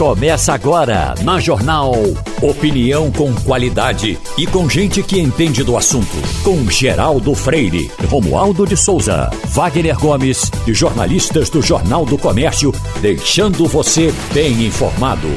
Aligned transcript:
Começa 0.00 0.54
agora 0.54 1.14
na 1.22 1.38
Jornal. 1.38 1.92
Opinião 2.40 3.12
com 3.12 3.34
qualidade 3.34 4.18
e 4.38 4.46
com 4.46 4.66
gente 4.66 5.02
que 5.02 5.20
entende 5.20 5.62
do 5.62 5.76
assunto. 5.76 6.16
Com 6.42 6.70
Geraldo 6.70 7.34
Freire, 7.34 7.90
Romualdo 8.08 8.66
de 8.66 8.78
Souza, 8.78 9.28
Wagner 9.48 9.98
Gomes 9.98 10.50
e 10.66 10.72
jornalistas 10.72 11.50
do 11.50 11.60
Jornal 11.60 12.06
do 12.06 12.16
Comércio, 12.16 12.72
deixando 13.02 13.66
você 13.66 14.10
bem 14.32 14.64
informado. 14.64 15.28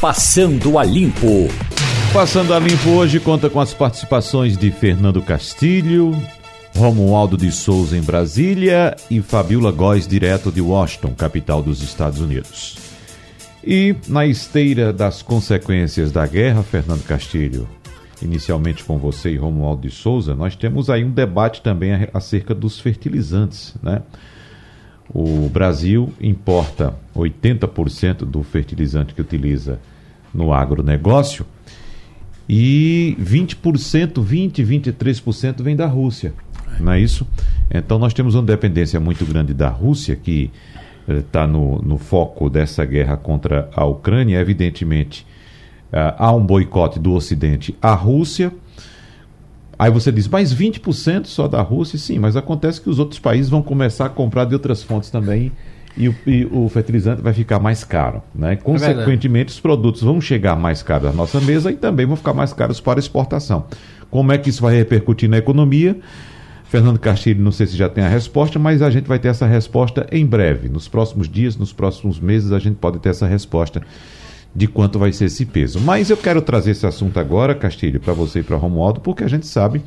Passando 0.00 0.76
a 0.76 0.82
Limpo. 0.82 1.48
Passando 2.12 2.52
a 2.52 2.58
Limpo 2.58 2.90
hoje 2.90 3.20
conta 3.20 3.48
com 3.48 3.60
as 3.60 3.72
participações 3.72 4.58
de 4.58 4.72
Fernando 4.72 5.22
Castilho, 5.22 6.20
Romualdo 6.76 7.36
de 7.36 7.52
Souza 7.52 7.96
em 7.96 8.02
Brasília 8.02 8.96
e 9.08 9.22
Fabiola 9.22 9.70
Góes, 9.70 10.08
direto 10.08 10.50
de 10.50 10.60
Washington, 10.60 11.14
capital 11.16 11.62
dos 11.62 11.80
Estados 11.80 12.20
Unidos. 12.20 12.89
E 13.62 13.94
na 14.08 14.26
esteira 14.26 14.92
das 14.92 15.22
consequências 15.22 16.10
da 16.10 16.26
guerra, 16.26 16.62
Fernando 16.62 17.04
Castilho, 17.04 17.68
inicialmente 18.22 18.82
com 18.84 18.98
você 18.98 19.32
e 19.32 19.36
Romualdo 19.36 19.82
de 19.82 19.94
Souza, 19.94 20.34
nós 20.34 20.56
temos 20.56 20.88
aí 20.88 21.04
um 21.04 21.10
debate 21.10 21.60
também 21.60 22.08
acerca 22.12 22.54
dos 22.54 22.80
fertilizantes, 22.80 23.74
né? 23.82 24.02
O 25.12 25.48
Brasil 25.48 26.12
importa 26.20 26.94
80% 27.14 28.18
do 28.18 28.42
fertilizante 28.42 29.12
que 29.12 29.20
utiliza 29.20 29.80
no 30.32 30.52
agronegócio 30.52 31.44
e 32.48 33.16
20%, 33.20 34.22
20, 34.22 34.64
23% 34.64 35.62
vem 35.62 35.74
da 35.74 35.86
Rússia. 35.86 36.32
Não 36.78 36.92
é 36.92 37.00
isso? 37.00 37.26
Então 37.70 37.98
nós 37.98 38.14
temos 38.14 38.34
uma 38.34 38.42
dependência 38.42 39.00
muito 39.00 39.24
grande 39.24 39.52
da 39.52 39.68
Rússia 39.68 40.14
que 40.16 40.50
está 41.18 41.46
no, 41.46 41.80
no 41.82 41.98
foco 41.98 42.48
dessa 42.48 42.84
guerra 42.84 43.16
contra 43.16 43.68
a 43.74 43.84
Ucrânia, 43.84 44.38
evidentemente 44.38 45.26
uh, 45.92 46.14
há 46.16 46.32
um 46.32 46.44
boicote 46.44 46.98
do 46.98 47.12
Ocidente 47.12 47.76
à 47.80 47.92
Rússia. 47.94 48.52
Aí 49.78 49.90
você 49.90 50.12
diz, 50.12 50.28
mas 50.28 50.54
20% 50.54 51.26
só 51.26 51.48
da 51.48 51.62
Rússia? 51.62 51.98
Sim, 51.98 52.18
mas 52.18 52.36
acontece 52.36 52.80
que 52.80 52.90
os 52.90 52.98
outros 52.98 53.18
países 53.18 53.48
vão 53.48 53.62
começar 53.62 54.06
a 54.06 54.10
comprar 54.10 54.44
de 54.44 54.54
outras 54.54 54.82
fontes 54.82 55.10
também 55.10 55.52
e 55.96 56.08
o, 56.08 56.14
e 56.26 56.44
o 56.50 56.68
fertilizante 56.68 57.22
vai 57.22 57.32
ficar 57.32 57.58
mais 57.58 57.84
caro. 57.84 58.22
Né? 58.34 58.52
É 58.52 58.56
Consequentemente, 58.56 59.50
é 59.50 59.52
os 59.52 59.60
produtos 59.60 60.02
vão 60.02 60.20
chegar 60.20 60.56
mais 60.56 60.82
caros 60.82 61.08
à 61.08 61.12
nossa 61.12 61.40
mesa 61.40 61.70
e 61.70 61.76
também 61.76 62.06
vão 62.06 62.16
ficar 62.16 62.34
mais 62.34 62.52
caros 62.52 62.80
para 62.80 62.98
exportação. 62.98 63.64
Como 64.10 64.32
é 64.32 64.38
que 64.38 64.50
isso 64.50 64.62
vai 64.62 64.74
repercutir 64.74 65.28
na 65.28 65.38
economia? 65.38 65.96
Fernando 66.70 67.00
Castilho, 67.00 67.42
não 67.42 67.50
sei 67.50 67.66
se 67.66 67.76
já 67.76 67.88
tem 67.88 68.04
a 68.04 68.08
resposta, 68.08 68.56
mas 68.56 68.80
a 68.80 68.88
gente 68.90 69.08
vai 69.08 69.18
ter 69.18 69.26
essa 69.26 69.44
resposta 69.44 70.06
em 70.12 70.24
breve. 70.24 70.68
Nos 70.68 70.86
próximos 70.86 71.28
dias, 71.28 71.56
nos 71.56 71.72
próximos 71.72 72.20
meses, 72.20 72.52
a 72.52 72.60
gente 72.60 72.76
pode 72.76 73.00
ter 73.00 73.08
essa 73.08 73.26
resposta 73.26 73.82
de 74.54 74.68
quanto 74.68 74.96
vai 74.96 75.12
ser 75.12 75.24
esse 75.24 75.44
peso. 75.44 75.80
Mas 75.80 76.10
eu 76.10 76.16
quero 76.16 76.40
trazer 76.40 76.70
esse 76.70 76.86
assunto 76.86 77.18
agora, 77.18 77.56
Castilho, 77.56 77.98
para 77.98 78.12
você 78.12 78.38
e 78.38 78.42
para 78.44 78.56
Romualdo, 78.56 79.00
porque 79.00 79.24
a 79.24 79.28
gente 79.28 79.48
sabe 79.48 79.82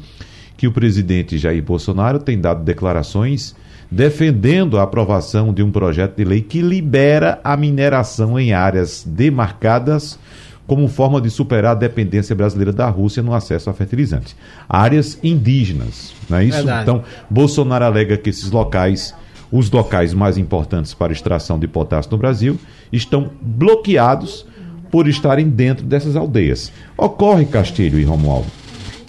que 0.57 0.67
o 0.67 0.73
presidente 0.73 1.37
Jair 1.37 1.63
Bolsonaro 1.63 2.19
tem 2.19 2.37
dado 2.37 2.65
declarações 2.65 3.55
defendendo 3.89 4.77
a 4.77 4.83
aprovação 4.83 5.53
de 5.53 5.63
um 5.63 5.71
projeto 5.71 6.17
de 6.17 6.25
lei 6.25 6.41
que 6.41 6.61
libera 6.61 7.39
a 7.45 7.55
mineração 7.55 8.37
em 8.37 8.51
áreas 8.51 9.05
demarcadas 9.07 10.19
como 10.65 10.87
forma 10.87 11.19
de 11.19 11.29
superar 11.29 11.71
a 11.71 11.79
dependência 11.79 12.35
brasileira 12.35 12.71
da 12.71 12.89
Rússia 12.89 13.21
no 13.21 13.33
acesso 13.33 13.69
a 13.69 13.73
fertilizantes. 13.73 14.35
Áreas 14.67 15.19
indígenas, 15.23 16.13
não 16.29 16.37
é 16.37 16.45
isso? 16.45 16.57
Verdade. 16.57 16.83
Então, 16.83 17.03
Bolsonaro 17.29 17.85
alega 17.85 18.17
que 18.17 18.29
esses 18.29 18.49
locais, 18.49 19.13
os 19.51 19.69
locais 19.69 20.13
mais 20.13 20.37
importantes 20.37 20.93
para 20.93 21.11
extração 21.11 21.59
de 21.59 21.67
potássio 21.67 22.11
no 22.11 22.17
Brasil, 22.17 22.57
estão 22.91 23.31
bloqueados 23.41 24.45
por 24.89 25.07
estarem 25.07 25.49
dentro 25.49 25.85
dessas 25.85 26.15
aldeias. 26.15 26.71
Ocorre, 26.95 27.45
Castilho 27.45 27.99
e 27.99 28.03
Romualdo, 28.03 28.45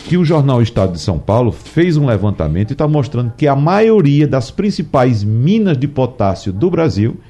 que 0.09 0.17
o 0.17 0.25
jornal 0.25 0.61
Estado 0.61 0.93
de 0.93 1.01
São 1.01 1.19
Paulo 1.19 1.53
fez 1.53 1.97
um 1.97 2.07
levantamento 2.07 2.71
e 2.71 2.73
está 2.73 2.89
mostrando 2.89 3.33
que 3.37 3.47
a 3.47 3.55
maioria 3.55 4.27
das 4.27 4.51
principais 4.51 5.23
minas 5.23 5.77
de 5.77 5.87
potássio 5.87 6.53
do 6.53 6.71
Brasil, 6.71 7.21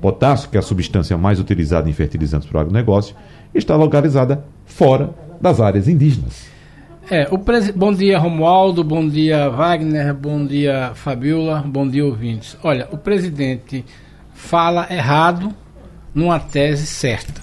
potássio, 0.00 0.48
que 0.48 0.56
é 0.56 0.60
a 0.60 0.62
substância 0.62 1.18
mais 1.18 1.40
utilizada 1.40 1.90
em 1.90 1.92
fertilizantes 1.92 2.48
para 2.48 2.58
o 2.58 2.60
agronegócio, 2.60 3.16
está 3.54 3.76
localizada 3.76 4.44
fora 4.64 5.10
das 5.40 5.60
áreas 5.60 5.88
indígenas. 5.88 6.46
É, 7.10 7.28
o 7.30 7.38
pres... 7.38 7.70
Bom 7.70 7.92
dia, 7.92 8.18
Romualdo, 8.18 8.82
bom 8.82 9.06
dia, 9.06 9.50
Wagner, 9.50 10.14
bom 10.14 10.46
dia, 10.46 10.92
Fabiola, 10.94 11.62
bom 11.66 11.86
dia, 11.86 12.04
ouvintes. 12.04 12.56
Olha, 12.62 12.88
o 12.90 12.96
presidente 12.96 13.84
fala 14.32 14.86
errado 14.90 15.54
numa 16.14 16.40
tese 16.40 16.86
certa. 16.86 17.42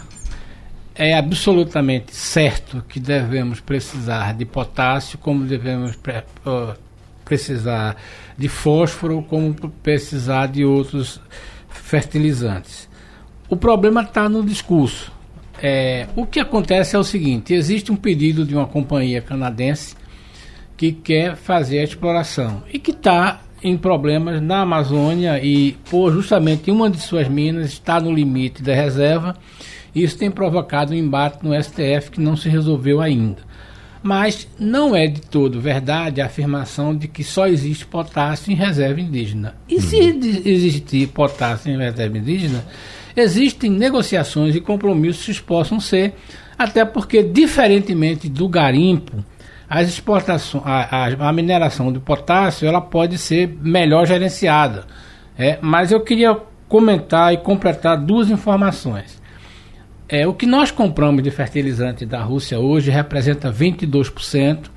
É 0.95 1.13
absolutamente 1.15 2.15
certo 2.15 2.83
que 2.89 2.99
devemos 2.99 3.59
precisar 3.59 4.33
de 4.33 4.45
potássio, 4.45 5.19
como 5.19 5.45
devemos 5.45 5.95
pre... 5.95 6.23
precisar 7.23 7.95
de 8.37 8.49
fósforo, 8.49 9.21
como 9.23 9.53
precisar 9.83 10.47
de 10.47 10.65
outros 10.65 11.21
fertilizantes. 11.69 12.89
O 13.47 13.55
problema 13.55 14.01
está 14.01 14.27
no 14.27 14.43
discurso. 14.43 15.11
É, 15.61 16.07
o 16.15 16.25
que 16.25 16.39
acontece 16.39 16.95
é 16.95 16.99
o 16.99 17.03
seguinte: 17.03 17.53
existe 17.53 17.91
um 17.91 17.95
pedido 17.95 18.45
de 18.45 18.55
uma 18.55 18.65
companhia 18.65 19.21
canadense 19.21 19.95
que 20.75 20.91
quer 20.91 21.35
fazer 21.35 21.79
a 21.79 21.83
exploração 21.83 22.63
e 22.73 22.79
que 22.79 22.91
está 22.91 23.41
em 23.63 23.77
problemas 23.77 24.41
na 24.41 24.61
Amazônia 24.61 25.39
e 25.43 25.73
por 25.89 26.11
justamente 26.11 26.71
uma 26.71 26.89
de 26.89 26.99
suas 26.99 27.27
minas 27.27 27.67
está 27.67 27.99
no 27.99 28.11
limite 28.11 28.63
da 28.63 28.73
reserva. 28.73 29.35
Isso 29.93 30.17
tem 30.17 30.31
provocado 30.31 30.93
um 30.93 30.95
embate 30.95 31.43
no 31.43 31.53
STF 31.53 32.11
que 32.11 32.21
não 32.21 32.35
se 32.35 32.49
resolveu 32.49 32.99
ainda. 32.99 33.51
Mas 34.01 34.47
não 34.57 34.95
é 34.95 35.05
de 35.05 35.21
todo 35.21 35.61
verdade 35.61 36.21
a 36.21 36.25
afirmação 36.25 36.95
de 36.95 37.07
que 37.07 37.23
só 37.23 37.45
existe 37.45 37.85
potássio 37.85 38.51
em 38.51 38.55
reserva 38.55 38.99
indígena. 38.99 39.53
E 39.69 39.75
uhum. 39.75 39.81
se 39.81 39.97
existir 40.43 41.07
potássio 41.09 41.71
em 41.71 41.77
reserva 41.77 42.17
indígena, 42.17 42.65
existem 43.15 43.69
negociações 43.69 44.55
e 44.55 44.61
compromissos 44.61 45.39
que 45.39 45.45
possam 45.45 45.79
ser, 45.79 46.13
até 46.57 46.85
porque, 46.85 47.23
diferentemente 47.23 48.29
do 48.29 48.47
garimpo, 48.47 49.23
as 49.69 49.87
exportações, 49.87 50.63
a, 50.65 51.05
a, 51.07 51.29
a 51.29 51.33
mineração 51.33 51.93
de 51.93 51.99
potássio 51.99 52.67
ela 52.67 52.81
pode 52.81 53.17
ser 53.17 53.57
melhor 53.61 54.05
gerenciada. 54.05 54.85
É, 55.37 55.57
mas 55.61 55.91
eu 55.91 56.01
queria 56.01 56.37
comentar 56.67 57.33
e 57.33 57.37
completar 57.37 57.97
duas 57.97 58.29
informações. 58.29 59.21
É, 60.07 60.27
o 60.27 60.33
que 60.33 60.45
nós 60.45 60.71
compramos 60.71 61.23
de 61.23 61.31
fertilizante 61.31 62.05
da 62.05 62.21
Rússia 62.21 62.59
hoje 62.59 62.91
representa 62.91 63.49
22%, 63.49 64.69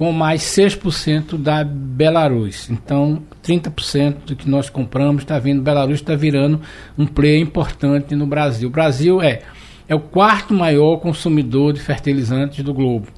com 0.00 0.12
mais 0.12 0.40
6% 0.40 1.36
da 1.36 1.62
Belarus. 1.62 2.70
Então, 2.70 3.22
30% 3.44 4.24
do 4.28 4.34
que 4.34 4.48
nós 4.48 4.70
compramos 4.70 5.20
está 5.20 5.38
vindo, 5.38 5.60
Belarus 5.60 5.96
está 5.96 6.14
virando 6.14 6.58
um 6.96 7.04
player 7.04 7.38
importante 7.38 8.14
no 8.14 8.26
Brasil. 8.26 8.70
O 8.70 8.72
Brasil 8.72 9.20
é, 9.20 9.42
é 9.86 9.94
o 9.94 10.00
quarto 10.00 10.54
maior 10.54 10.96
consumidor 10.96 11.74
de 11.74 11.80
fertilizantes 11.80 12.64
do 12.64 12.72
globo. 12.72 13.08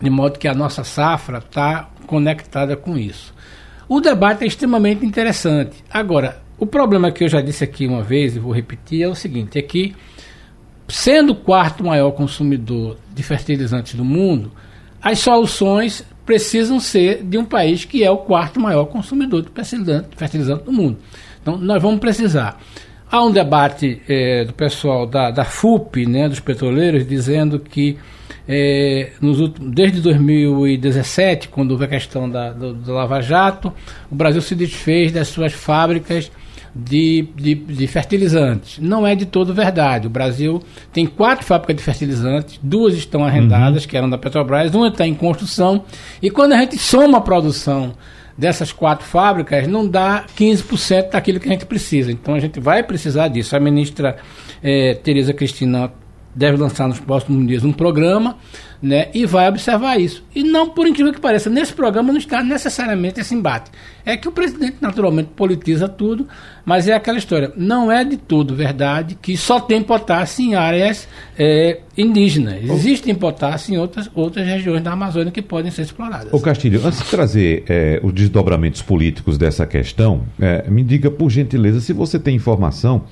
De 0.00 0.08
modo 0.08 0.38
que 0.38 0.46
a 0.46 0.54
nossa 0.54 0.84
safra 0.84 1.38
está 1.38 1.90
conectada 2.06 2.76
com 2.76 2.96
isso. 2.96 3.34
O 3.88 4.00
debate 4.00 4.44
é 4.44 4.46
extremamente 4.46 5.04
interessante. 5.04 5.82
Agora, 5.92 6.40
o 6.56 6.66
problema 6.66 7.10
que 7.10 7.24
eu 7.24 7.28
já 7.28 7.40
disse 7.40 7.64
aqui 7.64 7.88
uma 7.88 8.04
vez 8.04 8.36
e 8.36 8.38
vou 8.38 8.52
repetir 8.52 9.02
é 9.02 9.08
o 9.08 9.14
seguinte: 9.16 9.58
é 9.58 9.62
que, 9.62 9.96
sendo 10.86 11.32
o 11.32 11.34
quarto 11.34 11.82
maior 11.82 12.12
consumidor 12.12 12.96
de 13.12 13.24
fertilizantes 13.24 13.94
do 13.94 14.04
mundo, 14.04 14.52
as 15.02 15.18
soluções 15.18 16.04
precisam 16.26 16.78
ser 16.78 17.24
de 17.24 17.38
um 17.38 17.44
país 17.44 17.84
que 17.84 18.04
é 18.04 18.10
o 18.10 18.18
quarto 18.18 18.60
maior 18.60 18.84
consumidor 18.86 19.42
de 19.42 19.48
fertilizante, 19.50 20.08
fertilizante 20.16 20.64
do 20.64 20.72
mundo. 20.72 20.98
Então, 21.40 21.56
nós 21.56 21.82
vamos 21.82 22.00
precisar. 22.00 22.60
Há 23.10 23.24
um 23.24 23.32
debate 23.32 24.00
é, 24.08 24.44
do 24.44 24.52
pessoal 24.52 25.06
da, 25.06 25.30
da 25.30 25.44
FUP, 25.44 26.06
né, 26.06 26.28
dos 26.28 26.38
petroleiros, 26.38 27.06
dizendo 27.06 27.58
que 27.58 27.98
é, 28.48 29.12
nos 29.20 29.40
últimos, 29.40 29.72
desde 29.72 30.00
2017, 30.00 31.48
quando 31.48 31.72
houve 31.72 31.84
a 31.84 31.88
questão 31.88 32.28
da, 32.30 32.52
do, 32.52 32.72
do 32.72 32.92
Lava 32.92 33.20
Jato, 33.20 33.72
o 34.10 34.14
Brasil 34.14 34.40
se 34.40 34.54
desfez 34.54 35.10
das 35.10 35.28
suas 35.28 35.52
fábricas 35.52 36.30
de, 36.74 37.28
de, 37.34 37.54
de, 37.54 37.86
fertilizantes. 37.86 38.78
Não 38.78 39.06
é 39.06 39.14
de 39.14 39.26
todo 39.26 39.52
verdade. 39.52 40.06
O 40.06 40.10
Brasil 40.10 40.62
tem 40.92 41.06
quatro 41.06 41.44
fábricas 41.44 41.76
de 41.76 41.82
fertilizantes, 41.82 42.60
duas 42.62 42.94
estão 42.94 43.24
arrendadas, 43.24 43.82
uhum. 43.82 43.88
que 43.88 43.96
eram 43.96 44.10
da 44.10 44.18
Petrobras, 44.18 44.74
uma 44.74 44.88
está 44.88 45.06
em 45.06 45.14
construção. 45.14 45.84
E 46.22 46.30
quando 46.30 46.52
a 46.52 46.58
gente 46.58 46.78
soma 46.78 47.18
a 47.18 47.20
produção 47.20 47.94
dessas 48.36 48.72
quatro 48.72 49.06
fábricas, 49.06 49.66
não 49.66 49.86
dá 49.86 50.24
15% 50.36 51.10
daquilo 51.10 51.38
que 51.38 51.48
a 51.48 51.52
gente 51.52 51.66
precisa. 51.66 52.10
Então 52.10 52.34
a 52.34 52.38
gente 52.38 52.58
vai 52.58 52.82
precisar 52.82 53.28
disso. 53.28 53.54
A 53.54 53.60
ministra 53.60 54.16
eh, 54.62 54.94
Tereza 55.02 55.34
Cristina 55.34 55.92
deve 56.34 56.56
lançar 56.56 56.88
nos 56.88 57.00
próximos 57.00 57.46
dias 57.46 57.64
um 57.64 57.72
programa 57.72 58.36
né, 58.82 59.08
e 59.12 59.26
vai 59.26 59.48
observar 59.48 60.00
isso. 60.00 60.24
E 60.34 60.42
não, 60.42 60.70
por 60.70 60.86
incrível 60.86 61.12
que 61.12 61.20
pareça, 61.20 61.50
nesse 61.50 61.72
programa 61.72 62.12
não 62.12 62.18
está 62.18 62.42
necessariamente 62.42 63.20
esse 63.20 63.34
embate. 63.34 63.70
É 64.04 64.16
que 64.16 64.26
o 64.26 64.32
presidente 64.32 64.76
naturalmente 64.80 65.30
politiza 65.36 65.86
tudo, 65.86 66.26
mas 66.64 66.88
é 66.88 66.94
aquela 66.94 67.18
história. 67.18 67.52
Não 67.56 67.92
é 67.92 68.04
de 68.04 68.16
tudo 68.16 68.54
verdade 68.54 69.18
que 69.20 69.36
só 69.36 69.60
tem 69.60 69.82
potássio 69.82 70.46
em 70.46 70.54
áreas 70.54 71.06
é, 71.38 71.80
indígenas. 71.96 72.62
Existem 72.62 73.14
potássio 73.14 73.74
em 73.74 73.78
outras, 73.78 74.10
outras 74.14 74.46
regiões 74.46 74.82
da 74.82 74.92
Amazônia 74.92 75.30
que 75.30 75.42
podem 75.42 75.70
ser 75.70 75.82
exploradas. 75.82 76.32
O 76.32 76.40
Castilho, 76.40 76.80
antes 76.84 77.00
de 77.00 77.10
trazer 77.10 77.64
é, 77.68 78.00
os 78.02 78.12
desdobramentos 78.12 78.80
políticos 78.80 79.36
dessa 79.36 79.66
questão, 79.66 80.22
é, 80.40 80.68
me 80.70 80.82
diga 80.82 81.10
por 81.10 81.28
gentileza 81.28 81.80
se 81.80 81.92
você 81.92 82.18
tem 82.18 82.36
informação 82.36 83.04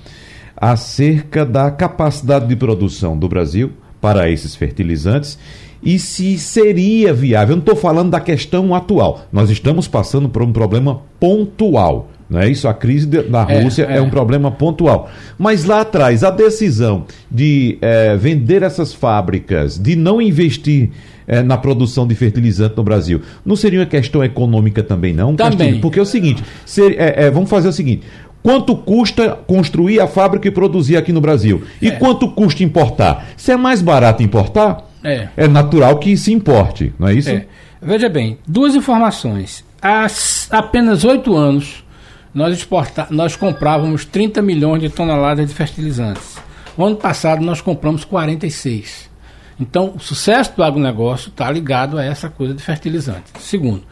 acerca 0.61 1.45
da 1.47 1.71
capacidade 1.71 2.47
de 2.47 2.57
produção 2.57 3.17
do 3.17 3.29
Brasil 3.29 3.73
para 4.01 4.31
esses 4.31 4.55
fertilizantes 4.55 5.39
e 5.83 5.99
se 5.99 6.39
seria 6.39 7.13
viável. 7.15 7.53
Eu 7.53 7.57
não 7.57 7.63
estou 7.63 7.77
falando 7.77 8.11
da 8.11 8.21
questão 8.21 8.75
atual. 8.75 9.23
Nós 9.33 9.51
estamos 9.51 9.87
passando 9.87 10.29
por 10.29 10.43
um 10.43 10.53
problema 10.53 11.01
pontual. 11.21 12.09
Não 12.29 12.41
é 12.41 12.51
isso? 12.51 12.69
A 12.69 12.75
crise 12.75 13.07
da 13.07 13.47
é, 13.49 13.63
Rússia 13.63 13.85
é, 13.85 13.95
é. 13.95 13.97
é 13.99 14.03
um 14.03 14.11
problema 14.11 14.51
pontual. 14.51 15.09
Mas 15.39 15.65
lá 15.65 15.81
atrás, 15.81 16.23
a 16.23 16.31
decisão 16.31 17.05
de 17.31 17.79
é, 17.81 18.17
vender 18.17 18.63
essas 18.63 18.93
fábricas, 18.93 19.79
de 19.79 19.97
não 19.97 20.21
investir 20.21 20.91
é, 21.27 21.43
na 21.43 21.57
produção 21.57 22.07
de 22.07 22.15
fertilizante 22.15 22.77
no 22.77 22.83
Brasil, 22.83 23.23
não 23.47 23.57
seria 23.57 23.81
uma 23.81 23.87
questão 23.87 24.23
econômica 24.23 24.83
também, 24.83 25.15
não? 25.15 25.35
Também. 25.35 25.59
Castilho? 25.59 25.81
Porque 25.81 25.99
é 25.99 26.03
o 26.03 26.07
seguinte: 26.07 26.45
ser, 26.67 26.97
é, 26.99 27.31
vamos 27.31 27.49
fazer 27.49 27.69
o 27.69 27.73
seguinte: 27.73 28.03
Quanto 28.49 28.75
custa 28.75 29.39
construir 29.47 30.01
a 30.01 30.07
fábrica 30.07 30.49
e 30.49 30.51
produzir 30.51 30.97
aqui 30.97 31.13
no 31.13 31.21
Brasil? 31.21 31.65
E 31.83 31.89
é. 31.89 31.91
quanto 31.91 32.31
custa 32.31 32.65
importar? 32.65 33.27
Se 33.37 33.53
é 33.53 33.59
mais 33.59 33.83
barato 33.83 34.23
importar, 34.23 34.89
é, 35.05 35.29
é 35.37 35.47
natural 35.47 35.99
que 35.99 36.17
se 36.17 36.33
importe, 36.33 36.91
não 36.99 37.09
é 37.09 37.13
isso? 37.13 37.29
É. 37.29 37.45
Veja 37.83 38.09
bem, 38.09 38.39
duas 38.49 38.75
informações. 38.75 39.63
Há 39.83 40.07
apenas 40.51 41.05
oito 41.05 41.37
anos, 41.37 41.85
nós, 42.33 42.57
exporta... 42.57 43.07
nós 43.11 43.37
comprávamos 43.37 44.07
30 44.07 44.41
milhões 44.41 44.81
de 44.81 44.89
toneladas 44.89 45.47
de 45.47 45.53
fertilizantes. 45.53 46.39
O 46.75 46.83
ano 46.83 46.97
passado, 46.97 47.45
nós 47.45 47.61
compramos 47.61 48.03
46. 48.03 49.11
Então, 49.61 49.93
o 49.95 50.01
sucesso 50.01 50.57
do 50.57 50.65
agronegócio 50.65 51.29
está 51.29 51.51
ligado 51.51 51.99
a 51.99 52.03
essa 52.03 52.31
coisa 52.31 52.55
de 52.55 52.63
fertilizante. 52.63 53.25
Segundo, 53.41 53.83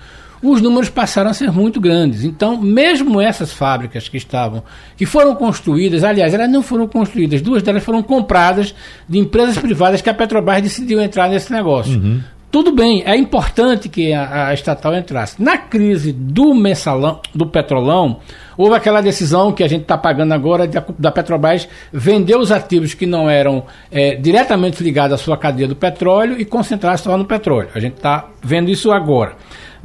os 0.42 0.60
números 0.60 0.88
passaram 0.88 1.30
a 1.30 1.34
ser 1.34 1.50
muito 1.50 1.80
grandes. 1.80 2.24
Então, 2.24 2.60
mesmo 2.60 3.20
essas 3.20 3.52
fábricas 3.52 4.08
que 4.08 4.16
estavam, 4.16 4.62
que 4.96 5.06
foram 5.06 5.34
construídas, 5.34 6.04
aliás, 6.04 6.34
elas 6.34 6.50
não 6.50 6.62
foram 6.62 6.86
construídas, 6.86 7.40
duas 7.40 7.62
delas 7.62 7.82
foram 7.82 8.02
compradas 8.02 8.74
de 9.08 9.18
empresas 9.18 9.58
privadas 9.58 10.00
que 10.00 10.10
a 10.10 10.14
Petrobras 10.14 10.62
decidiu 10.62 11.00
entrar 11.00 11.28
nesse 11.28 11.52
negócio. 11.52 11.98
Uhum. 11.98 12.20
Tudo 12.50 12.72
bem, 12.72 13.02
é 13.04 13.14
importante 13.16 13.88
que 13.88 14.14
a, 14.14 14.48
a, 14.48 14.54
estatal 14.54 14.94
entrasse. 14.94 15.42
Na 15.42 15.58
crise 15.58 16.12
do 16.12 16.54
mensalão, 16.54 17.20
do 17.34 17.46
petrolão, 17.46 18.20
houve 18.56 18.74
aquela 18.74 19.02
decisão 19.02 19.52
que 19.52 19.62
a 19.62 19.68
gente 19.68 19.82
está 19.82 19.98
pagando 19.98 20.32
agora 20.32 20.66
de, 20.66 20.78
da 20.98 21.10
Petrobras 21.10 21.68
vender 21.92 22.36
os 22.36 22.50
ativos 22.50 22.94
que 22.94 23.04
não 23.04 23.28
eram 23.28 23.64
é, 23.90 24.14
diretamente 24.14 24.82
ligados 24.82 25.20
à 25.20 25.22
sua 25.22 25.36
cadeia 25.36 25.68
do 25.68 25.76
petróleo 25.76 26.40
e 26.40 26.46
concentrar 26.46 26.96
só 26.96 27.14
no 27.18 27.26
petróleo. 27.26 27.68
A 27.74 27.80
gente 27.80 27.96
está 27.96 28.26
vendo 28.42 28.70
isso 28.70 28.90
agora. 28.90 29.36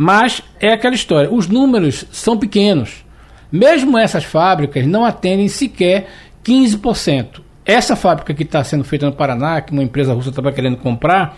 Mas 0.03 0.41
é 0.59 0.73
aquela 0.73 0.95
história, 0.95 1.31
os 1.31 1.47
números 1.47 2.07
são 2.11 2.35
pequenos. 2.35 3.05
Mesmo 3.51 3.99
essas 3.99 4.23
fábricas 4.23 4.87
não 4.87 5.05
atendem 5.05 5.47
sequer 5.47 6.07
15%. 6.43 7.39
Essa 7.63 7.95
fábrica 7.95 8.33
que 8.33 8.41
está 8.41 8.63
sendo 8.63 8.83
feita 8.83 9.05
no 9.05 9.11
Paraná, 9.11 9.61
que 9.61 9.71
uma 9.71 9.83
empresa 9.83 10.11
russa 10.11 10.29
estava 10.29 10.51
querendo 10.51 10.77
comprar, 10.77 11.37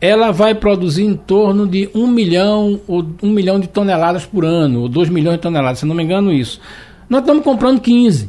ela 0.00 0.32
vai 0.32 0.56
produzir 0.56 1.04
em 1.04 1.14
torno 1.14 1.68
de 1.68 1.88
1 1.94 2.04
milhão 2.08 2.80
ou 2.88 3.06
1 3.22 3.30
milhão 3.30 3.60
de 3.60 3.68
toneladas 3.68 4.26
por 4.26 4.44
ano, 4.44 4.80
ou 4.80 4.88
2 4.88 5.08
milhões 5.08 5.36
de 5.36 5.42
toneladas, 5.42 5.78
se 5.78 5.86
não 5.86 5.94
me 5.94 6.02
engano 6.02 6.32
isso. 6.32 6.60
Nós 7.08 7.20
estamos 7.20 7.44
comprando 7.44 7.80
15. 7.80 8.28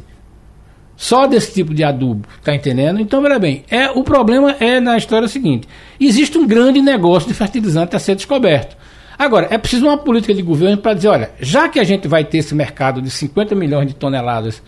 Só 0.96 1.26
desse 1.26 1.54
tipo 1.54 1.74
de 1.74 1.82
adubo, 1.82 2.24
tá 2.44 2.54
entendendo? 2.54 3.00
Então, 3.00 3.20
veja 3.20 3.36
bem, 3.40 3.64
é, 3.68 3.90
o 3.90 4.04
problema 4.04 4.52
é 4.60 4.78
na 4.78 4.96
história 4.96 5.26
seguinte: 5.26 5.66
existe 5.98 6.38
um 6.38 6.46
grande 6.46 6.80
negócio 6.80 7.28
de 7.28 7.34
fertilizante 7.34 7.96
a 7.96 7.98
ser 7.98 8.14
descoberto. 8.14 8.76
Agora, 9.22 9.46
é 9.50 9.56
preciso 9.56 9.86
uma 9.86 9.96
política 9.96 10.34
de 10.34 10.42
governo 10.42 10.78
para 10.78 10.94
dizer, 10.94 11.06
olha, 11.06 11.30
já 11.38 11.68
que 11.68 11.78
a 11.78 11.84
gente 11.84 12.08
vai 12.08 12.24
ter 12.24 12.38
esse 12.38 12.56
mercado 12.56 13.00
de 13.00 13.08
50 13.08 13.54
milhões 13.54 13.86
de 13.86 13.94
toneladas 13.94 14.60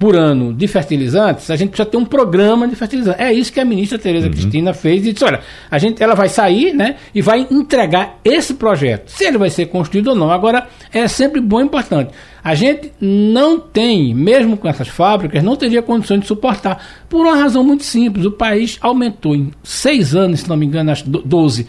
por 0.00 0.16
ano 0.16 0.52
de 0.52 0.66
fertilizantes, 0.66 1.48
a 1.48 1.54
gente 1.54 1.68
precisa 1.68 1.88
ter 1.88 1.96
um 1.96 2.04
programa 2.04 2.66
de 2.66 2.74
fertilizantes. 2.74 3.20
É 3.20 3.32
isso 3.32 3.52
que 3.52 3.60
a 3.60 3.64
ministra 3.64 3.96
Tereza 3.96 4.26
uhum. 4.26 4.32
Cristina 4.32 4.74
fez 4.74 5.06
e 5.06 5.12
disse, 5.12 5.24
olha, 5.24 5.38
a 5.70 5.78
gente, 5.78 6.02
ela 6.02 6.16
vai 6.16 6.28
sair 6.28 6.72
né, 6.74 6.96
e 7.14 7.22
vai 7.22 7.46
entregar 7.48 8.18
esse 8.24 8.54
projeto, 8.54 9.10
se 9.10 9.22
ele 9.22 9.38
vai 9.38 9.48
ser 9.48 9.66
construído 9.66 10.08
ou 10.08 10.16
não. 10.16 10.32
Agora, 10.32 10.66
é 10.92 11.06
sempre 11.06 11.40
bom 11.40 11.60
e 11.60 11.64
importante. 11.64 12.10
A 12.42 12.52
gente 12.56 12.90
não 13.00 13.60
tem, 13.60 14.12
mesmo 14.12 14.56
com 14.56 14.66
essas 14.66 14.88
fábricas, 14.88 15.40
não 15.40 15.54
teria 15.54 15.80
condições 15.80 16.22
de 16.22 16.26
suportar, 16.26 16.84
por 17.08 17.24
uma 17.24 17.36
razão 17.36 17.62
muito 17.62 17.84
simples. 17.84 18.26
O 18.26 18.32
país 18.32 18.76
aumentou 18.80 19.36
em 19.36 19.52
seis 19.62 20.16
anos, 20.16 20.40
se 20.40 20.48
não 20.48 20.56
me 20.56 20.66
engano, 20.66 20.90
acho 20.90 21.08
12 21.08 21.68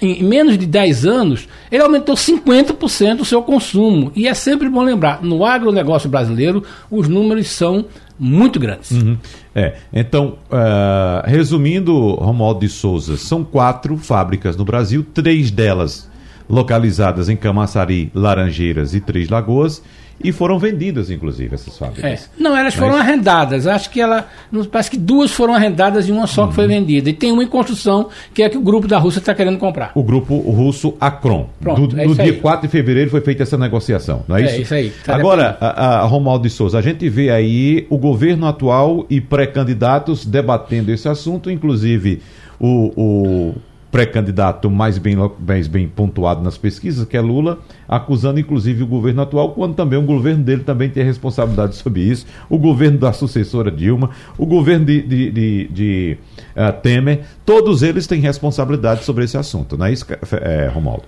em 0.00 0.22
menos 0.22 0.58
de 0.58 0.66
10 0.66 1.06
anos, 1.06 1.48
ele 1.70 1.82
aumentou 1.82 2.14
50% 2.14 3.20
o 3.20 3.24
seu 3.24 3.42
consumo. 3.42 4.12
E 4.14 4.26
é 4.26 4.34
sempre 4.34 4.68
bom 4.68 4.82
lembrar, 4.82 5.22
no 5.22 5.44
agronegócio 5.44 6.08
brasileiro, 6.08 6.62
os 6.90 7.08
números 7.08 7.48
são 7.48 7.86
muito 8.18 8.60
grandes. 8.60 8.92
Uhum. 8.92 9.16
É, 9.54 9.76
então, 9.92 10.38
uh, 10.50 11.28
resumindo, 11.28 12.14
Romualdo 12.14 12.60
de 12.60 12.68
Souza, 12.68 13.16
são 13.16 13.44
quatro 13.44 13.96
fábricas 13.96 14.56
no 14.56 14.64
Brasil, 14.64 15.04
três 15.14 15.50
delas 15.50 16.08
localizadas 16.48 17.28
em 17.28 17.36
Camaçari, 17.36 18.10
Laranjeiras 18.14 18.94
e 18.94 19.00
Três 19.00 19.28
Lagoas, 19.28 19.82
e 20.22 20.32
foram 20.32 20.58
vendidas, 20.58 21.10
inclusive, 21.10 21.54
essas 21.54 21.76
fábricas. 21.76 22.30
É. 22.38 22.42
Não, 22.42 22.56
elas 22.56 22.74
foram 22.74 22.92
Mas... 22.92 23.00
arrendadas. 23.00 23.66
Acho 23.66 23.90
que 23.90 24.00
ela. 24.00 24.28
Parece 24.70 24.90
que 24.90 24.96
duas 24.96 25.30
foram 25.30 25.54
arrendadas 25.54 26.08
e 26.08 26.12
uma 26.12 26.26
só 26.26 26.42
uhum. 26.42 26.48
que 26.48 26.54
foi 26.54 26.64
uhum. 26.64 26.70
vendida. 26.70 27.10
E 27.10 27.12
tem 27.12 27.32
uma 27.32 27.42
em 27.42 27.46
construção 27.46 28.08
que 28.32 28.42
é 28.42 28.48
que 28.48 28.56
o 28.56 28.60
grupo 28.60 28.86
da 28.86 28.98
Rússia 28.98 29.18
está 29.18 29.34
querendo 29.34 29.58
comprar. 29.58 29.92
O 29.94 30.02
grupo 30.02 30.36
russo 30.36 30.94
Acron. 31.00 31.48
Pronto, 31.60 31.88
do, 31.88 32.00
é 32.00 32.06
no 32.06 32.14
dia 32.14 32.24
aí. 32.24 32.32
4 32.32 32.66
de 32.66 32.72
fevereiro 32.72 33.10
foi 33.10 33.20
feita 33.20 33.42
essa 33.42 33.58
negociação, 33.58 34.24
não 34.28 34.36
é, 34.36 34.42
é 34.42 34.44
isso? 34.44 34.54
É 34.54 34.60
isso 34.60 34.74
aí. 34.74 34.92
Tá 35.04 35.14
Agora, 35.14 35.58
a, 35.60 36.00
a 36.00 36.04
Romualdo 36.04 36.44
de 36.44 36.50
Souza, 36.50 36.78
a 36.78 36.82
gente 36.82 37.08
vê 37.08 37.30
aí 37.30 37.86
o 37.90 37.98
governo 37.98 38.46
atual 38.46 39.06
e 39.10 39.20
pré-candidatos 39.20 40.24
debatendo 40.24 40.92
esse 40.92 41.08
assunto, 41.08 41.50
inclusive 41.50 42.22
o, 42.58 42.92
o 42.96 43.54
pré-candidato 43.94 44.68
mais 44.68 44.98
bem, 44.98 45.16
mais 45.38 45.68
bem 45.68 45.86
pontuado 45.86 46.42
nas 46.42 46.58
pesquisas, 46.58 47.06
que 47.06 47.16
é 47.16 47.20
Lula, 47.20 47.60
acusando 47.86 48.40
inclusive 48.40 48.82
o 48.82 48.88
governo 48.88 49.22
atual, 49.22 49.52
quando 49.52 49.76
também 49.76 49.96
o 49.96 50.02
governo 50.02 50.42
dele 50.42 50.64
também 50.64 50.90
tem 50.90 51.04
responsabilidade 51.04 51.76
sobre 51.76 52.00
isso, 52.00 52.26
o 52.50 52.58
governo 52.58 52.98
da 52.98 53.12
sucessora 53.12 53.70
Dilma, 53.70 54.10
o 54.36 54.46
governo 54.46 54.84
de, 54.84 55.00
de, 55.00 55.30
de, 55.30 55.68
de 55.68 56.18
uh, 56.56 56.72
Temer, 56.82 57.20
todos 57.46 57.84
eles 57.84 58.08
têm 58.08 58.20
responsabilidade 58.20 59.04
sobre 59.04 59.26
esse 59.26 59.36
assunto, 59.36 59.78
não 59.78 59.86
é 59.86 59.92
isso, 59.92 60.04
é, 60.40 60.66
Romualdo? 60.66 61.04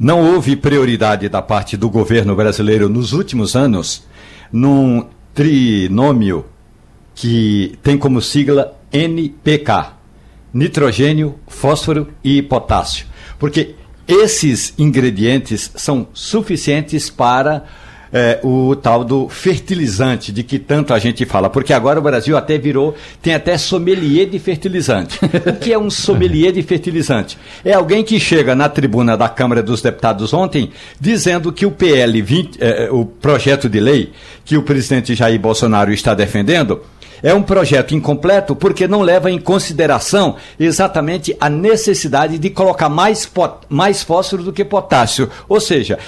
Não 0.00 0.34
houve 0.34 0.56
prioridade 0.56 1.28
da 1.28 1.40
parte 1.40 1.76
do 1.76 1.88
governo 1.88 2.34
brasileiro 2.34 2.88
nos 2.88 3.12
últimos 3.12 3.54
anos 3.54 4.04
num 4.52 5.06
trinômio 5.32 6.46
que 7.14 7.78
tem 7.80 7.96
como 7.96 8.20
sigla 8.20 8.76
NPK 8.92 10.01
nitrogênio, 10.52 11.36
fósforo 11.46 12.08
e 12.22 12.42
potássio. 12.42 13.06
Porque 13.38 13.74
esses 14.06 14.74
ingredientes 14.78 15.70
são 15.74 16.06
suficientes 16.12 17.08
para 17.08 17.64
é, 18.12 18.38
o 18.42 18.76
tal 18.76 19.02
do 19.02 19.28
fertilizante 19.28 20.30
de 20.30 20.42
que 20.42 20.58
tanto 20.58 20.92
a 20.92 20.98
gente 20.98 21.24
fala, 21.24 21.48
porque 21.48 21.72
agora 21.72 21.98
o 21.98 22.02
Brasil 22.02 22.36
até 22.36 22.58
virou, 22.58 22.94
tem 23.22 23.34
até 23.34 23.56
sommelier 23.56 24.28
de 24.28 24.38
fertilizante. 24.38 25.18
o 25.48 25.54
que 25.54 25.72
é 25.72 25.78
um 25.78 25.88
sommelier 25.88 26.52
de 26.52 26.62
fertilizante? 26.62 27.38
É 27.64 27.72
alguém 27.72 28.04
que 28.04 28.20
chega 28.20 28.54
na 28.54 28.68
tribuna 28.68 29.16
da 29.16 29.28
Câmara 29.28 29.62
dos 29.62 29.80
Deputados 29.80 30.34
ontem 30.34 30.70
dizendo 31.00 31.50
que 31.52 31.64
o 31.64 31.70
PL 31.70 32.20
20, 32.20 32.58
é, 32.60 32.88
o 32.90 33.06
projeto 33.06 33.68
de 33.68 33.80
lei 33.80 34.12
que 34.44 34.56
o 34.56 34.62
presidente 34.62 35.14
Jair 35.14 35.40
Bolsonaro 35.40 35.92
está 35.92 36.12
defendendo 36.12 36.82
é 37.22 37.32
um 37.32 37.42
projeto 37.42 37.94
incompleto 37.94 38.56
porque 38.56 38.88
não 38.88 39.00
leva 39.00 39.30
em 39.30 39.38
consideração 39.38 40.36
exatamente 40.58 41.36
a 41.40 41.48
necessidade 41.48 42.38
de 42.38 42.50
colocar 42.50 42.88
mais, 42.88 43.30
mais 43.68 44.02
fósforo 44.02 44.42
do 44.42 44.52
que 44.52 44.64
potássio. 44.64 45.30
Ou 45.48 45.60
seja, 45.60 45.98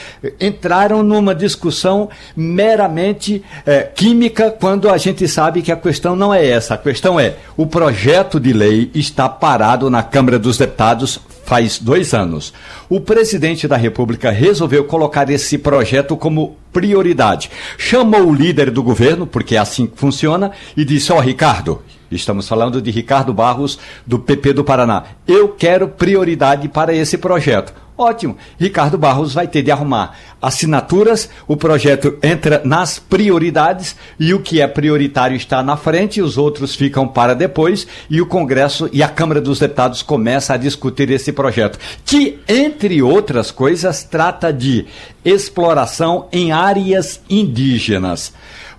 entraram 0.41 1.03
numa 1.03 1.35
discussão 1.35 2.09
meramente 2.37 3.43
é, 3.65 3.83
química 3.83 4.51
quando 4.51 4.89
a 4.91 4.99
gente 4.99 5.29
sabe 5.29 5.63
que 5.63 5.73
a 5.73 5.77
questão 5.77 6.17
não 6.17 6.35
é 6.35 6.47
essa. 6.47 6.75
A 6.75 6.79
questão 6.79 7.19
é: 7.21 7.37
o 7.57 7.67
projeto 7.67 8.41
de 8.41 8.53
lei 8.53 8.91
está 8.95 9.29
parado 9.29 9.89
na 9.89 10.03
Câmara 10.03 10.39
dos 10.39 10.59
Deputados 10.59 11.21
faz 11.45 11.79
dois 11.79 12.15
anos. 12.15 12.53
O 12.89 13.01
presidente 13.01 13.69
da 13.69 13.77
República 13.77 14.31
resolveu 14.31 14.85
colocar 14.85 15.29
esse 15.31 15.59
projeto 15.59 16.17
como 16.17 16.57
prioridade. 16.75 17.51
Chamou 17.79 18.27
o 18.27 18.35
líder 18.35 18.71
do 18.71 18.83
governo, 18.83 19.27
porque 19.27 19.57
é 19.57 19.59
assim 19.59 19.87
que 19.87 19.99
funciona, 19.99 20.51
e 20.77 20.85
disse: 20.85 21.11
Ó, 21.13 21.17
oh, 21.17 21.21
Ricardo, 21.21 21.81
estamos 22.17 22.49
falando 22.49 22.81
de 22.81 22.91
Ricardo 22.91 23.33
Barros, 23.33 23.79
do 24.07 24.19
PP 24.19 24.53
do 24.53 24.65
Paraná, 24.65 25.05
eu 25.27 25.49
quero 25.49 25.89
prioridade 25.89 26.69
para 26.69 26.95
esse 26.95 27.19
projeto. 27.19 27.85
Ótimo. 27.97 28.37
Ricardo 28.59 28.99
Barros 28.99 29.35
vai 29.35 29.47
ter 29.47 29.63
de 29.63 29.71
arrumar 29.71 30.17
assinaturas, 30.43 31.31
o 31.47 31.57
projeto 31.57 32.19
entra 32.23 32.61
nas 32.65 32.99
prioridades 32.99 33.95
e 34.19 34.35
o 34.35 34.41
que 34.41 34.61
é 34.61 34.67
prioritário 34.67 35.37
está 35.37 35.63
na 35.63 35.77
frente, 35.77 36.21
os 36.21 36.37
outros 36.37 36.75
ficam 36.75 37.07
para 37.07 37.35
depois 37.35 37.87
e 38.11 38.21
o 38.21 38.27
Congresso 38.27 38.91
e 38.93 39.01
a 39.01 39.09
Câmara 39.09 39.41
dos 39.41 39.61
Deputados 39.61 40.03
começa 40.03 40.55
a 40.55 40.59
discutir 40.59 41.09
esse 41.11 41.33
projeto, 41.33 41.79
que 42.05 42.41
entre 42.49 43.01
outras 43.01 43.53
coisas 43.53 44.03
trata 44.03 44.53
de 44.53 44.87
exploração 45.25 46.27
em 46.33 46.51
áreas 46.51 47.23
indígenas. 47.31 48.35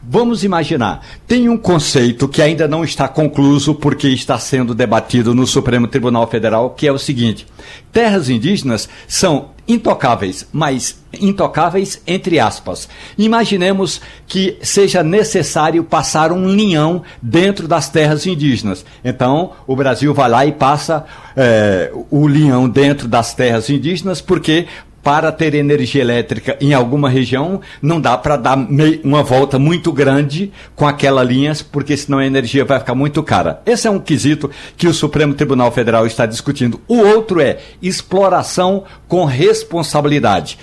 Vamos 0.07 0.43
imaginar, 0.43 1.03
tem 1.25 1.49
um 1.49 1.57
conceito 1.57 2.27
que 2.27 2.39
ainda 2.39 2.67
não 2.67 2.83
está 2.83 3.07
concluso 3.07 3.73
porque 3.73 4.07
está 4.09 4.37
sendo 4.37 4.75
debatido 4.75 5.33
no 5.33 5.47
Supremo 5.47 5.87
Tribunal 5.87 6.27
Federal, 6.27 6.69
que 6.69 6.87
é 6.87 6.91
o 6.91 6.99
seguinte: 6.99 7.47
terras 7.91 8.29
indígenas 8.29 8.87
são 9.07 9.49
intocáveis, 9.67 10.47
mas 10.53 11.03
intocáveis 11.19 11.99
entre 12.05 12.39
aspas. 12.39 12.87
Imaginemos 13.17 13.99
que 14.27 14.59
seja 14.61 15.01
necessário 15.01 15.83
passar 15.83 16.31
um 16.31 16.47
linhão 16.49 17.01
dentro 17.19 17.67
das 17.67 17.89
terras 17.89 18.27
indígenas. 18.27 18.85
Então, 19.03 19.53
o 19.65 19.75
Brasil 19.75 20.13
vai 20.13 20.29
lá 20.29 20.45
e 20.45 20.51
passa 20.51 21.03
é, 21.35 21.91
o 22.11 22.27
linhão 22.27 22.69
dentro 22.69 23.07
das 23.07 23.33
terras 23.33 23.71
indígenas, 23.71 24.21
porque 24.21 24.67
para 25.05 25.31
ter 25.31 25.53
energia 25.53 26.01
elétrica 26.01 26.57
em 26.59 26.73
alguma 26.73 27.07
região, 27.07 27.61
não 27.79 28.01
dá 28.01 28.17
para 28.17 28.35
dar 28.37 28.57
uma 29.03 29.21
volta 29.21 29.59
muito 29.59 29.93
grande 29.93 30.51
com 30.75 30.87
aquela 30.87 31.21
linha, 31.21 31.53
porque 31.71 31.95
senão 31.95 32.17
a 32.17 32.25
energia 32.25 32.65
vai 32.65 32.79
ficar 32.79 32.95
muito 32.95 33.21
cara. 33.21 33.61
Esse 33.67 33.87
é 33.87 33.91
um 33.91 33.99
quesito 33.99 34.49
que 34.75 34.87
o 34.87 34.93
Supremo 34.95 35.35
Tribunal 35.35 35.71
Federal 35.71 36.07
está 36.07 36.25
discutindo. 36.25 36.81
O 36.87 36.97
outro 36.97 37.39
é 37.39 37.59
exploração 37.83 38.83
com 39.07 39.25
responsabilidade. 39.25 40.57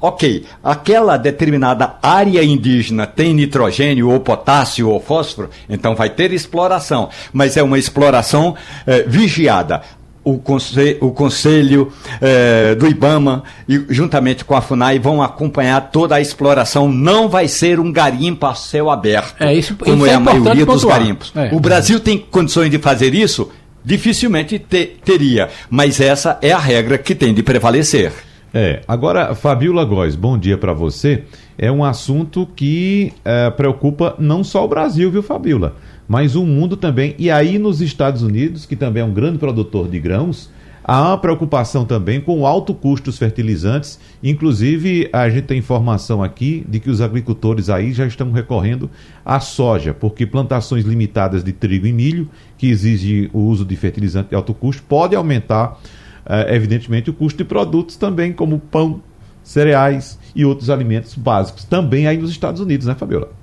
Ok, 0.00 0.46
aquela 0.62 1.16
determinada 1.16 1.96
área 2.00 2.44
indígena 2.44 3.08
tem 3.08 3.34
nitrogênio 3.34 4.08
ou 4.08 4.20
potássio 4.20 4.88
ou 4.88 5.00
fósforo, 5.00 5.50
então 5.68 5.94
vai 5.94 6.08
ter 6.08 6.32
exploração, 6.32 7.10
mas 7.34 7.56
é 7.58 7.62
uma 7.62 7.78
exploração 7.78 8.54
eh, 8.86 9.04
vigiada 9.06 9.82
o, 10.22 10.38
conselho, 10.38 10.98
o 11.00 11.10
conselho 11.10 11.92
eh, 12.20 12.74
do 12.74 12.86
IBAMA 12.86 13.42
e 13.68 13.82
juntamente 13.88 14.44
com 14.44 14.54
a 14.54 14.60
FUNAI 14.60 14.98
vão 14.98 15.22
acompanhar 15.22 15.90
toda 15.90 16.14
a 16.14 16.20
exploração. 16.20 16.90
Não 16.90 17.28
vai 17.28 17.48
ser 17.48 17.80
um 17.80 17.90
garimpo 17.90 18.46
a 18.46 18.54
céu 18.54 18.90
aberto, 18.90 19.40
é, 19.40 19.54
isso, 19.54 19.76
como 19.76 20.04
isso 20.04 20.06
é, 20.06 20.10
é 20.10 20.14
a 20.14 20.20
maioria 20.20 20.66
dos 20.66 20.84
garimpos. 20.84 21.32
É. 21.34 21.50
O 21.52 21.60
Brasil 21.60 22.00
tem 22.00 22.18
condições 22.18 22.70
de 22.70 22.78
fazer 22.78 23.14
isso? 23.14 23.50
Dificilmente 23.82 24.58
te, 24.58 24.86
teria, 25.02 25.48
mas 25.70 26.00
essa 26.00 26.38
é 26.42 26.52
a 26.52 26.58
regra 26.58 26.98
que 26.98 27.14
tem 27.14 27.32
de 27.32 27.42
prevalecer. 27.42 28.12
É, 28.52 28.80
agora, 28.86 29.34
Fabiola 29.34 29.84
Góes, 29.84 30.16
bom 30.16 30.36
dia 30.36 30.58
para 30.58 30.72
você. 30.72 31.22
É 31.56 31.70
um 31.70 31.84
assunto 31.84 32.48
que 32.56 33.12
é, 33.24 33.48
preocupa 33.50 34.14
não 34.18 34.42
só 34.42 34.64
o 34.64 34.68
Brasil, 34.68 35.10
viu, 35.10 35.22
Fabiola? 35.22 35.76
Mas 36.10 36.34
o 36.34 36.44
mundo 36.44 36.76
também. 36.76 37.14
E 37.20 37.30
aí 37.30 37.56
nos 37.56 37.80
Estados 37.80 38.20
Unidos, 38.20 38.66
que 38.66 38.74
também 38.74 39.00
é 39.00 39.06
um 39.06 39.14
grande 39.14 39.38
produtor 39.38 39.86
de 39.86 40.00
grãos, 40.00 40.50
há 40.82 41.10
uma 41.10 41.18
preocupação 41.18 41.84
também 41.84 42.20
com 42.20 42.40
o 42.40 42.46
alto 42.46 42.74
custo 42.74 43.04
dos 43.04 43.16
fertilizantes. 43.16 43.96
Inclusive, 44.20 45.08
a 45.12 45.30
gente 45.30 45.44
tem 45.44 45.58
informação 45.58 46.20
aqui 46.20 46.66
de 46.68 46.80
que 46.80 46.90
os 46.90 47.00
agricultores 47.00 47.70
aí 47.70 47.92
já 47.92 48.04
estão 48.06 48.32
recorrendo 48.32 48.90
à 49.24 49.38
soja, 49.38 49.94
porque 49.94 50.26
plantações 50.26 50.84
limitadas 50.84 51.44
de 51.44 51.52
trigo 51.52 51.86
e 51.86 51.92
milho, 51.92 52.28
que 52.58 52.68
exigem 52.68 53.30
o 53.32 53.42
uso 53.42 53.64
de 53.64 53.76
fertilizante 53.76 54.30
de 54.30 54.34
alto 54.34 54.52
custo, 54.52 54.82
pode 54.82 55.14
aumentar, 55.14 55.78
eh, 56.26 56.56
evidentemente, 56.56 57.08
o 57.08 57.12
custo 57.12 57.38
de 57.38 57.44
produtos 57.44 57.94
também, 57.94 58.32
como 58.32 58.58
pão, 58.58 59.00
cereais 59.44 60.18
e 60.34 60.44
outros 60.44 60.70
alimentos 60.70 61.14
básicos, 61.14 61.62
também 61.62 62.08
aí 62.08 62.18
nos 62.18 62.32
Estados 62.32 62.60
Unidos, 62.60 62.88
né, 62.88 62.96
Fabiola? 62.96 63.39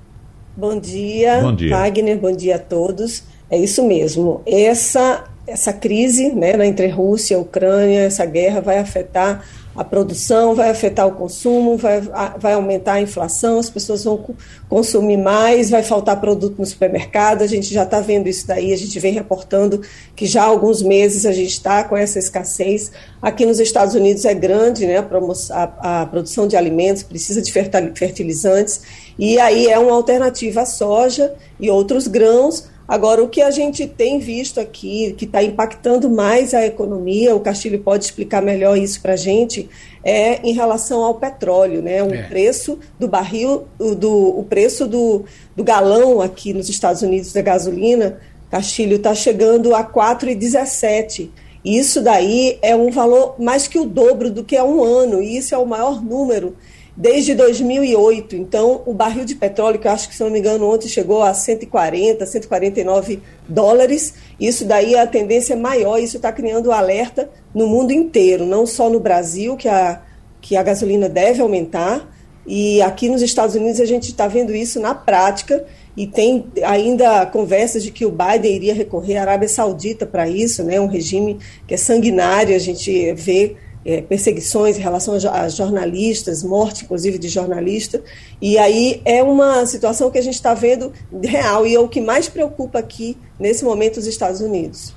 Bom 0.58 0.76
dia, 0.80 1.40
bom 1.40 1.54
dia, 1.54 1.70
Wagner, 1.70 2.18
bom 2.18 2.32
dia 2.32 2.56
a 2.56 2.58
todos. 2.58 3.22
É 3.48 3.56
isso 3.56 3.86
mesmo. 3.86 4.42
Essa 4.44 5.24
essa 5.46 5.72
crise, 5.72 6.30
né, 6.34 6.52
entre 6.66 6.88
Rússia 6.88 7.34
e 7.34 7.38
Ucrânia, 7.38 8.00
essa 8.00 8.26
guerra 8.26 8.60
vai 8.60 8.78
afetar 8.78 9.42
a 9.74 9.84
produção, 9.84 10.56
vai 10.56 10.70
afetar 10.70 11.06
o 11.06 11.12
consumo, 11.12 11.76
vai, 11.76 12.00
vai 12.38 12.52
aumentar 12.52 12.94
a 12.94 13.00
inflação, 13.00 13.60
as 13.60 13.70
pessoas 13.70 14.02
vão 14.02 14.22
consumir 14.68 15.16
mais, 15.16 15.70
vai 15.70 15.84
faltar 15.84 16.20
produto 16.20 16.58
no 16.58 16.66
supermercado. 16.66 17.42
A 17.42 17.46
gente 17.46 17.72
já 17.72 17.84
está 17.84 18.00
vendo 18.00 18.28
isso 18.28 18.46
daí, 18.46 18.72
a 18.72 18.76
gente 18.76 18.98
vem 18.98 19.12
reportando 19.14 19.80
que 20.16 20.26
já 20.26 20.42
há 20.42 20.46
alguns 20.46 20.82
meses 20.82 21.24
a 21.24 21.32
gente 21.32 21.52
está 21.52 21.84
com 21.84 21.96
essa 21.96 22.18
escassez. 22.18 22.90
Aqui 23.22 23.46
nos 23.46 23.60
Estados 23.60 23.94
Unidos 23.94 24.24
é 24.24 24.34
grande 24.34 24.84
né, 24.84 24.98
a, 24.98 25.70
a, 25.80 26.02
a 26.02 26.06
produção 26.06 26.48
de 26.48 26.56
alimentos, 26.56 27.04
precisa 27.04 27.40
de 27.40 27.52
fertilizantes, 27.94 28.82
e 29.18 29.38
aí 29.38 29.66
é 29.66 29.78
uma 29.78 29.94
alternativa 29.94 30.62
à 30.62 30.66
soja 30.66 31.34
e 31.58 31.68
outros 31.68 32.06
grãos 32.06 32.68
Agora, 32.88 33.22
o 33.22 33.28
que 33.28 33.42
a 33.42 33.50
gente 33.50 33.86
tem 33.86 34.18
visto 34.18 34.58
aqui, 34.58 35.12
que 35.12 35.26
está 35.26 35.42
impactando 35.42 36.08
mais 36.08 36.54
a 36.54 36.64
economia, 36.64 37.36
o 37.36 37.40
Castilho 37.40 37.80
pode 37.80 38.06
explicar 38.06 38.40
melhor 38.40 38.78
isso 38.78 39.02
para 39.02 39.12
a 39.12 39.16
gente, 39.16 39.68
é 40.02 40.40
em 40.42 40.54
relação 40.54 41.04
ao 41.04 41.16
petróleo, 41.16 41.82
né? 41.82 42.02
O 42.02 42.14
é. 42.14 42.22
preço 42.22 42.78
do 42.98 43.06
barril, 43.06 43.66
do, 43.78 44.38
o 44.38 44.42
preço 44.42 44.86
do, 44.86 45.26
do 45.54 45.62
galão 45.62 46.22
aqui 46.22 46.54
nos 46.54 46.70
Estados 46.70 47.02
Unidos 47.02 47.30
da 47.30 47.42
gasolina, 47.42 48.18
Castilho, 48.50 48.96
está 48.96 49.14
chegando 49.14 49.74
a 49.74 49.84
4,17. 49.84 51.28
Isso 51.62 52.00
daí 52.00 52.58
é 52.62 52.74
um 52.74 52.90
valor 52.90 53.34
mais 53.38 53.68
que 53.68 53.78
o 53.78 53.84
dobro 53.84 54.30
do 54.30 54.42
que 54.42 54.56
há 54.56 54.64
um 54.64 54.82
ano, 54.82 55.22
e 55.22 55.36
isso 55.36 55.54
é 55.54 55.58
o 55.58 55.66
maior 55.66 56.02
número 56.02 56.56
desde 56.98 57.32
2008. 57.32 58.34
Então, 58.34 58.82
o 58.84 58.92
barril 58.92 59.24
de 59.24 59.36
petróleo, 59.36 59.78
que 59.78 59.86
eu 59.86 59.92
acho 59.92 60.08
que, 60.08 60.16
se 60.16 60.22
não 60.24 60.30
me 60.30 60.40
engano, 60.40 60.68
ontem 60.68 60.88
chegou 60.88 61.22
a 61.22 61.32
140, 61.32 62.26
149 62.26 63.20
dólares. 63.48 64.14
Isso 64.38 64.64
daí 64.64 64.96
a 64.96 65.06
tendência 65.06 65.52
é 65.52 65.56
maior, 65.56 65.98
isso 65.98 66.16
está 66.16 66.32
criando 66.32 66.72
alerta 66.72 67.30
no 67.54 67.68
mundo 67.68 67.92
inteiro, 67.92 68.44
não 68.44 68.66
só 68.66 68.90
no 68.90 68.98
Brasil, 68.98 69.56
que 69.56 69.68
a, 69.68 70.02
que 70.40 70.56
a 70.56 70.62
gasolina 70.62 71.08
deve 71.08 71.40
aumentar, 71.40 72.12
e 72.44 72.82
aqui 72.82 73.08
nos 73.08 73.22
Estados 73.22 73.54
Unidos 73.54 73.80
a 73.80 73.84
gente 73.84 74.08
está 74.08 74.26
vendo 74.26 74.52
isso 74.52 74.80
na 74.80 74.92
prática, 74.92 75.64
e 75.96 76.06
tem 76.06 76.46
ainda 76.64 77.26
conversas 77.26 77.82
de 77.82 77.90
que 77.92 78.04
o 78.04 78.10
Biden 78.10 78.56
iria 78.56 78.74
recorrer 78.74 79.18
à 79.18 79.22
Arábia 79.22 79.48
Saudita 79.48 80.04
para 80.04 80.28
isso, 80.28 80.64
né, 80.64 80.80
um 80.80 80.86
regime 80.86 81.38
que 81.66 81.74
é 81.74 81.76
sanguinário, 81.76 82.56
a 82.56 82.58
gente 82.58 83.12
vê 83.12 83.56
é, 83.88 84.02
perseguições 84.02 84.76
em 84.76 84.82
relação 84.82 85.14
a, 85.14 85.48
jornalistas, 85.48 86.44
morte 86.44 86.84
inclusive 86.84 87.18
de 87.18 87.26
jornalista, 87.26 88.02
e 88.38 88.58
aí 88.58 89.00
é 89.02 89.22
uma 89.22 89.64
situação 89.64 90.10
que 90.10 90.18
a 90.18 90.22
gente 90.22 90.34
está 90.34 90.52
vendo 90.52 90.92
real 91.24 91.66
e 91.66 91.74
é 91.74 91.80
o 91.80 91.88
que 91.88 91.98
mais 91.98 92.28
preocupa 92.28 92.78
aqui 92.78 93.16
nesse 93.40 93.64
momento 93.64 93.96
os 93.96 94.06
Estados 94.06 94.42
Unidos. 94.42 94.92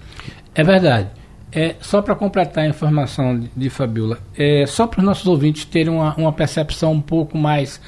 É 0.54 0.62
verdade. 0.62 1.10
É, 1.54 1.76
só 1.80 2.02
para 2.02 2.16
completar 2.16 2.66
a 2.66 2.68
informação 2.68 3.40
de, 3.40 3.50
de 3.56 3.70
Fabiola, 3.70 4.20
é, 4.38 4.66
só 4.68 4.86
para 4.86 5.00
os 5.00 5.06
nossos 5.06 5.26
ouvintes 5.26 5.64
terem 5.64 5.94
uma, 5.94 6.14
uma 6.16 6.34
percepção 6.34 6.92
um 6.92 7.02
pouco 7.02 7.38
mais 7.38 7.80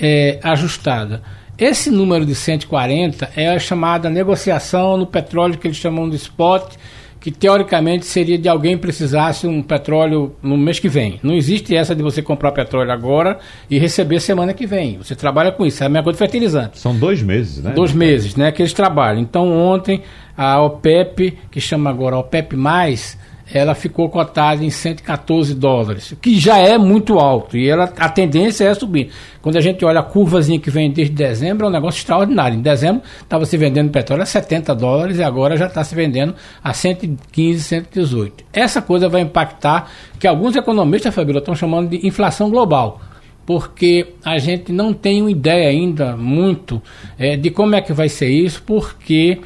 é, 0.00 0.38
ajustada. 0.40 1.20
Esse 1.58 1.90
número 1.90 2.24
de 2.24 2.34
140 2.34 3.28
é 3.34 3.48
a 3.48 3.58
chamada 3.58 4.08
negociação 4.08 4.96
no 4.96 5.06
petróleo 5.06 5.58
que 5.58 5.66
eles 5.66 5.76
chamam 5.76 6.08
de 6.08 6.14
spot, 6.14 6.76
que 7.24 7.30
teoricamente 7.30 8.04
seria 8.04 8.36
de 8.36 8.50
alguém 8.50 8.76
precisasse 8.76 9.46
um 9.46 9.62
petróleo 9.62 10.36
no 10.42 10.58
mês 10.58 10.78
que 10.78 10.90
vem. 10.90 11.18
Não 11.22 11.34
existe 11.34 11.74
essa 11.74 11.96
de 11.96 12.02
você 12.02 12.20
comprar 12.20 12.52
petróleo 12.52 12.92
agora 12.92 13.38
e 13.70 13.78
receber 13.78 14.20
semana 14.20 14.52
que 14.52 14.66
vem. 14.66 14.98
Você 14.98 15.16
trabalha 15.16 15.50
com 15.50 15.64
isso. 15.64 15.82
É 15.82 15.86
a 15.86 15.88
mesma 15.88 16.04
coisa 16.04 16.18
de 16.18 16.18
fertilizante. 16.18 16.78
São 16.78 16.94
dois 16.94 17.22
meses, 17.22 17.64
né? 17.64 17.70
Dois 17.70 17.94
meses, 17.94 18.36
né? 18.36 18.52
Que 18.52 18.60
eles 18.60 18.74
trabalham. 18.74 19.22
Então 19.22 19.50
ontem 19.50 20.02
a 20.36 20.60
OPEP, 20.60 21.38
que 21.50 21.62
chama 21.62 21.88
agora 21.88 22.18
OPEP+, 22.18 22.54
ela 23.52 23.74
ficou 23.74 24.08
cotada 24.08 24.64
em 24.64 24.70
114 24.70 25.54
dólares, 25.54 26.14
que 26.20 26.38
já 26.38 26.58
é 26.58 26.78
muito 26.78 27.18
alto, 27.18 27.56
e 27.56 27.68
ela, 27.68 27.92
a 27.98 28.08
tendência 28.08 28.64
é 28.64 28.74
subir. 28.74 29.10
Quando 29.42 29.56
a 29.56 29.60
gente 29.60 29.84
olha 29.84 30.00
a 30.00 30.02
curvazinha 30.02 30.58
que 30.58 30.70
vem 30.70 30.90
desde 30.90 31.14
dezembro, 31.14 31.66
é 31.66 31.68
um 31.68 31.72
negócio 31.72 31.98
extraordinário. 31.98 32.56
Em 32.56 32.62
dezembro 32.62 33.02
estava 33.20 33.44
se 33.44 33.56
vendendo 33.56 33.90
petróleo 33.90 34.22
a 34.22 34.26
70 34.26 34.74
dólares 34.74 35.18
e 35.18 35.22
agora 35.22 35.56
já 35.56 35.66
está 35.66 35.84
se 35.84 35.94
vendendo 35.94 36.34
a 36.62 36.72
115, 36.72 37.62
118. 37.62 38.44
Essa 38.52 38.80
coisa 38.80 39.08
vai 39.08 39.20
impactar, 39.20 39.90
que 40.18 40.26
alguns 40.26 40.56
economistas, 40.56 41.14
Fabíola, 41.14 41.40
estão 41.40 41.54
chamando 41.54 41.90
de 41.90 42.06
inflação 42.06 42.50
global 42.50 43.00
porque 43.46 44.14
a 44.24 44.38
gente 44.38 44.72
não 44.72 44.94
tem 44.94 45.20
uma 45.20 45.30
ideia 45.30 45.68
ainda 45.68 46.16
muito 46.16 46.82
é, 47.18 47.36
de 47.36 47.50
como 47.50 47.74
é 47.74 47.82
que 47.82 47.92
vai 47.92 48.08
ser 48.08 48.30
isso, 48.30 48.62
porque 48.64 49.38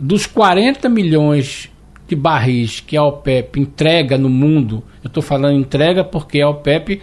dos 0.00 0.26
40 0.26 0.88
milhões 0.88 1.70
de 2.08 2.16
barris 2.16 2.80
que 2.80 2.96
a 2.96 3.04
OPEP 3.04 3.60
entrega 3.60 4.18
no 4.18 4.28
mundo, 4.28 4.82
eu 5.02 5.08
estou 5.08 5.22
falando 5.22 5.58
entrega 5.58 6.04
porque 6.04 6.40
a 6.40 6.48
OPEP, 6.48 7.00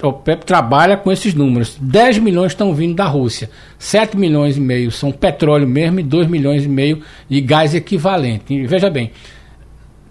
a 0.00 0.08
OPEP 0.08 0.44
trabalha 0.44 0.96
com 0.96 1.10
esses 1.10 1.34
números. 1.34 1.76
10 1.80 2.18
milhões 2.18 2.52
estão 2.52 2.74
vindo 2.74 2.94
da 2.94 3.06
Rússia, 3.06 3.50
7 3.78 4.16
milhões 4.16 4.56
e 4.56 4.60
meio 4.60 4.90
são 4.90 5.10
petróleo 5.10 5.66
mesmo 5.66 6.00
e 6.00 6.02
2 6.02 6.28
milhões 6.28 6.64
e 6.64 6.68
meio 6.68 7.02
de 7.28 7.40
gás 7.40 7.74
equivalente. 7.74 8.54
E 8.54 8.66
veja 8.66 8.88
bem, 8.88 9.10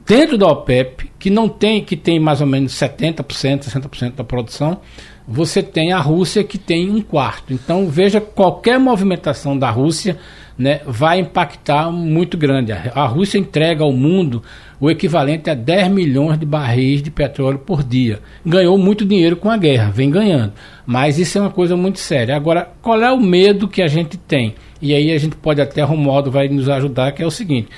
dentro 0.05 0.38
da 0.38 0.48
OPEP, 0.48 1.12
que 1.17 1.29
não 1.29 1.50
tem, 1.50 1.84
que 1.84 1.96
tem 1.96 2.20
mais 2.20 2.41
ou 2.41 2.48
menos 2.48 2.74
70%, 2.74 3.24
60% 3.63 4.15
da 4.15 4.24
produção, 4.24 4.79
você 5.27 5.63
tem 5.63 5.91
a 5.91 6.00
Rússia 6.00 6.44
que 6.44 6.58
tem 6.58 6.89
um 6.89 7.01
quarto. 7.01 7.53
Então 7.53 7.88
veja 7.88 8.22
qualquer 8.22 8.79
movimentação 8.79 9.58
da 9.58 9.70
Rússia 9.70 10.17
né, 10.58 10.82
vai 10.86 11.20
impactar 11.20 11.92
muito 11.92 12.38
grande. 12.38 12.72
A 12.72 13.06
Rússia 13.06 13.38
entrega 13.38 13.84
ao 13.84 13.92
mundo 13.92 14.42
o 14.80 14.90
equivalente 14.90 15.50
a 15.50 15.54
10 15.54 15.90
milhões 15.90 16.40
de 16.40 16.46
barris 16.46 17.02
de 17.02 17.12
petróleo 17.12 17.60
por 17.60 17.84
dia. 17.84 18.20
Ganhou 18.46 18.78
muito 18.78 19.06
dinheiro 19.06 19.36
com 19.36 19.50
a 19.50 19.58
guerra, 19.58 19.92
vem 19.92 20.10
ganhando. 20.10 20.54
Mas 20.86 21.18
isso 21.20 21.38
é 21.38 21.42
uma 21.42 21.50
coisa 21.50 21.76
muito 21.76 22.00
séria. 22.00 22.36
Agora, 22.36 22.70
qual 22.82 23.02
é 23.02 23.12
o 23.12 23.20
medo 23.20 23.68
que 23.68 23.82
a 23.82 23.88
gente 23.88 24.18
tem? 24.18 24.56
E 24.82 24.94
aí 24.94 25.12
a 25.12 25.18
gente 25.18 25.36
pode 25.36 25.62
até, 25.62 25.82
Romualdo 25.82 26.32
vai 26.32 26.48
nos 26.48 26.70
ajudar, 26.70 27.12
que 27.12 27.24
é 27.24 27.26
o 27.26 27.32
seguinte: 27.32 27.70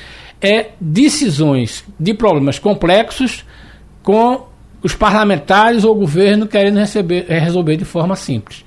é 0.42 0.72
decisões 0.80 1.84
de 2.00 2.14
problemas 2.14 2.60
complexos 2.60 3.46
com 4.04 4.48
os 4.84 4.94
parlamentares 4.94 5.84
ou 5.84 5.96
o 5.96 6.00
governo 6.00 6.48
querendo 6.48 6.78
receber, 6.78 7.26
resolver 7.28 7.78
de 7.78 7.86
forma 7.86 8.16
simples. 8.16 8.64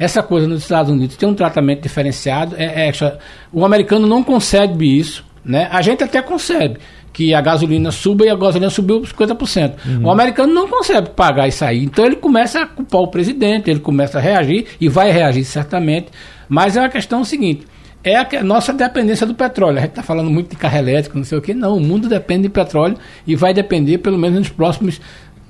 Essa 0.00 0.22
coisa 0.22 0.48
nos 0.48 0.62
Estados 0.62 0.90
Unidos 0.90 1.14
tem 1.14 1.28
um 1.28 1.34
tratamento 1.34 1.82
diferenciado. 1.82 2.56
É, 2.56 2.88
é, 2.88 3.18
o 3.52 3.66
americano 3.66 4.06
não 4.06 4.24
concebe 4.24 4.98
isso. 4.98 5.22
Né? 5.44 5.68
A 5.70 5.82
gente 5.82 6.02
até 6.02 6.22
concebe 6.22 6.78
que 7.12 7.34
a 7.34 7.40
gasolina 7.42 7.90
suba 7.90 8.24
e 8.24 8.30
a 8.30 8.34
gasolina 8.34 8.70
subiu 8.70 9.02
50%. 9.02 9.74
Uhum. 9.84 10.06
O 10.06 10.10
americano 10.10 10.54
não 10.54 10.66
consegue 10.66 11.10
pagar 11.10 11.48
isso 11.48 11.62
aí. 11.66 11.84
Então 11.84 12.06
ele 12.06 12.16
começa 12.16 12.62
a 12.62 12.66
culpar 12.66 13.02
o 13.02 13.08
presidente, 13.08 13.70
ele 13.70 13.80
começa 13.80 14.16
a 14.16 14.22
reagir 14.22 14.68
e 14.80 14.88
vai 14.88 15.10
reagir 15.10 15.44
certamente. 15.44 16.06
Mas 16.48 16.78
é 16.78 16.80
a 16.80 16.88
questão 16.88 17.22
seguinte: 17.22 17.66
é 18.02 18.16
a 18.16 18.42
nossa 18.42 18.72
dependência 18.72 19.26
do 19.26 19.34
petróleo. 19.34 19.76
A 19.76 19.80
gente 19.82 19.90
está 19.90 20.02
falando 20.02 20.30
muito 20.30 20.48
de 20.48 20.56
carro 20.56 20.78
elétrico, 20.78 21.18
não 21.18 21.24
sei 21.24 21.36
o 21.36 21.42
que. 21.42 21.52
Não, 21.52 21.76
o 21.76 21.80
mundo 21.80 22.08
depende 22.08 22.44
de 22.44 22.48
petróleo 22.48 22.96
e 23.26 23.36
vai 23.36 23.52
depender 23.52 23.98
pelo 23.98 24.16
menos 24.16 24.38
nos 24.38 24.48
próximos, 24.48 24.98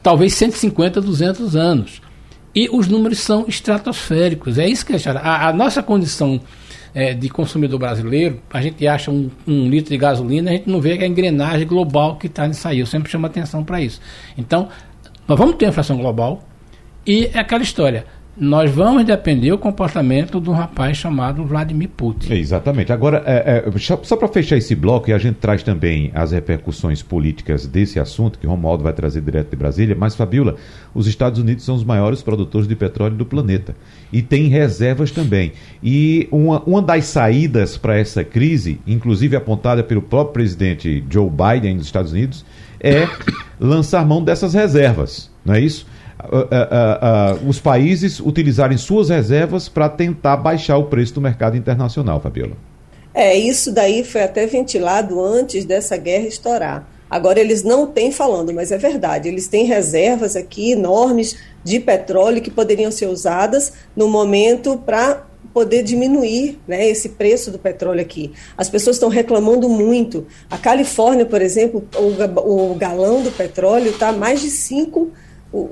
talvez 0.02 0.34
150, 0.34 1.00
200 1.00 1.54
anos. 1.54 2.02
E 2.54 2.68
os 2.70 2.88
números 2.88 3.20
são 3.20 3.44
estratosféricos. 3.46 4.58
É 4.58 4.68
isso 4.68 4.84
que 4.84 4.92
é 4.92 4.98
a, 5.06 5.48
a 5.48 5.52
nossa 5.52 5.82
condição 5.82 6.40
é, 6.94 7.14
de 7.14 7.28
consumidor 7.28 7.78
brasileiro, 7.78 8.40
a 8.52 8.60
gente 8.60 8.86
acha 8.86 9.10
um, 9.10 9.30
um, 9.46 9.68
litro 9.68 9.90
de 9.90 9.96
gasolina, 9.96 10.50
a 10.50 10.54
gente 10.54 10.68
não 10.68 10.80
vê 10.80 10.92
a 10.92 11.06
engrenagem 11.06 11.66
global 11.66 12.16
que 12.16 12.26
está 12.26 12.46
nisso 12.46 12.66
aí. 12.66 12.80
Eu 12.80 12.86
sempre 12.86 13.10
chamo 13.10 13.26
atenção 13.26 13.64
para 13.64 13.80
isso. 13.80 14.00
Então, 14.36 14.68
nós 15.26 15.38
vamos 15.38 15.56
ter 15.56 15.68
inflação 15.68 15.96
global 15.96 16.42
e 17.06 17.30
é 17.32 17.38
aquela 17.38 17.62
história 17.62 18.06
nós 18.40 18.70
vamos 18.70 19.04
depender 19.04 19.50
do 19.50 19.58
comportamento 19.58 20.40
de 20.40 20.48
um 20.48 20.54
rapaz 20.54 20.96
chamado 20.96 21.44
Vladimir 21.44 21.90
Putin. 21.90 22.32
exatamente. 22.32 22.90
Agora, 22.90 23.22
é, 23.26 23.66
é, 23.68 23.78
só 23.78 24.16
para 24.16 24.28
fechar 24.28 24.56
esse 24.56 24.74
bloco, 24.74 25.10
e 25.10 25.12
a 25.12 25.18
gente 25.18 25.34
traz 25.34 25.62
também 25.62 26.10
as 26.14 26.32
repercussões 26.32 27.02
políticas 27.02 27.66
desse 27.66 28.00
assunto, 28.00 28.38
que 28.38 28.46
Romualdo 28.46 28.82
vai 28.82 28.94
trazer 28.94 29.20
direto 29.20 29.50
de 29.50 29.56
Brasília, 29.56 29.94
mas, 29.94 30.14
Fabiola, 30.14 30.56
os 30.94 31.06
Estados 31.06 31.38
Unidos 31.38 31.66
são 31.66 31.74
os 31.74 31.84
maiores 31.84 32.22
produtores 32.22 32.66
de 32.66 32.74
petróleo 32.74 33.14
do 33.14 33.26
planeta. 33.26 33.76
E 34.10 34.22
tem 34.22 34.48
reservas 34.48 35.10
também. 35.10 35.52
E 35.82 36.26
uma, 36.32 36.62
uma 36.62 36.80
das 36.80 37.04
saídas 37.04 37.76
para 37.76 37.98
essa 37.98 38.24
crise, 38.24 38.80
inclusive 38.86 39.36
apontada 39.36 39.84
pelo 39.84 40.00
próprio 40.00 40.32
presidente 40.32 41.04
Joe 41.10 41.28
Biden 41.28 41.76
dos 41.76 41.84
Estados 41.84 42.12
Unidos, 42.12 42.42
é 42.80 43.06
lançar 43.60 44.06
mão 44.06 44.24
dessas 44.24 44.54
reservas. 44.54 45.30
Não 45.44 45.54
é 45.54 45.60
isso? 45.60 45.86
Uh, 46.28 47.44
uh, 47.44 47.48
os 47.48 47.58
países 47.58 48.20
utilizarem 48.20 48.76
suas 48.76 49.08
reservas 49.08 49.68
para 49.68 49.88
tentar 49.88 50.36
baixar 50.36 50.76
o 50.76 50.84
preço 50.84 51.14
do 51.14 51.20
mercado 51.20 51.56
internacional, 51.56 52.20
Fabiola. 52.20 52.56
É, 53.12 53.36
isso 53.36 53.72
daí 53.72 54.04
foi 54.04 54.22
até 54.22 54.46
ventilado 54.46 55.20
antes 55.22 55.64
dessa 55.64 55.96
guerra 55.96 56.26
estourar. 56.26 56.88
Agora 57.10 57.40
eles 57.40 57.64
não 57.64 57.88
têm 57.88 58.12
falando, 58.12 58.52
mas 58.54 58.70
é 58.70 58.78
verdade. 58.78 59.28
Eles 59.28 59.48
têm 59.48 59.64
reservas 59.64 60.36
aqui 60.36 60.72
enormes 60.72 61.36
de 61.64 61.80
petróleo 61.80 62.40
que 62.40 62.50
poderiam 62.50 62.92
ser 62.92 63.06
usadas 63.06 63.72
no 63.96 64.08
momento 64.08 64.78
para 64.78 65.26
poder 65.52 65.82
diminuir 65.82 66.60
né, 66.68 66.88
esse 66.88 67.10
preço 67.10 67.50
do 67.50 67.58
petróleo 67.58 68.00
aqui. 68.00 68.32
As 68.56 68.70
pessoas 68.70 68.96
estão 68.96 69.08
reclamando 69.08 69.68
muito. 69.68 70.24
A 70.48 70.56
Califórnia, 70.56 71.26
por 71.26 71.42
exemplo, 71.42 71.84
o, 71.96 72.70
o 72.70 72.74
galão 72.76 73.22
do 73.22 73.32
petróleo 73.32 73.90
está 73.90 74.12
mais 74.12 74.40
de 74.40 74.48
5 74.48 75.10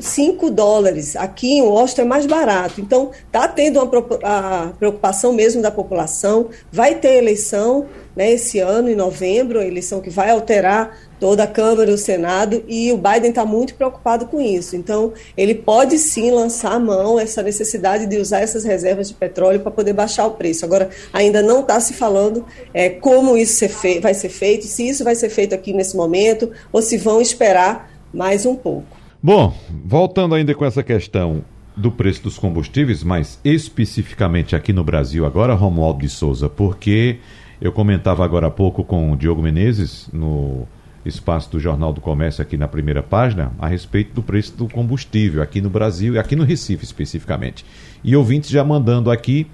5 0.01 0.51
dólares. 0.51 1.15
Aqui 1.15 1.59
em 1.59 1.63
Washington 1.63 2.03
é 2.03 2.05
mais 2.05 2.27
barato. 2.27 2.81
Então, 2.81 3.11
está 3.27 3.47
tendo 3.47 3.81
uma 3.81 3.91
a 4.23 4.73
preocupação 4.79 5.33
mesmo 5.33 5.63
da 5.63 5.71
população. 5.71 6.49
Vai 6.73 6.97
ter 6.97 7.15
eleição 7.15 7.87
né, 8.17 8.33
esse 8.33 8.59
ano, 8.59 8.91
em 8.91 8.97
novembro, 8.97 9.63
eleição 9.63 10.01
que 10.01 10.11
vai 10.11 10.31
alterar 10.31 10.99
toda 11.21 11.45
a 11.45 11.47
Câmara 11.47 11.91
e 11.91 11.95
o 11.95 11.99
Senado, 11.99 12.65
e 12.69 12.93
o 12.93 12.97
Biden 12.97 13.31
está 13.31 13.45
muito 13.45 13.75
preocupado 13.75 14.27
com 14.27 14.41
isso. 14.41 14.75
Então, 14.75 15.13
ele 15.37 15.55
pode 15.55 15.99
sim 15.99 16.33
lançar 16.33 16.73
a 16.73 16.79
mão 16.81 17.19
essa 17.19 17.43
necessidade 17.43 18.07
de 18.07 18.19
usar 18.19 18.41
essas 18.41 18.65
reservas 18.65 19.09
de 19.09 19.15
petróleo 19.15 19.61
para 19.61 19.71
poder 19.71 19.93
baixar 19.93 20.27
o 20.27 20.33
preço. 20.33 20.65
Agora, 20.65 20.91
ainda 21.13 21.43
não 21.43 21.61
está 21.61 21.79
se 21.79 21.95
falando 21.95 22.45
é, 22.75 22.91
como 22.91 23.37
isso 23.37 23.65
vai 24.01 24.15
ser 24.15 24.29
feito, 24.29 24.67
se 24.67 24.89
isso 24.89 25.05
vai 25.05 25.15
ser 25.15 25.29
feito 25.29 25.55
aqui 25.55 25.73
nesse 25.73 25.97
momento, 25.97 26.51
ou 26.73 26.83
se 26.83 26.97
vão 26.97 27.21
esperar 27.21 27.89
mais 28.13 28.45
um 28.45 28.57
pouco. 28.57 28.98
Bom, 29.29 29.55
voltando 29.85 30.35
ainda 30.35 30.55
com 30.55 30.65
essa 30.65 30.83
questão 30.83 31.45
do 31.77 31.93
preço 31.93 32.23
dos 32.23 32.39
combustíveis, 32.39 33.05
mas 33.05 33.39
especificamente 33.45 34.57
aqui 34.57 34.73
no 34.73 34.83
Brasil 34.83 35.27
agora, 35.27 35.53
Romualdo 35.53 36.01
de 36.01 36.09
Souza, 36.09 36.49
porque 36.49 37.19
eu 37.61 37.71
comentava 37.71 38.25
agora 38.25 38.47
há 38.47 38.51
pouco 38.51 38.83
com 38.83 39.13
o 39.13 39.17
Diogo 39.19 39.43
Menezes 39.43 40.09
no 40.15 40.67
espaço 41.05 41.51
do 41.51 41.61
Jornal 41.61 41.93
do 41.93 42.01
Comércio 42.01 42.41
aqui 42.41 42.57
na 42.57 42.67
primeira 42.67 43.03
página 43.03 43.53
a 43.59 43.67
respeito 43.67 44.15
do 44.15 44.23
preço 44.23 44.57
do 44.57 44.67
combustível 44.67 45.43
aqui 45.43 45.61
no 45.61 45.69
Brasil 45.69 46.15
e 46.15 46.19
aqui 46.19 46.35
no 46.35 46.43
Recife 46.43 46.85
especificamente. 46.85 47.67
E 48.03 48.17
ouvintes 48.17 48.49
já 48.49 48.65
mandando 48.65 49.11
aqui 49.11 49.47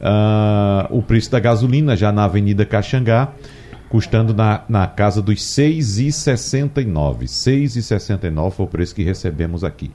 uh, 0.00 0.96
o 0.96 1.02
preço 1.02 1.28
da 1.28 1.40
gasolina 1.40 1.96
já 1.96 2.12
na 2.12 2.22
Avenida 2.22 2.64
Caxangá 2.64 3.32
custando 3.88 4.34
na, 4.34 4.62
na 4.68 4.86
casa 4.86 5.22
dos 5.22 5.56
R$ 5.56 5.64
6,69. 5.70 7.20
R$ 7.20 7.26
6,69 7.26 8.50
foi 8.50 8.66
o 8.66 8.68
preço 8.68 8.94
que 8.94 9.02
recebemos 9.02 9.64
aqui. 9.64 9.90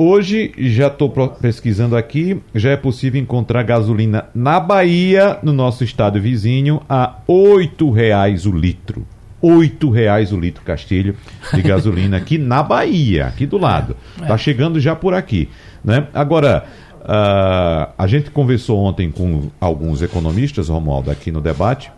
Hoje, 0.00 0.52
já 0.56 0.86
estou 0.86 1.10
pesquisando 1.10 1.96
aqui, 1.96 2.40
já 2.54 2.70
é 2.70 2.76
possível 2.76 3.20
encontrar 3.20 3.64
gasolina 3.64 4.26
na 4.32 4.60
Bahia, 4.60 5.38
no 5.42 5.52
nosso 5.52 5.82
estado 5.82 6.20
vizinho, 6.20 6.80
a 6.88 7.18
R$ 7.28 7.92
reais 7.92 8.46
o 8.46 8.52
litro. 8.52 9.04
R$ 9.42 9.90
reais 9.92 10.32
o 10.32 10.38
litro 10.38 10.62
Castilho 10.62 11.16
de 11.52 11.62
gasolina 11.62 12.16
aqui 12.16 12.38
na 12.38 12.62
Bahia, 12.62 13.26
aqui 13.26 13.44
do 13.44 13.58
lado. 13.58 13.96
Está 14.20 14.34
é. 14.34 14.38
chegando 14.38 14.78
já 14.78 14.94
por 14.94 15.14
aqui. 15.14 15.48
Né? 15.84 16.06
Agora, 16.14 16.64
uh, 17.00 17.92
a 17.98 18.06
gente 18.06 18.30
conversou 18.30 18.78
ontem 18.78 19.10
com 19.10 19.50
alguns 19.60 20.00
economistas, 20.00 20.68
Romualdo, 20.68 21.10
aqui 21.10 21.32
no 21.32 21.40
debate, 21.40 21.90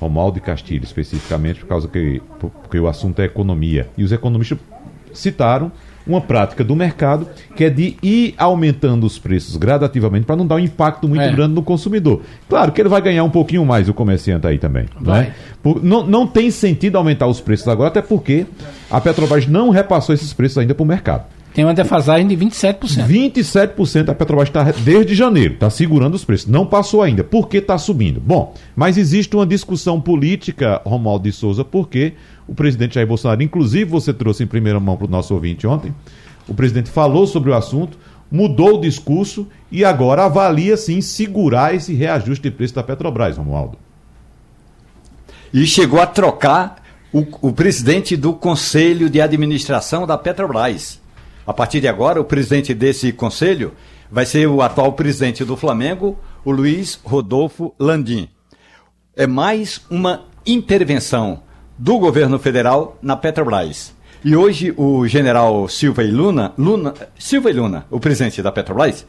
Romualdo 0.00 0.40
Castilho, 0.40 0.84
especificamente, 0.84 1.60
por 1.60 1.66
causa 1.66 1.88
que 1.88 2.20
porque 2.38 2.78
o 2.78 2.86
assunto 2.86 3.20
é 3.20 3.24
economia. 3.24 3.88
E 3.96 4.04
os 4.04 4.12
economistas 4.12 4.58
citaram 5.12 5.72
uma 6.06 6.20
prática 6.20 6.62
do 6.62 6.76
mercado 6.76 7.26
que 7.56 7.64
é 7.64 7.70
de 7.70 7.96
ir 8.02 8.34
aumentando 8.38 9.04
os 9.04 9.18
preços 9.18 9.56
gradativamente 9.56 10.24
para 10.24 10.36
não 10.36 10.46
dar 10.46 10.54
um 10.54 10.60
impacto 10.60 11.08
muito 11.08 11.22
é. 11.22 11.32
grande 11.32 11.54
no 11.54 11.62
consumidor. 11.62 12.22
Claro 12.48 12.70
que 12.70 12.80
ele 12.80 12.88
vai 12.88 13.02
ganhar 13.02 13.24
um 13.24 13.30
pouquinho 13.30 13.64
mais 13.64 13.88
o 13.88 13.94
comerciante 13.94 14.46
aí 14.46 14.58
também. 14.58 14.86
Né? 15.00 15.34
Por, 15.62 15.82
não, 15.82 16.06
não 16.06 16.26
tem 16.26 16.50
sentido 16.50 16.96
aumentar 16.96 17.26
os 17.26 17.40
preços 17.40 17.66
agora, 17.66 17.88
até 17.88 18.00
porque 18.00 18.46
a 18.88 19.00
Petrobras 19.00 19.46
não 19.46 19.70
repassou 19.70 20.14
esses 20.14 20.32
preços 20.32 20.58
ainda 20.58 20.74
para 20.74 20.84
o 20.84 20.86
mercado. 20.86 21.24
Tem 21.56 21.64
uma 21.64 21.72
defasagem 21.72 22.28
de 22.28 22.36
27%. 22.36 23.06
27% 23.06 24.10
a 24.10 24.14
Petrobras 24.14 24.46
está 24.46 24.62
desde 24.62 25.14
janeiro, 25.14 25.54
está 25.54 25.70
segurando 25.70 26.12
os 26.12 26.22
preços. 26.22 26.46
Não 26.46 26.66
passou 26.66 27.00
ainda. 27.00 27.24
Por 27.24 27.48
que 27.48 27.56
está 27.56 27.78
subindo? 27.78 28.20
Bom, 28.20 28.52
mas 28.76 28.98
existe 28.98 29.34
uma 29.34 29.46
discussão 29.46 29.98
política, 29.98 30.82
Romualdo 30.84 31.24
de 31.24 31.32
Souza, 31.32 31.64
porque 31.64 32.12
o 32.46 32.54
presidente 32.54 32.96
Jair 32.96 33.06
Bolsonaro, 33.06 33.42
inclusive 33.42 33.86
você 33.86 34.12
trouxe 34.12 34.44
em 34.44 34.46
primeira 34.46 34.78
mão 34.78 34.98
para 34.98 35.06
o 35.06 35.10
nosso 35.10 35.32
ouvinte 35.32 35.66
ontem, 35.66 35.94
o 36.46 36.52
presidente 36.52 36.90
falou 36.90 37.26
sobre 37.26 37.48
o 37.48 37.54
assunto, 37.54 37.96
mudou 38.30 38.74
o 38.74 38.80
discurso 38.82 39.48
e 39.72 39.82
agora 39.82 40.26
avalia 40.26 40.76
sim 40.76 41.00
segurar 41.00 41.74
esse 41.74 41.94
reajuste 41.94 42.50
de 42.50 42.54
preço 42.54 42.74
da 42.74 42.82
Petrobras, 42.82 43.38
Romualdo. 43.38 43.78
E 45.54 45.66
chegou 45.66 46.02
a 46.02 46.06
trocar 46.06 46.82
o, 47.10 47.24
o 47.40 47.50
presidente 47.50 48.14
do 48.14 48.34
Conselho 48.34 49.08
de 49.08 49.22
Administração 49.22 50.06
da 50.06 50.18
Petrobras. 50.18 51.05
A 51.46 51.52
partir 51.52 51.80
de 51.80 51.86
agora, 51.86 52.20
o 52.20 52.24
presidente 52.24 52.74
desse 52.74 53.12
conselho 53.12 53.72
vai 54.10 54.26
ser 54.26 54.48
o 54.48 54.62
atual 54.62 54.92
presidente 54.94 55.44
do 55.44 55.56
Flamengo, 55.56 56.18
o 56.44 56.50
Luiz 56.50 56.98
Rodolfo 57.04 57.72
Landim. 57.78 58.28
É 59.14 59.28
mais 59.28 59.80
uma 59.88 60.24
intervenção 60.44 61.42
do 61.78 61.98
governo 61.98 62.38
federal 62.38 62.98
na 63.00 63.16
Petrobras. 63.16 63.94
E 64.24 64.34
hoje 64.34 64.74
o 64.76 65.06
general 65.06 65.68
Silva 65.68 66.02
e 66.02 66.10
Luna, 66.10 66.52
Luna, 66.58 66.94
Silva 67.16 67.48
e 67.48 67.52
Luna, 67.52 67.86
o 67.90 68.00
presidente 68.00 68.42
da 68.42 68.50
Petrobras, 68.50 69.06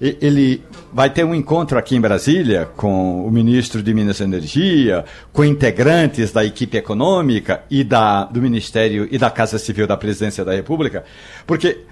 ele 0.00 0.62
vai 0.92 1.10
ter 1.10 1.24
um 1.24 1.34
encontro 1.34 1.78
aqui 1.78 1.94
em 1.94 2.00
Brasília 2.00 2.68
com 2.76 3.26
o 3.26 3.30
ministro 3.30 3.82
de 3.82 3.92
Minas 3.92 4.20
e 4.20 4.24
Energia, 4.24 5.04
com 5.32 5.44
integrantes 5.44 6.32
da 6.32 6.44
equipe 6.44 6.76
econômica 6.76 7.62
e 7.70 7.84
da, 7.84 8.24
do 8.24 8.40
Ministério 8.40 9.06
e 9.10 9.18
da 9.18 9.30
Casa 9.30 9.58
Civil 9.58 9.86
da 9.86 9.96
Presidência 9.96 10.44
da 10.44 10.54
República, 10.54 11.04
porque 11.46 11.84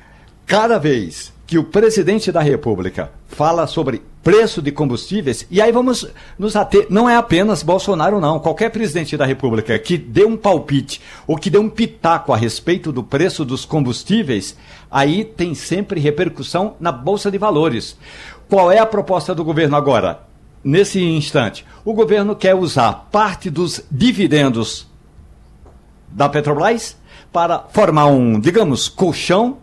cada 0.46 0.78
vez 0.78 1.32
que 1.46 1.58
o 1.58 1.64
presidente 1.64 2.32
da 2.32 2.40
República 2.40 3.10
fala 3.26 3.66
sobre 3.66 4.02
preço 4.22 4.60
de 4.60 4.72
combustíveis, 4.72 5.46
e 5.50 5.60
aí 5.60 5.72
vamos 5.72 6.06
nos 6.38 6.56
ater, 6.56 6.86
não 6.90 7.08
é 7.08 7.16
apenas 7.16 7.62
Bolsonaro, 7.62 8.20
não. 8.20 8.38
Qualquer 8.38 8.70
presidente 8.70 9.16
da 9.16 9.24
República 9.24 9.78
que 9.78 9.96
dê 9.96 10.24
um 10.24 10.36
palpite 10.36 11.00
ou 11.26 11.36
que 11.36 11.50
dê 11.50 11.58
um 11.58 11.68
pitaco 11.68 12.32
a 12.32 12.36
respeito 12.36 12.92
do 12.92 13.02
preço 13.02 13.44
dos 13.44 13.64
combustíveis, 13.64 14.56
aí 14.90 15.24
tem 15.24 15.54
sempre 15.54 16.00
repercussão 16.00 16.74
na 16.78 16.92
Bolsa 16.92 17.30
de 17.30 17.38
Valores. 17.38 17.96
Qual 18.48 18.70
é 18.72 18.78
a 18.78 18.86
proposta 18.86 19.34
do 19.34 19.44
governo 19.44 19.76
agora? 19.76 20.26
Nesse 20.62 21.02
instante, 21.02 21.64
o 21.84 21.94
governo 21.94 22.34
quer 22.34 22.54
usar 22.54 23.08
parte 23.12 23.48
dos 23.48 23.82
dividendos 23.90 24.86
da 26.08 26.28
Petrobras 26.28 26.96
para 27.32 27.64
formar 27.70 28.06
um, 28.06 28.40
digamos, 28.40 28.88
colchão 28.88 29.58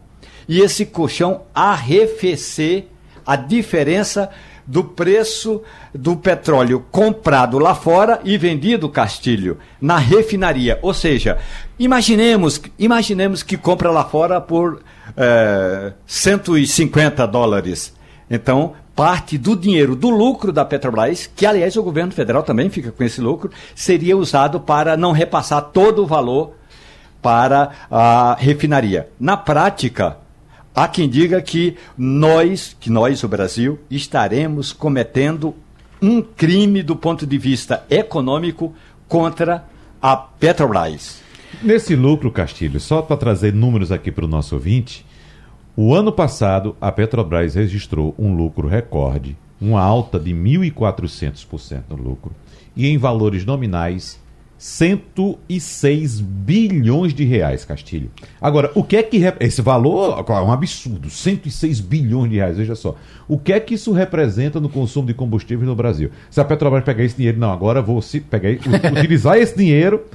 e 0.47 0.61
esse 0.61 0.85
colchão 0.85 1.41
arrefecer 1.53 2.87
a 3.25 3.35
diferença 3.35 4.29
do 4.67 4.83
preço 4.83 5.61
do 5.93 6.15
petróleo 6.15 6.83
comprado 6.91 7.59
lá 7.59 7.75
fora 7.75 8.19
e 8.23 8.37
vendido, 8.37 8.89
Castilho, 8.89 9.59
na 9.79 9.97
refinaria. 9.97 10.79
Ou 10.81 10.93
seja, 10.93 11.37
imaginemos, 11.77 12.61
imaginemos 12.79 13.43
que 13.43 13.57
compra 13.57 13.91
lá 13.91 14.03
fora 14.03 14.41
por 14.41 14.81
é, 15.15 15.93
150 16.07 17.27
dólares. 17.27 17.93
Então, 18.29 18.73
parte 18.95 19.37
do 19.37 19.55
dinheiro 19.55 19.95
do 19.95 20.09
lucro 20.09 20.51
da 20.51 20.65
Petrobras, 20.65 21.29
que 21.35 21.45
aliás 21.45 21.75
o 21.75 21.83
governo 21.83 22.11
federal 22.11 22.41
também 22.41 22.69
fica 22.69 22.91
com 22.91 23.03
esse 23.03 23.21
lucro, 23.21 23.51
seria 23.75 24.17
usado 24.17 24.59
para 24.59 24.97
não 24.97 25.11
repassar 25.11 25.61
todo 25.61 26.01
o 26.03 26.07
valor 26.07 26.53
para 27.21 27.71
a 27.89 28.35
refinaria. 28.39 29.09
Na 29.19 29.35
prática, 29.35 30.17
Há 30.75 30.89
quem 30.89 31.07
diga 31.07 31.41
que 31.41 31.77
nós, 31.97 32.75
que 32.77 32.89
nós, 32.89 33.23
o 33.23 33.29
Brasil, 33.29 33.79
estaremos 33.89 34.73
cometendo 34.73 35.55
um 36.01 36.21
crime 36.21 36.83
do 36.83 36.97
ponto 36.97 37.25
de 37.25 37.37
vista 37.37 37.85
econômico 37.89 38.73
contra 39.07 39.63
a 40.01 40.17
Petrobras. 40.17 41.21
Nesse 41.63 41.95
lucro, 41.95 42.29
Castilho, 42.29 42.77
só 42.81 43.01
para 43.01 43.15
trazer 43.15 43.53
números 43.53 43.89
aqui 43.89 44.11
para 44.11 44.25
o 44.25 44.27
nosso 44.27 44.55
ouvinte, 44.55 45.05
o 45.77 45.95
ano 45.95 46.11
passado 46.11 46.75
a 46.81 46.91
Petrobras 46.91 47.55
registrou 47.55 48.13
um 48.19 48.35
lucro 48.35 48.67
recorde, 48.67 49.37
uma 49.61 49.81
alta 49.81 50.19
de 50.19 50.33
1.400% 50.33 51.83
no 51.91 51.95
lucro, 51.95 52.33
e 52.75 52.85
em 52.87 52.97
valores 52.97 53.45
nominais 53.45 54.19
106 54.57 56.21
bilhões 56.21 57.13
de 57.13 57.23
reais, 57.25 57.65
Castilho. 57.65 58.09
Agora, 58.39 58.71
o 58.73 58.83
que 58.83 58.97
é 58.97 59.03
que. 59.03 59.21
Esse 59.39 59.61
valor 59.61 60.23
é 60.27 60.31
um 60.33 60.51
absurdo, 60.51 61.09
106 61.09 61.81
bilhões 61.81 62.29
de 62.29 62.37
reais, 62.37 62.57
veja 62.57 62.75
só. 62.75 62.95
O 63.27 63.37
que 63.37 63.51
é 63.51 63.59
que 63.59 63.73
isso 63.73 63.91
representa 63.91 64.59
no 64.59 64.69
consumo 64.69 65.07
de 65.07 65.13
combustíveis 65.13 65.67
no 65.67 65.75
Brasil? 65.75 66.09
Se 66.29 66.39
a 66.39 66.45
Petrobras 66.45 66.83
pegar 66.83 67.03
esse 67.03 67.17
dinheiro, 67.17 67.37
não, 67.37 67.51
agora 67.51 67.81
vou 67.81 68.01
se 68.01 68.21
pegar, 68.21 68.49
utilizar 68.97 69.37
esse 69.37 69.55
dinheiro 69.57 70.05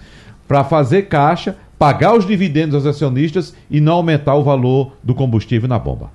para 0.49 0.65
fazer 0.65 1.03
caixa, 1.03 1.57
pagar 1.79 2.17
os 2.17 2.27
dividendos 2.27 2.75
aos 2.75 2.87
acionistas 2.87 3.55
e 3.71 3.81
não 3.81 3.95
aumentar 3.95 4.35
o 4.35 4.43
valor 4.43 4.97
do 5.03 5.15
combustível 5.15 5.69
na 5.69 5.79
bomba. 5.79 6.11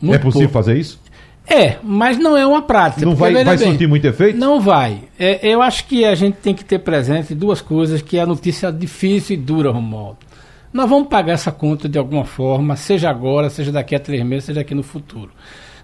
Muito 0.00 0.14
é 0.14 0.18
possível 0.18 0.48
pouco. 0.48 0.64
fazer 0.64 0.78
isso? 0.78 1.00
É, 1.48 1.78
mas 1.82 2.18
não 2.18 2.36
é 2.36 2.46
uma 2.46 2.60
prática. 2.60 3.06
Não 3.06 3.14
vai, 3.14 3.32
vai 3.42 3.56
surtir 3.56 3.88
muito 3.88 4.06
efeito? 4.06 4.38
Não 4.38 4.60
vai. 4.60 5.00
É, 5.18 5.48
eu 5.48 5.62
acho 5.62 5.86
que 5.86 6.04
a 6.04 6.14
gente 6.14 6.36
tem 6.36 6.54
que 6.54 6.64
ter 6.64 6.78
presente 6.80 7.34
duas 7.34 7.62
coisas 7.62 8.02
que 8.02 8.18
é 8.18 8.20
a 8.20 8.26
notícia 8.26 8.70
difícil 8.70 9.34
e 9.34 9.38
dura, 9.38 9.70
Romualdo. 9.70 10.18
Nós 10.70 10.88
vamos 10.88 11.08
pagar 11.08 11.32
essa 11.32 11.50
conta 11.50 11.88
de 11.88 11.98
alguma 11.98 12.26
forma, 12.26 12.76
seja 12.76 13.08
agora, 13.08 13.48
seja 13.48 13.72
daqui 13.72 13.94
a 13.94 14.00
três 14.00 14.22
meses, 14.22 14.44
seja 14.44 14.60
aqui 14.60 14.74
no 14.74 14.82
futuro. 14.82 15.30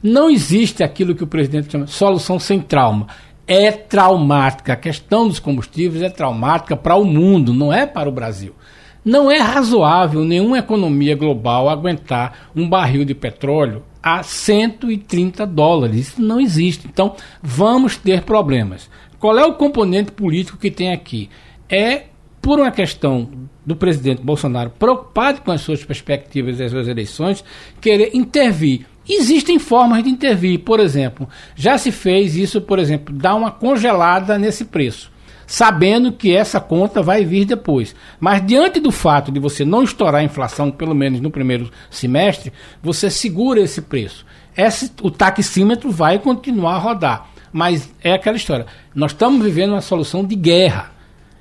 Não 0.03 0.29
existe 0.29 0.83
aquilo 0.83 1.15
que 1.15 1.25
o 1.25 1.27
presidente 1.27 1.73
chama 1.73 1.87
de 1.87 1.93
solução 1.93 2.39
sem 2.39 2.61
trauma. 2.61 3.07
É 3.47 3.73
traumática. 3.73 4.75
A 4.75 4.77
questão 4.77 5.27
dos 5.27 5.39
combustíveis 5.39 6.03
é 6.03 6.11
traumática 6.11 6.77
para 6.77 6.95
o 6.95 7.05
mundo, 7.05 7.55
não 7.55 7.73
é 7.73 7.87
para 7.87 8.09
o 8.09 8.13
Brasil. 8.13 8.55
Não 9.03 9.31
é 9.31 9.39
razoável 9.39 10.25
nenhuma 10.25 10.59
economia 10.59 11.17
global 11.17 11.71
aguentar 11.71 12.51
um 12.55 12.69
barril 12.69 13.05
de 13.07 13.15
petróleo 13.15 13.83
a 14.05 14.23
130 14.23 15.47
dólares. 15.47 16.09
Isso 16.09 16.23
não 16.23 16.39
existe. 16.39 16.87
Então, 16.87 17.17
vamos 17.43 17.97
ter 17.97 18.23
problemas. 18.23 18.91
Qual 19.19 19.39
é 19.39 19.45
o 19.47 19.55
componente 19.55 20.13
político 20.13 20.59
que 20.59 20.71
tem 20.71 20.93
aqui? 20.93 21.31
É 21.71 22.03
por 22.43 22.61
uma 22.61 22.71
questão 22.71 23.31
do 23.65 23.75
presidente 23.75 24.21
Bolsonaro 24.21 24.69
preocupado 24.79 25.41
com 25.41 25.51
as 25.51 25.63
suas 25.63 25.83
perspectivas 25.83 26.59
das 26.59 26.71
suas 26.71 26.87
eleições, 26.87 27.43
querer 27.81 28.11
intervir. 28.13 28.85
Existem 29.09 29.59
formas 29.59 30.05
de 30.05 30.11
intervir, 30.11 30.59
por 30.61 30.79
exemplo, 30.81 31.27
já 31.57 31.79
se 31.79 31.91
fez 31.91 32.37
isso, 32.37 32.61
por 32.61 32.79
exemplo, 32.79 33.15
dar 33.15 33.35
uma 33.35 33.51
congelada 33.51 34.39
nesse 34.39 34.67
preço 34.67 35.14
sabendo 35.47 36.13
que 36.13 36.35
essa 36.35 36.61
conta 36.61 37.03
vai 37.03 37.25
vir 37.25 37.45
depois. 37.45 37.95
Mas 38.19 38.45
diante 38.45 38.81
do 38.81 38.91
fato 38.91 39.31
de 39.31 39.41
você 39.41 39.65
não 39.65 39.83
estourar 39.83 40.21
a 40.21 40.25
inflação, 40.25 40.71
pelo 40.71 40.95
menos 40.95 41.21
no 41.21 41.31
primeiro 41.31 41.71
semestre, 41.91 42.53
você 42.83 43.11
segura 43.11 43.61
esse 43.61 43.83
preço. 43.83 44.25
Esse, 44.57 44.91
o 45.03 45.11
taxímetro 45.11 45.91
vai 45.91 46.19
continuar 46.19 46.75
a 46.75 46.79
rodar. 46.79 47.29
Mas 47.53 47.93
é 48.03 48.13
aquela 48.13 48.37
história. 48.37 48.67
Nós 48.95 49.13
estamos 49.13 49.45
vivendo 49.45 49.71
uma 49.71 49.81
solução 49.81 50.25
de 50.25 50.35
guerra. 50.35 50.93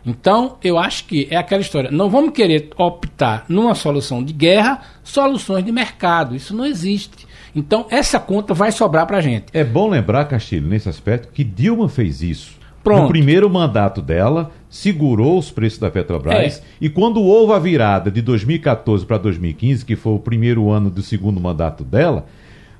Então, 0.05 0.57
eu 0.63 0.77
acho 0.77 1.05
que 1.05 1.27
é 1.31 1.37
aquela 1.37 1.61
história. 1.61 1.89
Não 1.89 2.09
vamos 2.09 2.33
querer 2.33 2.69
optar 2.77 3.45
numa 3.47 3.73
solução 3.73 4.23
de 4.23 4.33
guerra, 4.33 4.81
soluções 5.03 5.63
de 5.63 5.71
mercado. 5.71 6.35
Isso 6.35 6.55
não 6.55 6.65
existe. 6.65 7.25
Então, 7.55 7.87
essa 7.89 8.19
conta 8.19 8.53
vai 8.53 8.71
sobrar 8.71 9.07
para 9.07 9.17
a 9.17 9.21
gente. 9.21 9.45
É 9.53 9.63
bom 9.63 9.87
lembrar, 9.87 10.25
Castilho, 10.25 10.67
nesse 10.67 10.89
aspecto, 10.89 11.29
que 11.31 11.43
Dilma 11.43 11.87
fez 11.87 12.21
isso 12.21 12.62
Pronto. 12.83 13.03
No 13.03 13.07
primeiro 13.07 13.49
mandato 13.49 14.01
dela, 14.01 14.51
segurou 14.69 15.37
os 15.37 15.49
preços 15.49 15.79
da 15.79 15.89
Petrobras. 15.89 16.57
É. 16.57 16.61
E 16.81 16.89
quando 16.89 17.21
houve 17.21 17.53
a 17.53 17.59
virada 17.59 18.11
de 18.11 18.21
2014 18.21 19.05
para 19.05 19.17
2015, 19.17 19.85
que 19.85 19.95
foi 19.95 20.13
o 20.13 20.19
primeiro 20.19 20.69
ano 20.69 20.89
do 20.89 21.01
segundo 21.01 21.39
mandato 21.39 21.83
dela, 21.83 22.25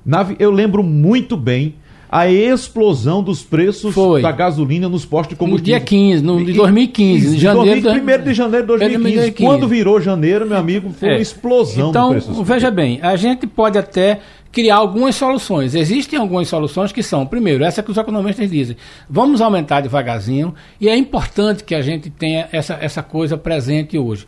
na, 0.04 0.26
eu 0.38 0.50
lembro 0.50 0.82
muito 0.82 1.36
bem 1.36 1.74
a 2.14 2.28
explosão 2.28 3.24
dos 3.24 3.42
preços 3.42 3.92
Foi. 3.92 4.22
da 4.22 4.30
gasolina 4.30 4.88
nos 4.88 5.04
postos 5.04 5.30
de 5.30 5.36
combustível. 5.36 5.74
No 5.74 5.80
dia 5.80 5.80
15, 5.80 6.22
no, 6.22 6.44
de 6.44 6.52
2015, 6.52 7.36
em 7.36 7.38
janeiro. 7.40 7.90
1 7.90 8.22
de 8.22 8.34
janeiro 8.34 8.62
de 8.62 8.68
2015. 8.68 9.16
2015. 9.16 9.32
Quando 9.32 9.66
virou 9.66 10.00
janeiro, 10.00 10.46
meu 10.46 10.56
amigo, 10.56 10.90
foi 10.90 11.08
é. 11.08 11.12
uma 11.14 11.20
explosão 11.20 11.90
então, 11.90 12.16
veja 12.44 12.70
bem, 12.70 13.00
a 13.02 13.16
gente 13.16 13.48
pode 13.48 13.76
até 13.78 14.20
criar 14.54 14.76
algumas 14.76 15.16
soluções. 15.16 15.74
Existem 15.74 16.16
algumas 16.16 16.48
soluções 16.48 16.92
que 16.92 17.02
são, 17.02 17.26
primeiro, 17.26 17.64
essa 17.64 17.82
que 17.82 17.90
os 17.90 17.96
economistas 17.98 18.48
dizem, 18.48 18.76
vamos 19.10 19.40
aumentar 19.40 19.80
devagarzinho, 19.80 20.54
e 20.80 20.88
é 20.88 20.96
importante 20.96 21.64
que 21.64 21.74
a 21.74 21.82
gente 21.82 22.08
tenha 22.08 22.48
essa, 22.52 22.78
essa 22.80 23.02
coisa 23.02 23.36
presente 23.36 23.98
hoje. 23.98 24.26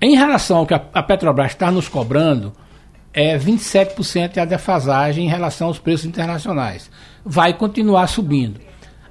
Em 0.00 0.14
relação 0.14 0.58
ao 0.58 0.66
que 0.66 0.74
a, 0.74 0.82
a 0.94 1.02
Petrobras 1.02 1.50
está 1.50 1.72
nos 1.72 1.88
cobrando, 1.88 2.52
é 3.12 3.36
27% 3.36 4.36
é 4.36 4.40
a 4.40 4.44
defasagem 4.44 5.26
em 5.26 5.28
relação 5.28 5.66
aos 5.66 5.78
preços 5.80 6.06
internacionais. 6.06 6.88
Vai 7.24 7.52
continuar 7.52 8.06
subindo. 8.06 8.60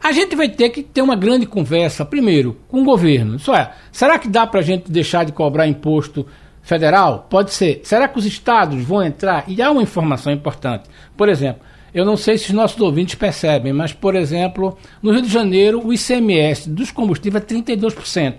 A 0.02 0.14
gente 0.14 0.34
vai 0.34 0.48
ter 0.48 0.70
que 0.70 0.82
ter 0.82 1.02
uma 1.02 1.16
grande 1.16 1.46
conversa, 1.46 2.06
primeiro, 2.06 2.58
com 2.70 2.84
o 2.84 2.86
governo. 2.86 3.36
Isso 3.36 3.54
é, 3.54 3.72
será 3.92 4.18
que 4.18 4.30
dá 4.30 4.48
para 4.48 4.62
a 4.62 4.64
gente 4.64 4.90
deixar 4.90 5.26
de 5.26 5.34
cobrar 5.34 5.68
imposto 5.68 6.26
federal? 6.67 7.25
Pode 7.30 7.53
ser. 7.53 7.80
Será 7.84 8.10
que 8.10 8.19
os 8.19 8.25
estados 8.25 8.84
vão 8.84 9.01
entrar? 9.01 9.45
E 9.47 9.62
há 9.62 9.71
uma 9.71 9.82
informação 9.82 10.34
importante. 10.34 10.84
Por 11.15 11.30
exemplo, 11.30 11.62
eu 11.93 12.06
não 12.06 12.17
sei 12.17 12.38
se 12.38 12.49
os 12.49 12.51
nossos 12.51 12.80
ouvintes 12.82 13.15
percebem, 13.15 13.71
mas, 13.71 13.93
por 13.93 14.15
exemplo, 14.15 14.77
no 15.01 15.12
Rio 15.12 15.21
de 15.21 15.32
Janeiro, 15.32 15.82
o 15.86 15.93
ICMS 15.93 16.69
dos 16.69 16.91
combustíveis 16.91 17.41
é 17.41 17.47
32%. 17.47 18.36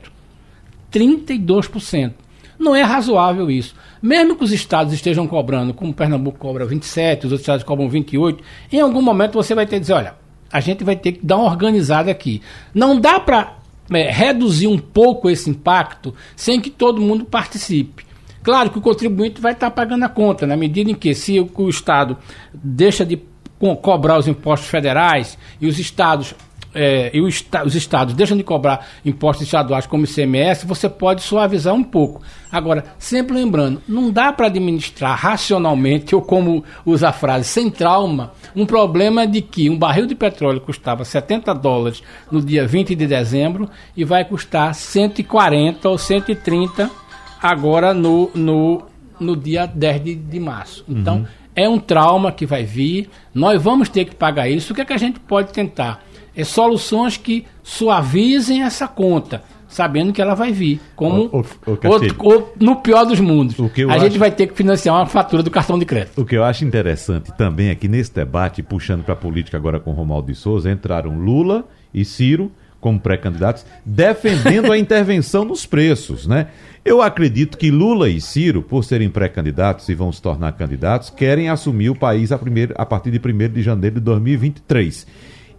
32%. 0.93 2.13
Não 2.59 2.77
é 2.77 2.83
razoável 2.83 3.51
isso. 3.51 3.75
Mesmo 4.03 4.37
que 4.37 4.45
os 4.45 4.53
estados 4.53 4.93
estejam 4.93 5.27
cobrando, 5.27 5.73
como 5.73 5.95
Pernambuco 5.95 6.39
cobra 6.39 6.67
27, 6.67 7.27
os 7.27 7.33
outros 7.33 7.41
estados 7.41 7.65
cobram 7.65 7.89
28, 7.89 8.45
em 8.71 8.81
algum 8.81 9.01
momento 9.01 9.35
você 9.35 9.55
vai 9.55 9.65
ter 9.65 9.77
que 9.77 9.81
dizer, 9.81 9.95
olha, 9.95 10.15
a 10.53 10.61
gente 10.61 10.85
vai 10.85 10.97
ter 10.97 11.13
que 11.13 11.25
dar 11.25 11.39
uma 11.39 11.47
organizada 11.47 12.11
aqui. 12.11 12.43
Não 12.75 13.01
dá 13.01 13.19
para 13.19 13.57
é, 13.91 14.11
reduzir 14.11 14.67
um 14.67 14.79
pouco 14.79 15.31
esse 15.31 15.49
impacto 15.49 16.15
sem 16.37 16.61
que 16.61 16.69
todo 16.69 17.01
mundo 17.01 17.25
participe. 17.25 18.08
Claro 18.49 18.71
que 18.71 18.79
o 18.79 18.81
contribuinte 18.81 19.43
vai 19.43 19.53
estar 19.53 19.71
pagando 19.71 20.07
a 20.07 20.09
conta, 20.09 20.47
na 20.47 20.57
medida 20.57 20.91
em 20.91 20.95
que, 20.95 21.15
se 21.15 21.39
o, 21.39 21.51
o 21.55 21.69
Estado 21.69 22.17
deixa 22.51 23.05
de 23.05 23.21
co 23.59 23.77
cobrar 23.77 24.17
os 24.17 24.27
impostos 24.27 24.71
federais 24.71 25.37
e 25.61 25.67
os 25.67 25.79
estados 25.79 26.35
é, 26.75 27.11
e 27.13 27.21
os, 27.21 27.45
os 27.67 27.75
estados 27.75 28.15
deixam 28.15 28.39
de 28.39 28.43
cobrar 28.43 28.87
impostos 29.05 29.45
estaduais 29.45 29.87
como 29.87 30.07
ICMS, 30.07 30.65
você 30.65 30.89
pode 30.89 31.21
suavizar 31.21 31.75
um 31.75 31.85
pouco. 31.85 32.23
Agora, 32.51 32.87
sempre 32.99 33.37
lembrando, 33.37 33.83
não 33.87 34.11
dá 34.11 34.33
para 34.33 34.47
administrar 34.47 35.15
racionalmente, 35.19 36.15
ou 36.15 36.23
como 36.23 36.65
usa 36.87 37.11
a 37.11 37.13
frase, 37.13 37.45
sem 37.47 37.69
trauma, 37.69 38.33
um 38.57 38.65
problema 38.65 39.27
de 39.27 39.43
que 39.43 39.69
um 39.69 39.77
barril 39.77 40.07
de 40.07 40.15
petróleo 40.15 40.63
custava 40.63 41.05
70 41.05 41.53
dólares 41.53 42.03
no 42.33 42.41
dia 42.41 42.67
20 42.67 42.95
de 42.95 43.07
dezembro 43.07 43.69
e 43.95 44.05
vai 44.05 44.25
custar 44.25 44.75
140 44.75 45.87
ou 45.87 45.99
130 45.99 47.08
agora 47.41 47.95
no, 47.95 48.31
no, 48.35 48.83
no 49.19 49.37
dia 49.37 49.67
10 49.67 50.05
de, 50.05 50.15
de 50.15 50.41
março. 50.41 50.85
Então, 50.89 51.19
uhum. 51.19 51.27
é 51.55 51.69
um 51.69 51.79
trauma 51.79 52.33
que 52.33 52.47
vai 52.47 52.65
vir, 52.65 53.09
nós 53.35 53.63
vamos 53.63 53.89
ter 53.89 54.05
que 54.05 54.15
pagar 54.15 54.49
isso. 54.49 54.73
O 54.73 54.77
que, 54.77 54.83
é 54.83 54.85
que 54.85 54.93
a 54.93 54.99
gente 54.99 55.21
pode 55.21 55.53
tentar? 55.53 56.05
É 56.37 56.45
soluções 56.45 57.17
que 57.17 57.47
suavizem 57.63 58.63
essa 58.63 58.87
conta 58.87 59.43
sabendo 59.69 60.13
que 60.13 60.21
ela 60.21 60.35
vai 60.35 60.51
vir. 60.51 60.81
Como 60.97 61.27
o, 61.27 61.41
o, 61.41 61.79
o 61.85 61.89
outro, 61.89 62.17
ou, 62.21 62.53
no 62.59 62.77
pior 62.77 63.05
dos 63.05 63.21
mundos. 63.21 63.57
a 63.61 63.93
acho... 63.93 64.05
gente 64.05 64.19
vai 64.19 64.31
ter 64.31 64.47
que 64.47 64.55
financiar 64.55 64.97
uma 64.97 65.07
fatura 65.07 65.43
do 65.43 65.51
cartão 65.51 65.79
de 65.79 65.85
crédito. 65.85 66.21
O 66.21 66.25
que 66.25 66.37
eu 66.37 66.43
acho 66.43 66.65
interessante 66.65 67.31
também 67.37 67.69
é 67.69 67.75
que 67.75 67.87
nesse 67.87 68.13
debate, 68.13 68.63
puxando 68.63 69.05
para 69.05 69.13
a 69.13 69.17
política 69.17 69.57
agora 69.57 69.79
com 69.79 69.93
Romualdo 69.93 70.29
de 70.29 70.35
Souza, 70.35 70.71
entraram 70.71 71.19
Lula 71.19 71.65
e 71.93 72.05
Ciro 72.05 72.51
como 72.81 72.99
pré-candidatos, 72.99 73.67
defendendo 73.85 74.73
a 74.73 74.79
intervenção 74.79 75.45
nos 75.45 75.67
preços, 75.67 76.27
né? 76.27 76.47
Eu 76.89 77.03
acredito 77.03 77.59
que 77.59 77.71
Lula 77.71 78.09
e 78.09 78.19
Ciro, 78.19 78.63
por 78.63 78.83
serem 78.83 79.11
pré-candidatos 79.11 79.87
e 79.91 79.95
vão 79.95 80.11
se 80.11 80.23
tornar 80.23 80.53
candidatos, 80.53 81.11
querem 81.11 81.51
assumir 81.51 81.91
o 81.91 81.95
país 81.95 82.33
a, 82.33 82.39
primeiro, 82.39 82.75
a 82.79 82.87
partir 82.87 83.11
de 83.11 83.19
1 83.19 83.53
de 83.53 83.63
janeiro 83.63 83.97
de 83.97 84.01
2023. 84.01 85.07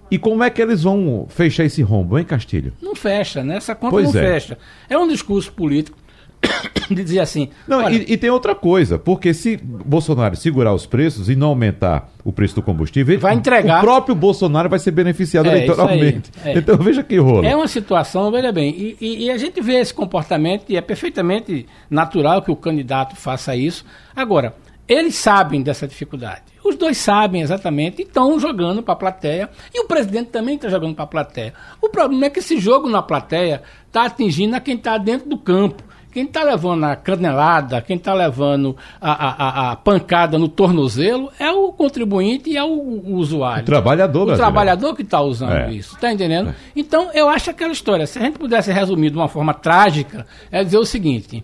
E 0.09 0.17
como 0.17 0.43
é 0.43 0.49
que 0.49 0.59
eles 0.59 0.81
vão 0.81 1.27
fechar 1.29 1.65
esse 1.65 1.83
rombo, 1.83 2.17
hein, 2.17 2.25
Castilho? 2.25 2.73
Não 2.81 2.95
fecha, 2.95 3.43
né? 3.43 3.57
Essa 3.57 3.75
conta 3.75 3.91
pois 3.91 4.11
não 4.11 4.19
é. 4.19 4.23
fecha. 4.25 4.57
É 4.89 4.97
um 4.97 5.07
discurso 5.07 5.53
político 5.53 5.99
de 6.89 7.03
dizer 7.03 7.19
assim. 7.19 7.49
Não, 7.67 7.83
olha... 7.83 7.95
e, 7.95 8.13
e, 8.13 8.17
tem 8.17 8.29
outra 8.29 8.55
coisa, 8.55 8.97
porque 8.97 9.33
se 9.33 9.57
Bolsonaro 9.57 10.35
segurar 10.35 10.73
os 10.73 10.85
preços 10.85 11.29
e 11.29 11.35
não 11.35 11.49
aumentar 11.49 12.09
o 12.23 12.31
preço 12.31 12.55
do 12.55 12.61
combustível, 12.61 13.19
vai 13.19 13.35
entregar. 13.35 13.79
O 13.79 13.81
próprio 13.81 14.15
Bolsonaro 14.15 14.69
vai 14.69 14.79
ser 14.79 14.91
beneficiado 14.91 15.47
é, 15.47 15.49
eleitoralmente. 15.49 16.31
Aí, 16.43 16.53
é. 16.53 16.57
Então 16.57 16.77
veja 16.77 17.03
que 17.03 17.17
rola. 17.17 17.47
É 17.47 17.55
uma 17.55 17.67
situação, 17.67 18.31
veja 18.31 18.51
bem, 18.51 18.69
e, 18.69 18.97
e, 18.99 19.25
e, 19.25 19.31
a 19.31 19.37
gente 19.37 19.61
vê 19.61 19.75
esse 19.75 19.93
comportamento 19.93 20.65
e 20.69 20.77
é 20.77 20.81
perfeitamente 20.81 21.65
natural 21.89 22.41
que 22.41 22.51
o 22.51 22.55
candidato 22.55 23.15
faça 23.15 23.55
isso. 23.55 23.85
Agora, 24.15 24.55
eles 24.87 25.15
sabem 25.15 25.61
dessa 25.61 25.87
dificuldade. 25.87 26.41
Os 26.63 26.75
dois 26.75 26.97
sabem 26.97 27.41
exatamente 27.41 28.01
e 28.01 28.05
estão 28.05 28.39
jogando 28.39 28.81
para 28.81 28.93
a 28.93 28.97
plateia. 28.97 29.49
E 29.73 29.79
o 29.79 29.85
presidente 29.85 30.29
também 30.29 30.55
está 30.55 30.67
jogando 30.67 30.95
para 30.95 31.03
a 31.03 31.07
plateia. 31.07 31.53
O 31.79 31.89
problema 31.89 32.25
é 32.25 32.29
que 32.29 32.39
esse 32.39 32.59
jogo 32.59 32.89
na 32.89 33.01
plateia 33.01 33.61
está 33.85 34.05
atingindo 34.05 34.55
a 34.55 34.59
quem 34.59 34.75
está 34.75 34.97
dentro 34.97 35.29
do 35.29 35.37
campo. 35.37 35.83
Quem 36.19 36.25
está 36.25 36.43
levando 36.43 36.83
a 36.83 36.97
canelada, 36.97 37.81
quem 37.81 37.95
está 37.95 38.13
levando 38.13 38.75
a, 38.99 39.11
a, 39.11 39.71
a, 39.71 39.75
pancada 39.77 40.37
no 40.37 40.49
tornozelo 40.49 41.31
é 41.39 41.49
o 41.49 41.71
contribuinte 41.71 42.49
e 42.49 42.57
é 42.57 42.63
o, 42.63 42.67
o 42.67 43.15
usuário. 43.15 43.63
O 43.63 43.65
trabalhador, 43.65 44.27
O 44.27 44.35
trabalhador 44.35 44.93
que 44.97 45.01
está 45.01 45.21
usando 45.21 45.53
é. 45.53 45.71
isso. 45.71 45.95
Está 45.95 46.11
entendendo? 46.11 46.49
É. 46.49 46.55
Então, 46.75 47.09
eu 47.13 47.29
acho 47.29 47.49
aquela 47.49 47.71
história. 47.71 48.05
Se 48.05 48.19
a 48.19 48.21
gente 48.21 48.37
pudesse 48.37 48.69
resumir 48.69 49.11
de 49.11 49.15
uma 49.15 49.29
forma 49.29 49.53
trágica, 49.53 50.27
é 50.51 50.61
dizer 50.61 50.77
o 50.77 50.83
seguinte: 50.83 51.41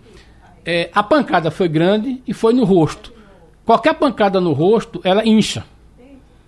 é, 0.65 0.89
a 0.93 1.01
pancada 1.01 1.49
foi 1.49 1.69
grande 1.69 2.21
e 2.27 2.33
foi 2.33 2.51
no 2.51 2.65
rosto. 2.65 3.13
Qualquer 3.65 3.93
pancada 3.93 4.41
no 4.41 4.51
rosto, 4.51 4.99
ela 5.05 5.25
incha. 5.25 5.63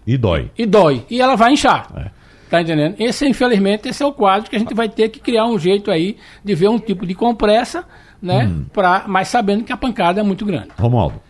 E 0.06 0.18
dói. 0.18 0.52
E 0.58 0.66
dói. 0.66 1.06
E 1.10 1.22
ela 1.22 1.36
vai 1.36 1.54
inchar. 1.54 1.88
É. 1.96 2.18
Tá 2.50 2.62
entendendo? 2.62 2.96
Esse, 2.98 3.28
infelizmente, 3.28 3.90
esse 3.90 4.02
é 4.02 4.06
o 4.06 4.14
quadro 4.14 4.50
que 4.50 4.56
a 4.56 4.60
gente 4.60 4.74
vai 4.74 4.88
ter 4.88 5.10
que 5.10 5.20
criar 5.20 5.46
um 5.46 5.60
jeito 5.60 5.92
aí 5.92 6.18
de 6.44 6.56
ver 6.56 6.70
um 6.70 6.80
tipo 6.80 7.06
de 7.06 7.14
compressa, 7.14 7.86
né? 8.22 8.46
Hum. 8.46 8.66
Pra, 8.74 9.04
mas 9.08 9.28
sabendo 9.28 9.64
que 9.64 9.72
a 9.72 9.78
pancada 9.78 10.20
é 10.20 10.24
muito 10.24 10.46
grande. 10.46 10.70
Romualdo. 10.78 11.22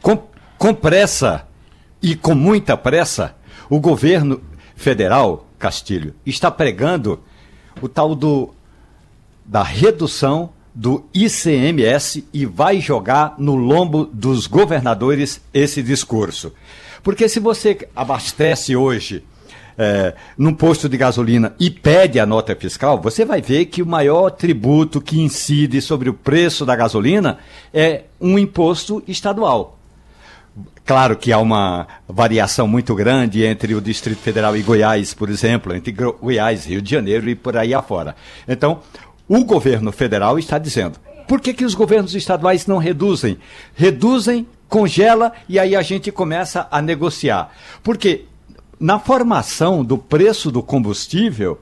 Com, 0.00 0.22
com 0.58 0.74
pressa 0.74 1.46
e 2.02 2.14
com 2.14 2.34
muita 2.34 2.76
pressa, 2.76 3.36
o 3.68 3.78
governo 3.78 4.40
federal, 4.74 5.46
Castilho, 5.58 6.14
está 6.24 6.50
pregando 6.50 7.20
o 7.80 7.88
tal 7.88 8.14
do 8.14 8.54
da 9.44 9.62
redução 9.62 10.50
do 10.72 11.04
ICMS 11.12 12.24
e 12.32 12.46
vai 12.46 12.80
jogar 12.80 13.34
no 13.36 13.56
lombo 13.56 14.04
dos 14.06 14.46
governadores 14.46 15.40
esse 15.52 15.82
discurso. 15.82 16.52
Porque 17.02 17.28
se 17.28 17.40
você 17.40 17.88
abastece 17.96 18.76
hoje 18.76 19.24
é, 19.82 20.14
num 20.36 20.52
posto 20.52 20.90
de 20.90 20.98
gasolina 20.98 21.54
e 21.58 21.70
pede 21.70 22.20
a 22.20 22.26
nota 22.26 22.54
fiscal, 22.54 23.00
você 23.00 23.24
vai 23.24 23.40
ver 23.40 23.64
que 23.64 23.80
o 23.80 23.86
maior 23.86 24.28
tributo 24.28 25.00
que 25.00 25.18
incide 25.18 25.80
sobre 25.80 26.10
o 26.10 26.12
preço 26.12 26.66
da 26.66 26.76
gasolina 26.76 27.38
é 27.72 28.02
um 28.20 28.38
imposto 28.38 29.02
estadual. 29.08 29.78
Claro 30.84 31.16
que 31.16 31.32
há 31.32 31.38
uma 31.38 31.86
variação 32.06 32.68
muito 32.68 32.94
grande 32.94 33.42
entre 33.42 33.74
o 33.74 33.80
Distrito 33.80 34.18
Federal 34.18 34.54
e 34.54 34.62
Goiás, 34.62 35.14
por 35.14 35.30
exemplo, 35.30 35.74
entre 35.74 35.92
Goiás, 35.92 36.66
Rio 36.66 36.82
de 36.82 36.90
Janeiro 36.90 37.30
e 37.30 37.34
por 37.34 37.56
aí 37.56 37.72
afora. 37.72 38.14
Então, 38.46 38.80
o 39.26 39.44
governo 39.44 39.92
federal 39.92 40.38
está 40.38 40.58
dizendo: 40.58 40.98
por 41.26 41.40
que, 41.40 41.54
que 41.54 41.64
os 41.64 41.74
governos 41.74 42.14
estaduais 42.14 42.66
não 42.66 42.76
reduzem? 42.76 43.38
Reduzem, 43.74 44.46
congela 44.68 45.32
e 45.48 45.58
aí 45.58 45.74
a 45.74 45.80
gente 45.80 46.12
começa 46.12 46.68
a 46.70 46.82
negociar. 46.82 47.50
Porque 47.82 48.26
na 48.80 48.98
formação 48.98 49.84
do 49.84 49.98
preço 49.98 50.50
do 50.50 50.62
combustível 50.62 51.60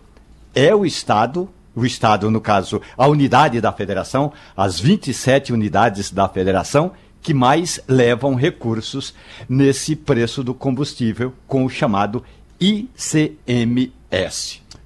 é 0.55 0.75
o 0.75 0.87
Estado 0.87 1.49
o 1.79 1.87
Estado, 1.87 2.29
no 2.29 2.41
caso, 2.41 2.83
a 2.97 3.07
unidade 3.07 3.61
da 3.61 3.71
federação, 3.73 4.33
as 4.57 4.81
27 4.81 5.53
unidades 5.53 6.11
da 6.11 6.29
federação, 6.29 6.91
que 7.23 7.33
mais 7.33 7.81
levam 7.87 8.35
recursos 8.35 9.15
nesse 9.49 9.95
preço 9.95 10.43
do 10.43 10.53
combustível, 10.53 11.33
com 11.47 11.65
o 11.65 11.71
chamado 11.71 12.25
ICMS. 12.61 13.93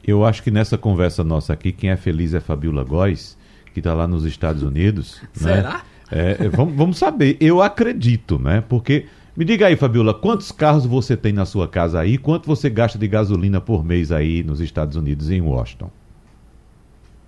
Eu 0.07 0.25
acho 0.25 0.43
que 0.43 0.51
nessa 0.51 0.77
conversa 0.77 1.25
nossa 1.25 1.55
aqui, 1.55 1.73
quem 1.73 1.89
é 1.91 1.97
feliz 1.97 2.35
é 2.35 2.41
Fabiola 2.41 2.85
Góes, 2.85 3.39
que 3.73 3.81
está 3.81 3.95
lá 3.95 4.07
nos 4.07 4.27
Estados 4.27 4.63
Unidos. 4.63 5.21
Né? 5.41 5.55
Será? 5.55 5.73
Né? 5.73 5.81
É, 6.11 6.49
vamos, 6.51 6.75
vamos 6.77 6.99
saber. 6.99 7.39
Eu 7.41 7.63
acredito, 7.63 8.39
né? 8.39 8.63
Porque. 8.69 9.07
Me 9.35 9.47
diga 9.47 9.67
aí, 9.67 9.77
Fabiola, 9.77 10.13
quantos 10.13 10.53
carros 10.53 10.85
você 10.85 11.17
tem 11.17 11.33
na 11.33 11.47
sua 11.47 11.67
casa 11.67 11.99
aí? 11.99 12.19
Quanto 12.19 12.47
você 12.47 12.69
gasta 12.69 12.99
de 12.99 13.09
gasolina 13.09 13.63
por 13.63 13.83
mês 13.83 14.13
aí 14.13 14.43
nos 14.43 14.61
Estados 14.61 14.95
Unidos, 14.95 15.31
em 15.31 15.41
Washington? 15.41 15.91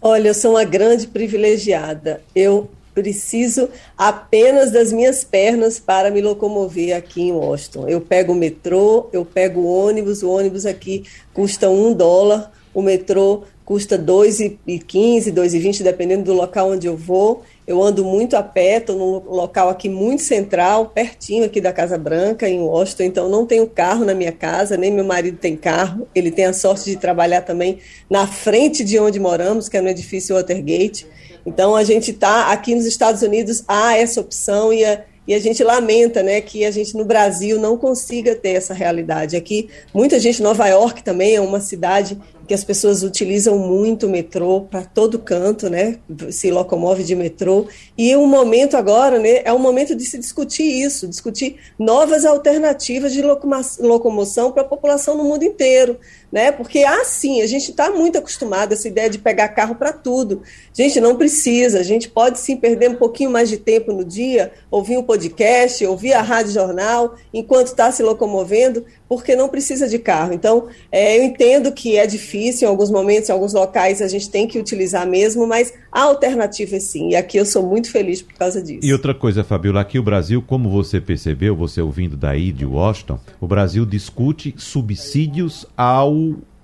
Olha, 0.03 0.29
eu 0.29 0.35
sou 0.35 0.51
uma 0.51 0.65
grande 0.65 1.07
privilegiada. 1.07 2.21
Eu 2.35 2.69
preciso 2.95 3.71
apenas 3.97 4.71
das 4.71 4.93
minhas 4.93 5.25
pernas 5.25 5.81
para 5.81 6.11
me 6.11 6.21
locomover 6.21 6.95
aqui 6.95 7.23
em 7.23 7.33
Washington. 7.33 7.89
Eu 7.89 8.03
pego 8.03 8.33
o 8.33 8.37
metrô, 8.37 9.09
eu 9.11 9.25
pego 9.25 9.61
o 9.61 9.87
ônibus, 9.87 10.23
o 10.23 10.29
ônibus 10.29 10.67
aqui 10.67 11.05
custa 11.33 11.71
um 11.71 11.95
dólar 11.95 12.53
o 12.75 12.83
metrô 12.83 13.45
custa 13.65 13.97
R$ 13.97 14.03
2,15, 14.03 15.27
R$ 15.27 15.33
2,20, 15.33 15.83
dependendo 15.83 16.25
do 16.25 16.35
local 16.35 16.73
onde 16.73 16.87
eu 16.87 16.97
vou. 16.97 17.43
Eu 17.67 17.83
ando 17.83 18.05
muito 18.05 18.37
a 18.37 18.43
pé, 18.43 18.77
estou 18.77 18.97
num 18.97 19.31
local 19.31 19.71
aqui 19.71 19.89
muito 19.89 20.23
central, 20.23 20.87
pertinho 20.87 21.45
aqui 21.45 21.63
da 21.63 21.73
Casa 21.73 21.97
Branca, 21.97 22.47
em 22.47 22.61
Washington, 22.61 23.05
então 23.05 23.29
não 23.29 23.47
tenho 23.47 23.67
carro 23.67 24.05
na 24.05 24.15
minha 24.15 24.33
casa, 24.33 24.77
nem 24.77 24.91
meu 24.91 25.05
marido 25.05 25.39
tem 25.39 25.57
carro. 25.57 26.07
Ele 26.15 26.31
tem 26.31 26.45
a 26.45 26.53
sorte 26.53 26.91
de 26.91 26.97
trabalhar 26.97 27.41
também 27.41 27.79
na 28.09 28.27
frente 28.27 28.85
de 28.85 28.99
onde 28.99 29.19
moramos, 29.19 29.69
que 29.69 29.79
é 29.79 29.81
no 29.81 29.89
edifício 29.89 30.37
Watergate. 30.37 31.07
Então 31.47 31.75
a 31.75 31.83
gente 31.85 32.11
está 32.11 32.53
aqui 32.53 32.75
nos 32.75 32.85
Estados 32.85 33.23
Unidos, 33.23 33.65
há 33.67 33.97
essa 33.97 34.21
opção 34.21 34.71
e 34.71 34.85
a, 34.85 35.03
e 35.27 35.33
a 35.33 35.39
gente 35.39 35.65
lamenta 35.65 36.23
né, 36.23 36.43
que 36.43 36.67
a 36.67 36.71
gente 36.71 36.95
no 36.95 37.05
Brasil 37.05 37.59
não 37.59 37.79
consiga 37.79 38.35
ter 38.35 38.51
essa 38.51 38.75
realidade. 38.75 39.37
Aqui, 39.37 39.71
muita 39.93 40.21
gente, 40.21 40.43
Nova 40.43 40.67
York 40.69 41.03
também 41.03 41.35
é 41.35 41.41
uma 41.41 41.61
cidade 41.61 42.19
que 42.47 42.55
as 42.55 42.65
pessoas 42.65 43.03
utilizam 43.03 43.59
muito 43.59 44.07
o 44.07 44.11
metrô 44.11 44.63
para 44.63 44.83
todo 44.83 45.19
canto, 45.19 45.71
né? 45.71 45.99
Se 46.31 46.51
locomove 46.51 47.03
de 47.03 47.15
metrô. 47.17 47.67
E 47.97 48.15
o 48.17 48.27
momento 48.27 48.77
agora, 48.77 49.19
né, 49.19 49.43
é 49.45 49.53
o 49.53 49.59
momento 49.59 49.95
de 49.95 50.05
se 50.05 50.19
discutir 50.19 50.65
isso, 50.65 51.09
discutir 51.09 51.57
novas 51.79 52.25
alternativas 52.25 53.13
de 53.13 53.23
locomoção 53.23 54.53
para 54.53 54.63
a 54.63 54.67
população 54.67 55.17
no 55.17 55.25
mundo 55.25 55.45
inteiro, 55.45 55.99
né? 56.31 56.53
Porque 56.53 56.85
assim, 56.85 57.43
a 57.43 57.47
gente 57.47 57.71
está 57.71 57.91
muito 57.91 58.19
acostumado 58.19 58.73
a 58.73 58.75
essa 58.75 58.89
ideia 58.89 59.09
de 59.09 59.19
pegar 59.19 59.49
carro 59.49 59.75
para 59.75 59.93
tudo. 59.93 60.43
Gente, 60.73 61.01
não 61.01 61.17
precisa. 61.17 61.81
A 61.81 61.85
gente 61.85 62.09
pode 62.09 62.39
sim 62.39 62.57
perder 62.57 62.91
um 62.91 62.97
pouquinho 62.97 63.31
mais 63.31 63.49
de 63.49 63.57
tempo 63.57 63.93
no 63.93 64.05
dia, 64.05 64.53
ouvir 64.71 64.99
um 64.99 65.03
podcast, 65.03 65.85
ouvir 65.87 66.13
a 66.13 66.23
rádio 66.23 66.53
jornal 66.53 67.15
enquanto 67.33 67.69
está 67.69 67.91
se 67.91 68.03
locomovendo, 68.03 68.85
porque 69.17 69.37
não 69.37 69.49
precisa 69.49 69.89
de 69.89 69.99
carro. 69.99 70.33
Então, 70.33 70.69
é, 70.91 71.19
eu 71.19 71.25
entendo 71.25 71.73
que 71.73 71.97
é 71.97 72.07
difícil 72.07 72.67
em 72.67 72.71
alguns 72.71 72.91
momentos, 72.91 73.29
em 73.29 73.33
alguns 73.33 73.53
locais 73.53 74.03
a 74.03 74.09
gente 74.09 74.29
tem 74.31 74.47
que 74.47 74.59
utilizar 74.59 75.07
mesmo, 75.07 75.47
mas 75.47 75.73
a 75.91 76.03
alternativa 76.03 76.77
é 76.77 76.81
sim. 76.81 77.11
E 77.11 77.17
aqui 77.17 77.37
eu 77.37 77.47
sou 77.47 77.67
muito 77.67 77.91
feliz 77.91 78.23
por 78.23 78.35
causa 78.35 78.63
disso. 78.63 78.81
E 78.83 78.93
outra 78.93 79.15
coisa, 79.15 79.45
Fabiola, 79.45 79.81
aqui 79.81 79.99
o 79.99 80.03
Brasil, 80.03 80.43
como 80.43 80.69
você 80.69 81.01
percebeu, 81.01 81.57
você 81.57 81.81
ouvindo 81.81 82.17
daí 82.17 82.53
de 82.53 82.67
Washington, 82.67 83.19
o 83.41 83.47
Brasil 83.47 83.87
discute 83.87 84.55
subsídios 84.57 85.67
ao 85.77 86.15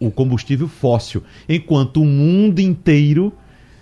o 0.00 0.10
combustível 0.10 0.66
fóssil, 0.66 1.22
enquanto 1.46 2.00
o 2.00 2.06
mundo 2.06 2.58
inteiro 2.58 3.30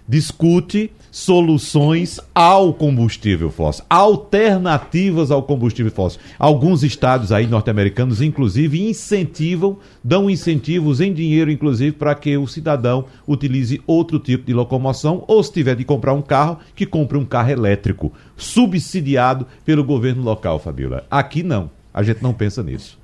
discute 0.07 0.91
soluções 1.19 2.21
ao 2.33 2.73
combustível 2.73 3.51
fóssil, 3.51 3.85
alternativas 3.91 5.33
ao 5.33 5.43
combustível 5.43 5.91
fóssil. 5.91 6.21
Alguns 6.39 6.85
estados 6.85 7.33
aí 7.33 7.45
norte-americanos, 7.45 8.23
inclusive, 8.23 8.89
incentivam, 8.89 9.79
dão 10.03 10.31
incentivos 10.31 11.01
em 11.01 11.13
dinheiro, 11.13 11.51
inclusive, 11.51 11.91
para 11.91 12.15
que 12.15 12.37
o 12.37 12.47
cidadão 12.47 13.05
utilize 13.27 13.83
outro 13.85 14.21
tipo 14.21 14.47
de 14.47 14.55
locomoção, 14.55 15.25
ou 15.27 15.43
se 15.43 15.53
tiver 15.53 15.75
de 15.75 15.85
comprar 15.85 16.15
um 16.15 16.23
carro, 16.23 16.59
que 16.73 16.87
compre 16.87 17.19
um 17.19 17.25
carro 17.25 17.51
elétrico, 17.51 18.13
subsidiado 18.37 19.45
pelo 19.65 19.83
governo 19.83 20.23
local, 20.23 20.61
Fabiola. 20.61 21.05
Aqui 21.11 21.43
não, 21.43 21.69
a 21.93 22.05
gente 22.05 22.23
não 22.23 22.33
pensa 22.33 22.63
nisso. 22.63 22.97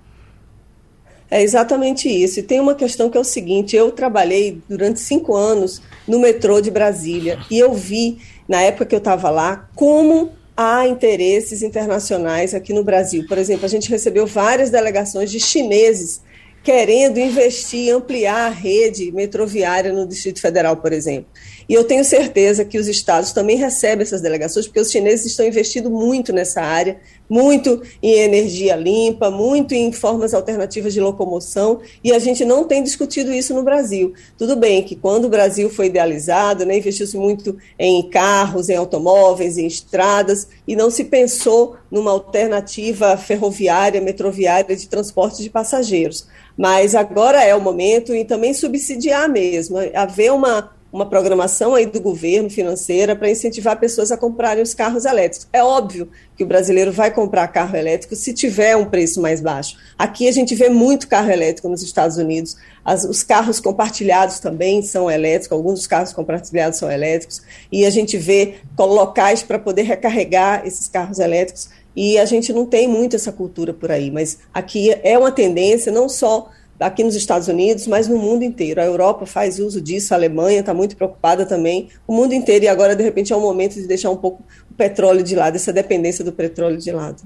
É 1.35 1.43
exatamente 1.43 2.09
isso. 2.09 2.39
E 2.39 2.45
tem 2.45 2.61
uma 2.61 2.77
questão 2.77 3.11
que 3.11 3.19
é 3.19 3.21
o 3.21 3.25
seguinte: 3.25 3.75
eu 3.75 3.91
trabalhei 3.91 4.63
durante 4.69 5.01
cinco 5.01 5.35
anos 5.35 5.83
no 6.07 6.21
metrô 6.21 6.61
de 6.61 6.71
Brasília 6.71 7.41
e 7.51 7.59
eu 7.59 7.75
vi, 7.75 8.19
na 8.49 8.61
época 8.61 8.87
que 8.87 8.95
eu 8.95 9.01
estava 9.01 9.31
lá, 9.31 9.69
como 9.75 10.31
há 10.57 10.87
interesses 10.87 11.61
internacionais 11.61 12.55
aqui 12.55 12.73
no 12.73 12.85
Brasil. 12.85 13.27
Por 13.27 13.37
exemplo, 13.37 13.67
a 13.67 13.69
gente 13.69 13.91
recebeu 13.91 14.29
várias 14.29 14.71
delegações 14.71 15.29
de 15.29 15.41
chineses 15.41 16.23
querendo 16.65 17.19
investir, 17.19 17.95
ampliar 17.95 18.47
a 18.47 18.49
rede 18.49 19.13
metroviária 19.13 19.93
no 19.93 20.07
Distrito 20.09 20.41
Federal, 20.41 20.79
por 20.79 20.95
exemplo. 20.95 21.27
E 21.69 21.75
eu 21.75 21.85
tenho 21.85 22.03
certeza 22.05 22.65
que 22.65 22.79
os 22.79 22.89
estados 22.89 23.33
também 23.33 23.57
recebem 23.57 24.03
essas 24.03 24.23
delegações, 24.23 24.67
porque 24.67 24.81
os 24.81 24.91
chineses 24.91 25.27
estão 25.27 25.47
investindo 25.47 25.91
muito 25.91 26.33
nessa 26.33 26.63
área, 26.63 26.99
muito 27.29 27.83
em 28.03 28.13
energia 28.15 28.77
limpa, 28.77 29.31
muito 29.31 29.75
em 29.75 29.93
formas 29.93 30.33
alternativas 30.33 30.93
de 30.95 31.01
locomoção, 31.01 31.81
e 32.03 32.13
a 32.13 32.19
gente 32.19 32.45
não 32.45 32.65
tem 32.65 32.83
discutido 32.83 33.33
isso 33.33 33.55
no 33.55 33.63
Brasil. 33.63 34.15
Tudo 34.37 34.57
bem 34.57 34.83
que 34.83 34.97
quando 34.97 35.27
o 35.27 35.31
Brasil 35.31 35.69
foi 35.69 35.87
idealizado, 35.87 36.65
né, 36.65 36.79
investiu-se 36.79 37.17
muito 37.17 37.57
em 37.79 38.09
carros, 38.09 38.69
em 38.69 38.77
automóveis, 38.77 39.59
em 39.59 39.67
estradas, 39.67 40.49
e 40.67 40.75
não 40.75 40.91
se 40.91 41.05
pensou 41.05 41.77
numa 41.91 42.11
alternativa 42.11 43.17
ferroviária, 43.17 44.01
metroviária 44.01 44.77
de 44.77 44.89
transporte 44.89 45.43
de 45.43 45.51
passageiros. 45.51 46.27
Mas 46.57 46.95
agora 46.95 47.43
é 47.43 47.55
o 47.55 47.61
momento 47.61 48.15
e 48.15 48.25
também 48.25 48.55
subsidiar 48.55 49.29
mesmo, 49.29 49.77
haver 49.95 50.33
uma, 50.33 50.71
uma 50.93 51.05
programação 51.05 51.75
aí 51.75 51.87
do 51.87 52.01
governo 52.01 52.49
financeira 52.49 53.17
para 53.17 53.29
incentivar 53.29 53.81
pessoas 53.81 54.13
a 54.13 54.17
comprarem 54.17 54.63
os 54.63 54.73
carros 54.73 55.05
elétricos. 55.05 55.49
É 55.53 55.61
óbvio 55.61 56.09
que 56.37 56.45
o 56.45 56.47
brasileiro 56.47 56.93
vai 56.93 57.11
comprar 57.11 57.49
carro 57.49 57.77
elétrico 57.77 58.15
se 58.15 58.33
tiver 58.33 58.77
um 58.77 58.85
preço 58.85 59.21
mais 59.21 59.41
baixo. 59.41 59.77
Aqui 59.99 60.29
a 60.29 60.33
gente 60.33 60.55
vê 60.55 60.69
muito 60.69 61.09
carro 61.09 61.31
elétrico 61.31 61.69
nos 61.69 61.83
Estados 61.83 62.17
Unidos. 62.17 62.57
As, 62.85 63.03
os 63.03 63.25
carros 63.25 63.59
compartilhados 63.59 64.39
também 64.39 64.83
são 64.83 65.11
elétricos, 65.11 65.57
alguns 65.57 65.81
dos 65.81 65.87
carros 65.89 66.13
compartilhados 66.13 66.79
são 66.79 66.89
elétricos, 66.89 67.43
e 67.73 67.85
a 67.85 67.91
gente 67.91 68.17
vê 68.17 68.57
locais 68.79 69.43
para 69.43 69.59
poder 69.59 69.83
recarregar 69.83 70.65
esses 70.65 70.87
carros 70.87 71.19
elétricos 71.19 71.71
e 71.97 72.19
a 72.19 72.25
gente 72.25 72.53
não 72.53 72.67
tem 72.67 72.89
muito 72.89 73.17
essa 73.17 73.33
cultura 73.33 73.73
por 73.73 73.91
aí, 73.91 74.11
mas 74.11 74.39
aqui 74.53 74.91
é 75.03 75.19
uma 75.19 75.31
tendência, 75.31 75.93
não 75.93 76.09
só 76.09 76.51
aqui 76.79 77.05
nos 77.05 77.15
Estados 77.15 77.49
Unidos, 77.49 77.87
mas 77.87 78.09
no 78.09 78.19
mundo 78.19 78.43
inteiro. 78.43 78.81
A 78.81 78.85
Europa 78.85 79.27
faz 79.27 79.59
uso 79.59 79.81
disso, 79.81 80.13
a 80.13 80.17
Alemanha 80.17 80.61
está 80.61 80.75
muito 80.75 80.97
preocupada 80.97 81.47
também, 81.47 81.89
o 82.07 82.15
mundo 82.15 82.35
inteiro, 82.35 82.65
e 82.65 82.69
agora, 82.69 82.97
de 82.97 83.03
repente, 83.03 83.33
é 83.33 83.37
o 83.37 83.41
momento 83.41 83.75
de 83.75 83.87
deixar 83.87 84.11
um 84.11 84.17
pouco 84.17 84.43
o 84.71 84.75
petróleo 84.75 85.23
de 85.23 85.35
lado, 85.35 85.57
essa 85.57 85.73
dependência 85.73 86.25
do 86.25 86.33
petróleo 86.33 86.79
de 86.79 86.91
lado. 86.91 87.23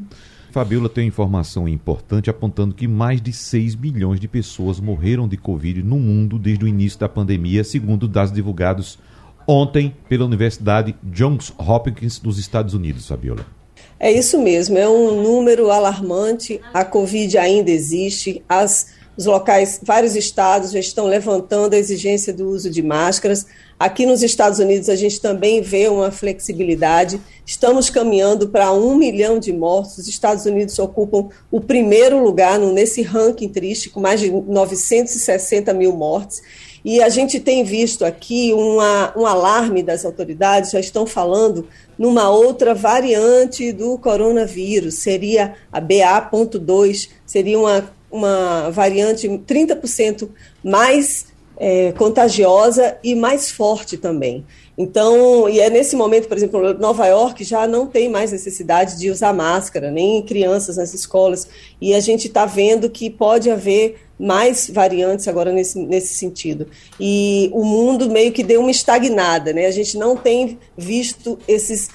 Fabiola 0.51 0.89
tem 0.89 1.07
informação 1.07 1.69
importante 1.69 2.31
apontando 2.31 2.75
que 2.75 2.89
mais 2.89 3.21
de 3.21 3.33
6 3.33 3.77
milhões 3.77 4.19
de 4.19 4.27
pessoas 4.27 4.81
morreram 4.81 5.29
de 5.29 5.37
Covid 5.37 5.83
no 5.83 5.99
mundo 5.99 6.39
desde 6.39 6.65
o 6.65 6.69
início 6.69 6.99
da 6.99 7.09
pandemia, 7.09 7.63
segundo 7.63 8.09
dados 8.09 8.33
divulgados 8.33 8.99
ontem 9.47 9.95
pela 10.09 10.25
Universidade 10.25 10.97
Johns 11.03 11.53
Hopkins 11.59 12.19
dos 12.19 12.39
Estados 12.39 12.75
Unidos, 12.75 13.07
Fabiola. 13.07 13.58
É 14.01 14.13
isso 14.13 14.39
mesmo, 14.39 14.79
é 14.79 14.89
um 14.89 15.23
número 15.23 15.71
alarmante. 15.71 16.61
A 16.73 16.85
Covid 16.85 17.37
ainda 17.37 17.71
existe, 17.71 18.45
as, 18.49 18.87
os 19.17 19.27
locais, 19.27 19.81
vários 19.83 20.15
estados 20.15 20.71
já 20.71 20.79
estão 20.79 21.07
levantando 21.07 21.75
a 21.75 21.79
exigência 21.79 22.33
do 22.33 22.49
uso 22.49 22.71
de 22.71 22.81
máscaras. 22.81 23.47
Aqui 23.77 24.07
nos 24.07 24.23
Estados 24.23 24.61
Unidos 24.61 24.89
a 24.89 24.95
gente 24.95 25.21
também 25.21 25.61
vê 25.61 25.89
uma 25.89 26.13
flexibilidade. 26.13 27.21
Estamos 27.45 27.91
caminhando 27.91 28.49
para 28.49 28.73
um 28.73 28.95
milhão 28.95 29.41
de 29.41 29.53
mortos. 29.53 29.99
Os 29.99 30.09
Estados 30.09 30.47
Unidos 30.47 30.79
ocupam 30.79 31.29
o 31.51 31.61
primeiro 31.61 32.23
lugar 32.23 32.57
nesse 32.59 33.03
ranking 33.03 33.49
triste, 33.49 33.91
com 33.91 33.99
mais 33.99 34.21
de 34.21 34.31
960 34.31 35.73
mil 35.75 35.93
mortes. 35.93 36.41
E 36.85 37.03
a 37.03 37.09
gente 37.09 37.41
tem 37.41 37.65
visto 37.65 38.05
aqui 38.05 38.53
uma, 38.53 39.13
um 39.17 39.27
alarme 39.27 39.83
das 39.83 40.05
autoridades, 40.05 40.71
já 40.71 40.81
estão 40.81 41.05
falando 41.05 41.67
numa 41.99 42.31
outra 42.31 42.75
variante 42.75 43.73
do 43.73 43.99
coronavírus, 43.99 44.95
seria 44.95 45.55
a 45.73 45.81
BA.2, 45.81 47.09
seria 47.27 47.59
uma, 47.59 47.91
uma 48.11 48.71
variante 48.71 49.29
30% 49.29 50.29
mais 50.63 51.27
é, 51.57 51.93
contagiosa 51.93 52.97
e 53.03 53.15
mais 53.15 53.51
forte 53.51 53.97
também. 53.97 54.47
Então, 54.77 55.49
e 55.49 55.59
é 55.59 55.69
nesse 55.69 55.97
momento, 55.97 56.29
por 56.29 56.37
exemplo, 56.37 56.73
Nova 56.75 57.05
York 57.09 57.43
já 57.43 57.67
não 57.67 57.89
tem 57.89 58.09
mais 58.09 58.31
necessidade 58.31 58.97
de 58.97 59.11
usar 59.11 59.33
máscara, 59.33 59.91
nem 59.91 60.23
crianças 60.23 60.77
nas 60.77 60.95
escolas, 60.95 61.49
e 61.81 61.93
a 61.93 62.01
gente 62.01 62.29
está 62.29 62.47
vendo 62.47 62.89
que 62.89 63.11
pode 63.11 63.51
haver 63.51 64.08
mais 64.19 64.69
variantes 64.69 65.29
agora 65.29 65.53
nesse, 65.53 65.79
nesse 65.79 66.15
sentido. 66.15 66.67
E 66.99 67.51
o 67.53 67.65
mundo 67.65 68.11
meio 68.11 68.33
que 68.33 68.43
deu 68.43 68.61
uma 68.61 68.71
estagnada, 68.71 69.53
né? 69.53 69.67
A 69.67 69.71
gente 69.71 69.97
não 69.97 70.17
tem 70.17 70.59
visto 70.77 71.39
esses 71.47 71.91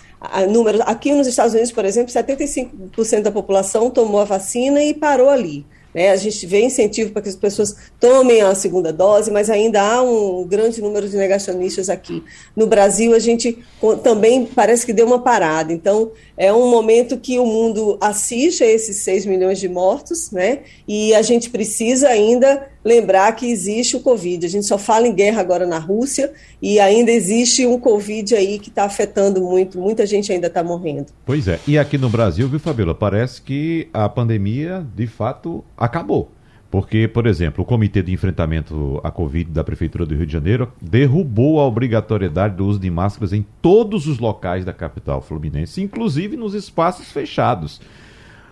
números. 0.49 0.81
Aqui 0.81 1.13
nos 1.13 1.27
Estados 1.27 1.53
Unidos, 1.53 1.71
por 1.71 1.85
exemplo, 1.85 2.13
75% 2.13 3.21
da 3.21 3.31
população 3.31 3.89
tomou 3.89 4.21
a 4.21 4.25
vacina 4.25 4.81
e 4.83 4.93
parou 4.93 5.29
ali. 5.29 5.65
Né? 5.93 6.09
A 6.09 6.15
gente 6.15 6.45
vê 6.45 6.61
incentivo 6.61 7.11
para 7.11 7.21
que 7.21 7.29
as 7.29 7.35
pessoas 7.35 7.75
tomem 7.99 8.41
a 8.41 8.55
segunda 8.55 8.91
dose, 8.91 9.31
mas 9.31 9.49
ainda 9.49 9.81
há 9.81 10.01
um 10.01 10.45
grande 10.45 10.81
número 10.81 11.07
de 11.07 11.15
negacionistas 11.15 11.89
aqui. 11.89 12.23
No 12.55 12.67
Brasil, 12.67 13.13
a 13.13 13.19
gente 13.19 13.63
também 14.03 14.45
parece 14.45 14.85
que 14.85 14.93
deu 14.93 15.05
uma 15.05 15.19
parada. 15.19 15.71
Então, 15.71 16.11
é 16.35 16.51
um 16.51 16.69
momento 16.69 17.17
que 17.17 17.37
o 17.39 17.45
mundo 17.45 17.97
assiste 18.01 18.63
a 18.63 18.67
esses 18.67 18.97
6 18.97 19.25
milhões 19.25 19.59
de 19.59 19.69
mortos, 19.69 20.31
né? 20.31 20.59
E 20.87 21.13
a 21.13 21.21
gente 21.21 21.49
precisa 21.49 22.09
ainda 22.09 22.72
lembrar 22.83 23.31
que 23.35 23.49
existe 23.49 23.95
o 23.95 23.99
Covid. 23.99 24.45
A 24.45 24.49
gente 24.49 24.65
só 24.65 24.77
fala 24.77 25.07
em 25.07 25.13
guerra 25.13 25.41
agora 25.41 25.65
na 25.65 25.79
Rússia 25.79 26.31
e 26.61 26.79
ainda 26.79 27.11
existe 27.11 27.65
um 27.65 27.79
Covid 27.79 28.35
aí 28.35 28.59
que 28.59 28.69
está 28.69 28.83
afetando 28.83 29.41
muito, 29.41 29.79
muita 29.79 30.05
gente 30.05 30.31
ainda 30.31 30.47
está 30.47 30.63
morrendo. 30.63 31.07
Pois 31.25 31.47
é. 31.47 31.59
E 31.67 31.77
aqui 31.77 31.97
no 31.97 32.09
Brasil, 32.09 32.47
viu, 32.47 32.59
Fabíola, 32.59 32.93
parece 32.93 33.41
que 33.41 33.87
a 33.93 34.09
pandemia 34.09 34.85
de 34.95 35.07
fato 35.07 35.63
acabou. 35.77 36.31
Porque, 36.73 37.07
por 37.07 37.27
exemplo, 37.27 37.63
o 37.63 37.67
Comitê 37.67 38.01
de 38.01 38.11
Enfrentamento 38.11 38.99
à 39.03 39.11
Covid 39.11 39.51
da 39.51 39.63
Prefeitura 39.63 40.07
do 40.07 40.15
Rio 40.15 40.25
de 40.25 40.33
Janeiro 40.33 40.73
derrubou 40.81 41.59
a 41.59 41.67
obrigatoriedade 41.67 42.55
do 42.55 42.65
uso 42.65 42.79
de 42.79 42.89
máscaras 42.89 43.31
em 43.31 43.45
todos 43.61 44.07
os 44.07 44.17
locais 44.17 44.65
da 44.65 44.73
capital 44.73 45.21
fluminense, 45.21 45.83
inclusive 45.83 46.35
nos 46.35 46.55
espaços 46.55 47.11
fechados. 47.11 47.79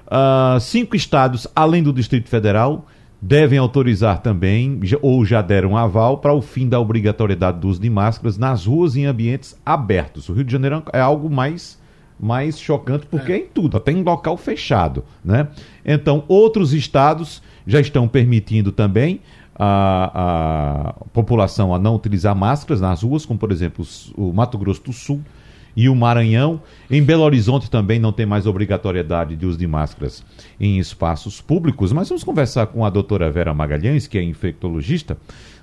Uh, 0.05 0.59
cinco 0.59 0.95
estados, 0.95 1.47
além 1.55 1.81
do 1.81 1.91
Distrito 1.91 2.29
Federal, 2.29 2.85
devem 3.21 3.59
autorizar 3.59 4.21
também, 4.21 4.79
ou 5.01 5.23
já 5.23 5.41
deram 5.41 5.77
aval, 5.77 6.17
para 6.17 6.33
o 6.33 6.41
fim 6.41 6.67
da 6.67 6.79
obrigatoriedade 6.79 7.59
do 7.59 7.67
uso 7.67 7.79
de 7.79 7.89
máscaras 7.89 8.37
nas 8.37 8.65
ruas 8.65 8.95
e 8.95 9.01
em 9.01 9.05
ambientes 9.05 9.55
abertos. 9.63 10.27
O 10.27 10.33
Rio 10.33 10.43
de 10.43 10.51
Janeiro 10.51 10.81
é 10.91 10.99
algo 10.99 11.29
mais 11.29 11.79
mais 12.19 12.59
chocante 12.59 13.07
porque 13.07 13.31
é, 13.31 13.35
é 13.35 13.39
em 13.39 13.47
tudo, 13.47 13.77
até 13.77 13.91
em 13.91 14.03
local 14.03 14.37
fechado, 14.37 15.03
né? 15.25 15.47
Então, 15.83 16.23
outros 16.27 16.71
estados 16.71 17.41
já 17.65 17.79
estão 17.79 18.07
permitindo 18.07 18.71
também 18.71 19.21
a, 19.55 20.89
a 20.89 20.93
população 21.11 21.73
a 21.73 21.79
não 21.79 21.95
utilizar 21.95 22.35
máscaras 22.35 22.79
nas 22.79 23.01
ruas, 23.01 23.25
como 23.25 23.39
por 23.39 23.51
exemplo 23.51 23.83
o 24.15 24.31
Mato 24.31 24.55
Grosso 24.55 24.83
do 24.83 24.93
Sul 24.93 25.19
e 25.75 25.89
o 25.89 25.95
Maranhão. 25.95 26.61
Em 26.89 27.01
Belo 27.03 27.23
Horizonte 27.23 27.69
também 27.69 27.99
não 27.99 28.11
tem 28.11 28.25
mais 28.25 28.45
obrigatoriedade 28.45 29.35
de 29.35 29.45
uso 29.45 29.57
de 29.57 29.67
máscaras 29.67 30.23
em 30.59 30.79
espaços 30.79 31.41
públicos. 31.41 31.91
Mas 31.91 32.09
vamos 32.09 32.23
conversar 32.23 32.67
com 32.67 32.85
a 32.85 32.89
doutora 32.89 33.31
Vera 33.31 33.53
Magalhães, 33.53 34.07
que 34.07 34.17
é 34.17 34.23
infectologista, 34.23 35.17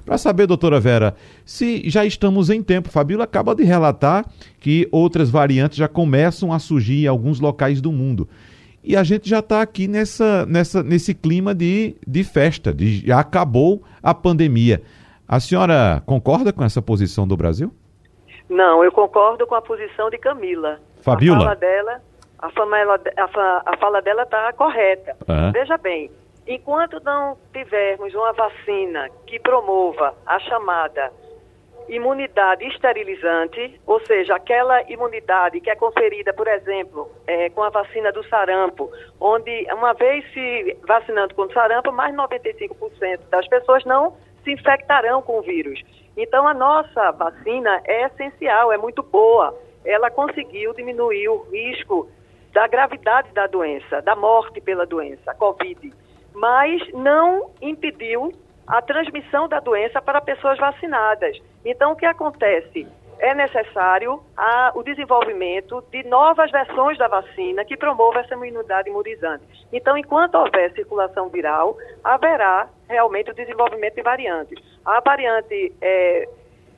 para 0.09 0.17
saber, 0.17 0.47
doutora 0.47 0.81
Vera, 0.81 1.15
se 1.45 1.83
já 1.91 2.07
estamos 2.07 2.49
em 2.49 2.63
tempo. 2.63 2.89
Fabíola 2.89 3.25
acaba 3.25 3.55
de 3.55 3.63
relatar 3.63 4.25
que 4.59 4.89
outras 4.91 5.29
variantes 5.29 5.77
já 5.77 5.87
começam 5.87 6.51
a 6.51 6.59
surgir 6.59 7.05
em 7.05 7.07
alguns 7.07 7.41
locais 7.41 7.79
do 7.83 7.93
mundo. 7.93 8.27
E 8.83 8.97
a 8.97 9.05
gente 9.05 9.29
já 9.29 9.41
está 9.41 9.61
aqui 9.61 9.87
nessa, 9.87 10.47
nessa, 10.47 10.83
nesse 10.83 11.13
clima 11.13 11.55
de, 11.55 11.95
de 12.07 12.25
festa, 12.25 12.73
de, 12.73 13.07
já 13.07 13.21
acabou 13.21 13.83
a 14.03 14.15
pandemia. 14.15 14.81
A 15.29 15.39
senhora 15.41 16.03
concorda 16.07 16.55
com 16.55 16.65
essa 16.65 16.81
posição 16.81 17.29
do 17.29 17.37
Brasil? 17.37 17.71
Não, 18.49 18.83
eu 18.83 18.91
concordo 18.91 19.47
com 19.47 19.55
a 19.55 19.63
posição 19.63 20.09
de 20.11 20.19
Camila. 20.19 20.81
Fabiola? 21.03 21.39
A 21.39 21.43
fala 21.43 21.57
dela, 21.57 22.03
a 23.17 23.29
fala, 23.29 23.63
a 23.67 23.77
fala 23.77 24.03
dela 24.03 24.23
está 24.23 24.53
correta. 24.53 25.17
Veja 25.53 25.77
bem, 25.77 26.11
enquanto 26.47 27.03
não 27.05 27.37
tivermos 27.53 28.15
uma 28.15 28.33
vacina 28.33 29.09
que 29.27 29.39
promova 29.39 30.15
a 30.27 30.39
chamada 30.41 31.13
imunidade 31.89 32.67
esterilizante, 32.67 33.81
ou 33.87 33.99
seja, 34.05 34.37
aquela 34.37 34.83
imunidade 34.91 35.61
que 35.61 35.71
é 35.71 35.75
conferida, 35.75 36.33
por 36.35 36.47
exemplo, 36.47 37.11
é, 37.27 37.49
com 37.51 37.63
a 37.63 37.71
vacina 37.71 38.13
do 38.13 38.23
sarampo, 38.29 38.91
onde 39.19 39.67
uma 39.73 39.95
vez 39.95 40.25
se 40.33 40.77
vacinando 40.87 41.35
contra 41.35 41.51
o 41.51 41.63
sarampo, 41.63 41.93
mais 41.93 42.15
95% 42.15 43.21
das 43.31 43.49
pessoas 43.49 43.85
não 43.85 44.17
se 44.45 44.53
infectarão 44.53 45.23
com 45.23 45.39
o 45.39 45.43
vírus. 45.43 45.83
Então, 46.21 46.49
a 46.49 46.53
nossa 46.53 47.13
vacina 47.13 47.81
é 47.85 48.07
essencial, 48.07 48.73
é 48.73 48.77
muito 48.77 49.05
boa. 49.05 49.57
Ela 49.85 50.11
conseguiu 50.11 50.75
diminuir 50.75 51.29
o 51.29 51.45
risco 51.45 52.11
da 52.53 52.67
gravidade 52.67 53.33
da 53.33 53.47
doença, 53.47 54.03
da 54.03 54.17
morte 54.17 54.61
pela 54.61 54.85
doença, 54.85 55.31
a 55.31 55.35
Covid, 55.35 55.93
mas 56.35 56.83
não 56.93 57.53
impediu 57.63 58.33
a 58.67 58.83
transmissão 58.83 59.47
da 59.47 59.61
doença 59.61 60.03
para 60.03 60.21
pessoas 60.21 60.59
vacinadas. 60.59 61.39
Então, 61.65 61.93
o 61.93 61.97
que 61.97 62.05
acontece? 62.05 62.89
É 63.19 63.35
necessário 63.35 64.23
a, 64.37 64.73
o 64.75 64.83
desenvolvimento 64.83 65.83
de 65.91 66.05
novas 66.05 66.51
versões 66.51 66.97
da 66.99 67.09
vacina 67.09 67.65
que 67.65 67.77
promovam 67.77 68.21
essa 68.21 68.35
imunidade 68.35 68.89
imunizante. 68.89 69.45
Então, 69.73 69.97
enquanto 69.97 70.37
houver 70.37 70.73
circulação 70.73 71.29
viral, 71.29 71.77
haverá 72.05 72.69
realmente 72.89 73.31
o 73.31 73.35
desenvolvimento 73.35 73.97
de 73.97 74.03
variantes. 74.03 74.59
A 74.85 75.01
variante, 75.01 75.75
é, 75.81 76.29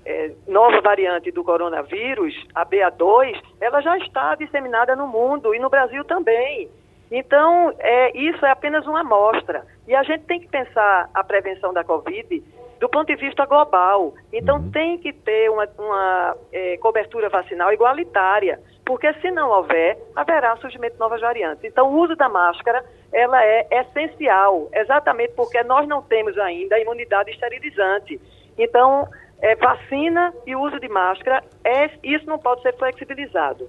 é, 0.07 0.30
nova 0.49 0.80
variante 0.80 1.30
do 1.30 1.45
coronavírus, 1.45 2.34
a 2.55 2.64
BA2, 2.64 3.38
ela 3.61 3.80
já 3.82 3.99
está 3.99 4.34
disseminada 4.34 4.97
no 4.97 5.07
mundo 5.07 5.55
e 5.55 5.59
no 5.59 5.68
Brasil 5.68 6.05
também. 6.05 6.70
Então, 7.11 7.74
é, 7.78 8.16
isso 8.16 8.45
é 8.47 8.51
apenas 8.51 8.86
uma 8.86 9.01
amostra. 9.01 9.66
E 9.86 9.95
a 9.95 10.03
gente 10.05 10.24
tem 10.24 10.41
que 10.41 10.49
pensar 10.49 11.11
a 11.12 11.24
prevenção 11.24 11.72
da 11.72 11.84
Covid 11.84 12.43
do 12.81 12.89
ponto 12.89 13.07
de 13.07 13.16
vista 13.16 13.45
global. 13.45 14.14
Então, 14.33 14.57
uhum. 14.57 14.70
tem 14.70 14.99
que 14.99 15.12
ter 15.12 15.51
uma, 15.51 15.68
uma 15.78 16.37
é, 16.51 16.78
cobertura 16.78 17.28
vacinal 17.28 17.72
igualitária, 17.72 18.59
porque 18.85 19.12
se 19.20 19.31
não 19.31 19.51
houver, 19.51 19.99
haverá 20.16 20.57
surgimento 20.57 20.95
de 20.95 20.99
novas 20.99 21.20
variantes. 21.20 21.62
Então, 21.64 21.93
o 21.93 22.01
uso 22.01 22.16
da 22.16 22.28
máscara, 22.28 22.83
ela 23.12 23.45
é 23.45 23.68
essencial, 23.70 24.68
exatamente 24.72 25.35
porque 25.35 25.62
nós 25.62 25.87
não 25.87 26.03
temos 26.03 26.37
ainda 26.39 26.76
a 26.76 26.81
imunidade 26.81 27.31
esterilizante. 27.31 28.18
Então, 28.59 29.07
é, 29.43 29.55
vacina 29.55 30.33
e 30.47 30.57
uso 30.57 30.81
de 30.81 30.89
máscara, 30.89 31.45
é, 31.62 31.91
isso 32.03 32.26
não 32.26 32.39
pode 32.39 32.62
ser 32.62 32.74
flexibilizado. 32.76 33.68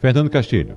Fernando 0.00 0.28
Castilho. 0.28 0.76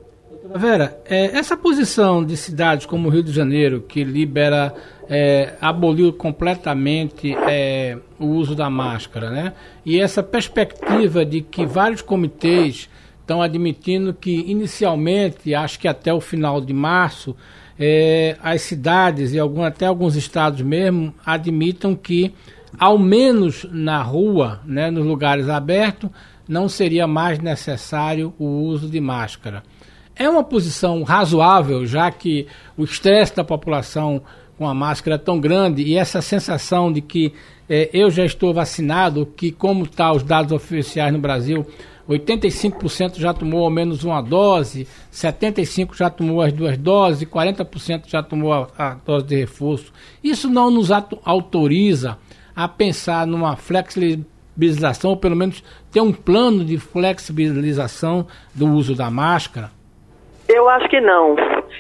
Vera, 0.53 1.01
é, 1.05 1.37
essa 1.37 1.57
posição 1.57 2.23
de 2.23 2.37
cidades 2.37 2.85
como 2.85 3.07
o 3.07 3.11
Rio 3.11 3.23
de 3.23 3.31
Janeiro, 3.31 3.81
que 3.81 4.03
libera, 4.03 4.73
é, 5.09 5.53
aboliu 5.59 6.13
completamente 6.13 7.33
é, 7.33 7.97
o 8.19 8.27
uso 8.27 8.53
da 8.53 8.69
máscara, 8.69 9.31
né? 9.31 9.53
E 9.83 9.99
essa 9.99 10.21
perspectiva 10.21 11.25
de 11.25 11.41
que 11.41 11.65
vários 11.65 12.01
comitês 12.01 12.87
estão 13.19 13.41
admitindo 13.41 14.13
que, 14.13 14.45
inicialmente, 14.49 15.55
acho 15.55 15.79
que 15.79 15.87
até 15.87 16.13
o 16.13 16.21
final 16.21 16.61
de 16.61 16.73
março, 16.73 17.35
é, 17.77 18.37
as 18.41 18.61
cidades 18.61 19.33
e 19.33 19.39
algum, 19.39 19.63
até 19.63 19.87
alguns 19.87 20.15
estados 20.15 20.61
mesmo 20.61 21.13
admitam 21.25 21.95
que, 21.95 22.33
ao 22.77 22.99
menos 22.99 23.65
na 23.71 24.01
rua, 24.03 24.61
né, 24.63 24.91
nos 24.91 25.05
lugares 25.05 25.49
abertos, 25.49 26.09
não 26.47 26.69
seria 26.69 27.07
mais 27.07 27.39
necessário 27.39 28.31
o 28.37 28.45
uso 28.45 28.87
de 28.87 29.01
máscara. 29.01 29.63
É 30.15 30.29
uma 30.29 30.43
posição 30.43 31.03
razoável, 31.03 31.85
já 31.85 32.09
que 32.09 32.47
o 32.77 32.85
estresse 32.85 33.35
da 33.35 33.43
população 33.43 34.21
com 34.57 34.67
a 34.67 34.73
máscara 34.73 35.15
é 35.15 35.19
tão 35.19 35.39
grande 35.39 35.83
e 35.83 35.97
essa 35.97 36.21
sensação 36.21 36.91
de 36.91 37.01
que 37.01 37.33
é, 37.67 37.89
eu 37.91 38.09
já 38.09 38.23
estou 38.23 38.53
vacinado, 38.53 39.25
que 39.25 39.51
como 39.51 39.83
está 39.83 40.13
os 40.13 40.23
dados 40.23 40.53
oficiais 40.53 41.11
no 41.11 41.19
Brasil, 41.19 41.65
85% 42.07 43.17
já 43.17 43.33
tomou 43.33 43.63
ao 43.65 43.69
menos 43.69 44.03
uma 44.03 44.21
dose, 44.21 44.87
75% 45.11 45.95
já 45.95 46.09
tomou 46.09 46.41
as 46.41 46.53
duas 46.53 46.77
doses, 46.77 47.27
40% 47.27 48.03
já 48.07 48.21
tomou 48.21 48.53
a, 48.53 48.67
a, 48.77 48.93
dose 48.93 49.25
de 49.25 49.35
reforço. 49.35 49.91
Isso 50.23 50.49
não 50.49 50.69
nos 50.69 50.91
autoriza 50.91 52.17
a 52.55 52.67
pensar 52.67 53.25
numa 53.25 53.57
flexibilização, 53.57 55.11
ou 55.11 55.17
pelo 55.17 55.35
menos 55.35 55.63
ter 55.91 55.99
um 55.99 56.13
plano 56.13 56.63
de 56.63 56.77
flexibilização 56.77 58.27
do 58.53 58.67
uso 58.67 58.95
da 58.95 59.09
máscara? 59.09 59.74
Eu 60.47 60.69
acho 60.69 60.87
que 60.89 61.01
não. 61.01 61.35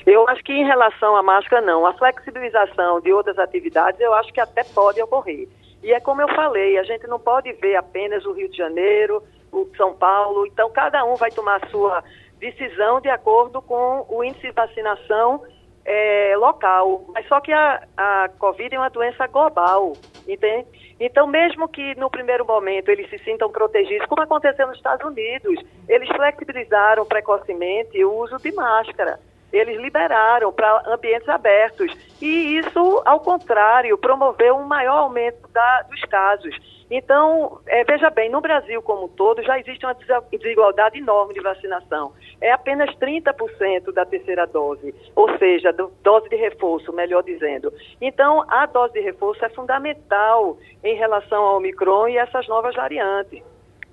Eu 0.05 0.27
acho 0.27 0.43
que 0.43 0.53
em 0.53 0.65
relação 0.65 1.15
à 1.15 1.21
máscara, 1.21 1.65
não. 1.65 1.85
A 1.85 1.93
flexibilização 1.93 2.99
de 2.99 3.13
outras 3.13 3.37
atividades, 3.37 3.99
eu 3.99 4.13
acho 4.13 4.33
que 4.33 4.39
até 4.39 4.63
pode 4.63 5.01
ocorrer. 5.01 5.47
E 5.83 5.93
é 5.93 5.99
como 5.99 6.21
eu 6.21 6.27
falei, 6.29 6.77
a 6.77 6.83
gente 6.83 7.05
não 7.07 7.19
pode 7.19 7.51
ver 7.53 7.75
apenas 7.75 8.25
o 8.25 8.33
Rio 8.33 8.49
de 8.49 8.57
Janeiro, 8.57 9.21
o 9.51 9.69
São 9.77 9.93
Paulo. 9.93 10.47
Então, 10.47 10.69
cada 10.71 11.05
um 11.05 11.15
vai 11.15 11.29
tomar 11.29 11.63
a 11.63 11.67
sua 11.67 12.03
decisão 12.39 12.99
de 12.99 13.09
acordo 13.09 13.61
com 13.61 14.05
o 14.09 14.23
índice 14.23 14.47
de 14.47 14.51
vacinação 14.51 15.43
é, 15.85 16.35
local. 16.37 17.05
Mas 17.13 17.27
só 17.27 17.39
que 17.39 17.53
a, 17.53 17.83
a 17.95 18.29
Covid 18.39 18.75
é 18.75 18.79
uma 18.79 18.89
doença 18.89 19.27
global, 19.27 19.93
entende? 20.27 20.67
Então, 20.99 21.27
mesmo 21.27 21.67
que 21.67 21.93
no 21.95 22.09
primeiro 22.09 22.45
momento 22.45 22.89
eles 22.89 23.09
se 23.09 23.19
sintam 23.19 23.49
protegidos, 23.49 24.07
como 24.07 24.21
aconteceu 24.21 24.65
nos 24.67 24.77
Estados 24.77 25.05
Unidos, 25.05 25.59
eles 25.87 26.07
flexibilizaram 26.09 27.05
precocemente 27.05 28.03
o 28.03 28.13
uso 28.13 28.37
de 28.37 28.51
máscara. 28.53 29.19
Eles 29.57 29.77
liberaram 29.77 30.51
para 30.51 30.83
ambientes 30.87 31.29
abertos. 31.29 31.91
E 32.21 32.57
isso, 32.57 33.01
ao 33.05 33.19
contrário, 33.19 33.97
promoveu 33.97 34.55
um 34.55 34.65
maior 34.65 34.97
aumento 34.97 35.47
da, 35.51 35.81
dos 35.83 36.01
casos. 36.01 36.55
Então, 36.89 37.59
é, 37.65 37.83
veja 37.83 38.09
bem, 38.09 38.29
no 38.29 38.41
Brasil 38.41 38.81
como 38.81 39.05
um 39.05 39.07
todo 39.07 39.41
já 39.41 39.57
existe 39.59 39.85
uma 39.85 39.95
desigualdade 40.31 40.99
enorme 40.99 41.33
de 41.33 41.41
vacinação. 41.41 42.13
É 42.39 42.51
apenas 42.51 42.93
30% 42.97 43.91
da 43.91 44.05
terceira 44.05 44.45
dose, 44.45 44.93
ou 45.15 45.35
seja, 45.37 45.73
do, 45.73 45.91
dose 46.03 46.29
de 46.29 46.35
reforço, 46.35 46.93
melhor 46.93 47.23
dizendo. 47.23 47.73
Então, 47.99 48.45
a 48.47 48.65
dose 48.67 48.93
de 48.93 48.99
reforço 48.99 49.43
é 49.43 49.49
fundamental 49.49 50.57
em 50.83 50.95
relação 50.95 51.43
ao 51.43 51.57
Omicron 51.57 52.09
e 52.09 52.17
essas 52.17 52.47
novas 52.47 52.75
variantes. 52.75 53.41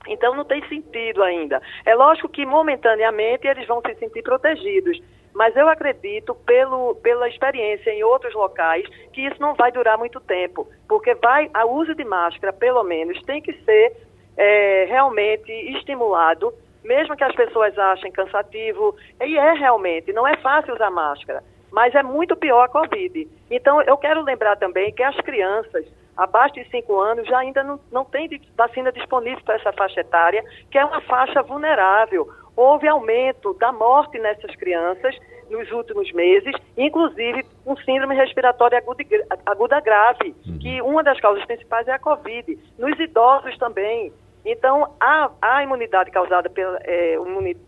Então 0.09 0.35
não 0.35 0.45
tem 0.45 0.67
sentido 0.69 1.23
ainda. 1.23 1.63
É 1.85 1.95
lógico 1.95 2.29
que 2.29 2.45
momentaneamente 2.45 3.47
eles 3.47 3.67
vão 3.67 3.81
se 3.81 3.95
sentir 3.95 4.23
protegidos, 4.23 5.01
mas 5.35 5.57
eu 5.57 5.69
acredito, 5.69 6.35
pelo, 6.35 6.95
pela 6.97 7.29
experiência 7.29 7.91
em 7.91 8.03
outros 8.03 8.35
locais, 8.35 8.87
que 9.13 9.23
isso 9.23 9.41
não 9.41 9.55
vai 9.55 9.73
durar 9.73 9.99
muito 9.99 10.21
tempo, 10.21 10.69
porque 10.89 11.15
vai, 11.15 11.51
a 11.55 11.65
uso 11.65 11.95
de 11.95 12.05
máscara, 12.05 12.53
pelo 12.53 12.83
menos, 12.83 13.21
tem 13.23 13.41
que 13.41 13.53
ser 13.65 13.97
é, 14.37 14.87
realmente 14.89 15.51
estimulado, 15.77 16.53
mesmo 16.85 17.17
que 17.17 17.25
as 17.25 17.35
pessoas 17.35 17.79
achem 17.79 18.13
cansativo, 18.13 18.95
e 19.21 19.39
é 19.39 19.53
realmente, 19.53 20.13
não 20.13 20.27
é 20.27 20.37
fácil 20.39 20.75
usar 20.75 20.91
máscara, 20.91 21.43
mas 21.71 21.95
é 21.95 22.03
muito 22.03 22.37
pior 22.37 22.65
a 22.65 22.69
Covid. 22.69 23.29
Então, 23.51 23.81
eu 23.83 23.97
quero 23.97 24.23
lembrar 24.23 24.57
também 24.57 24.93
que 24.93 25.03
as 25.03 25.17
crianças 25.17 25.87
abaixo 26.17 26.55
de 26.55 26.65
5 26.69 27.01
anos 27.01 27.27
já 27.27 27.39
ainda 27.39 27.63
não, 27.63 27.81
não 27.91 28.05
tem 28.05 28.29
vacina 28.57 28.93
disponível 28.93 29.43
para 29.45 29.57
essa 29.57 29.73
faixa 29.73 30.01
etária, 30.01 30.45
que 30.71 30.79
é 30.79 30.85
uma 30.85 31.01
faixa 31.03 31.43
vulnerável 31.43 32.29
houve 32.57 32.89
aumento 32.89 33.55
da 33.55 33.73
morte 33.73 34.19
nessas 34.19 34.55
crianças 34.57 35.17
nos 35.51 35.71
últimos 35.71 36.11
meses, 36.13 36.55
inclusive 36.77 37.45
com 37.65 37.77
síndrome 37.77 38.15
respiratória 38.17 38.79
aguda, 38.79 39.05
aguda 39.45 39.81
grave, 39.81 40.35
uhum. 40.47 40.59
que 40.59 40.81
uma 40.83 41.03
das 41.03 41.21
causas 41.21 41.45
principais 41.45 41.87
é 41.87 41.93
a 41.93 41.99
Covid. 41.99 42.59
Nos 42.79 42.99
idosos 42.99 43.57
também. 43.59 44.13
Então, 44.45 44.93
a, 44.99 45.31
a 45.41 45.63
imunidade 45.63 46.11
causada 46.11 46.51
pela, 46.51 46.79
é, 46.83 47.17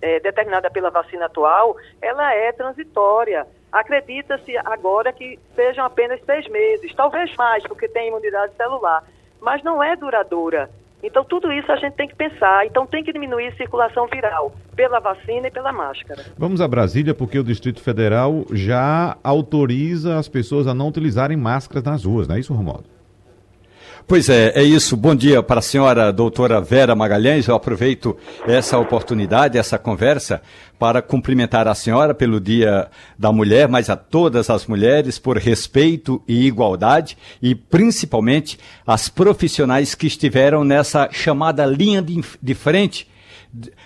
é, 0.03 0.21
determinada 0.21 0.71
pela 0.71 0.91
vacina 0.91 1.27
atual, 1.27 1.77
ela 2.03 2.35
é 2.35 2.51
transitória. 2.53 3.47
Acredita-se 3.71 4.57
agora 4.59 5.13
que 5.13 5.39
sejam 5.55 5.85
apenas 5.85 6.21
seis 6.25 6.49
meses, 6.49 6.93
talvez 6.95 7.35
mais, 7.37 7.63
porque 7.65 7.89
tem 7.89 8.09
imunidade 8.09 8.55
celular, 8.57 9.05
mas 9.41 9.63
não 9.63 9.83
é 9.83 9.95
duradoura. 9.95 10.69
Então, 11.05 11.23
tudo 11.25 11.53
isso 11.53 11.71
a 11.71 11.77
gente 11.77 11.95
tem 11.95 12.09
que 12.09 12.15
pensar. 12.17 12.67
Então, 12.67 12.87
tem 12.87 13.05
que 13.05 13.13
diminuir 13.13 13.49
a 13.49 13.57
circulação 13.57 14.07
viral 14.07 14.53
pela 14.75 14.99
vacina 15.01 15.49
e 15.49 15.51
pela 15.51 15.73
máscara. 15.73 16.25
Vamos 16.37 16.61
a 16.61 16.67
Brasília, 16.67 17.15
porque 17.15 17.39
o 17.39 17.45
Distrito 17.45 17.83
Federal 17.83 18.45
já 18.53 19.17
autoriza 19.23 20.19
as 20.19 20.29
pessoas 20.29 20.67
a 20.67 20.75
não 20.75 20.89
utilizarem 20.89 21.37
máscaras 21.37 21.85
nas 21.85 22.05
ruas, 22.05 22.27
não 22.27 22.37
é 22.37 22.41
isso, 22.41 22.55
Romualdo? 22.55 22.94
Pois 24.07 24.29
é, 24.29 24.53
é 24.55 24.63
isso. 24.63 24.99
Bom 24.99 25.15
dia 25.15 25.43
para 25.43 25.61
a 25.61 25.63
senhora 25.63 26.13
doutora 26.13 26.61
Vera 26.61 26.95
Magalhães. 26.95 27.47
Eu 27.47 27.55
aproveito 27.55 28.15
essa 28.47 28.77
oportunidade, 28.79 29.57
essa 29.57 29.79
conversa, 29.79 30.43
para 30.79 31.01
cumprimentar 31.01 31.67
a 31.67 31.75
senhora 31.75 32.13
pelo 32.13 32.39
Dia 32.39 32.89
da 33.19 33.33
Mulher, 33.33 33.67
mas 33.67 33.89
a 33.89 33.97
todas 33.97 34.51
as 34.51 34.67
mulheres 34.67 35.19
por 35.19 35.39
respeito 35.39 36.23
e 36.29 36.45
igualdade 36.45 37.17
e 37.41 37.55
principalmente 37.55 38.59
as 38.87 39.09
profissionais 39.09 39.95
que 39.95 40.07
estiveram 40.07 40.65
nessa 40.65 41.09
chamada 41.11 41.65
linha 41.65 42.03
de, 42.03 42.23
de 42.43 42.55
frente 42.55 43.09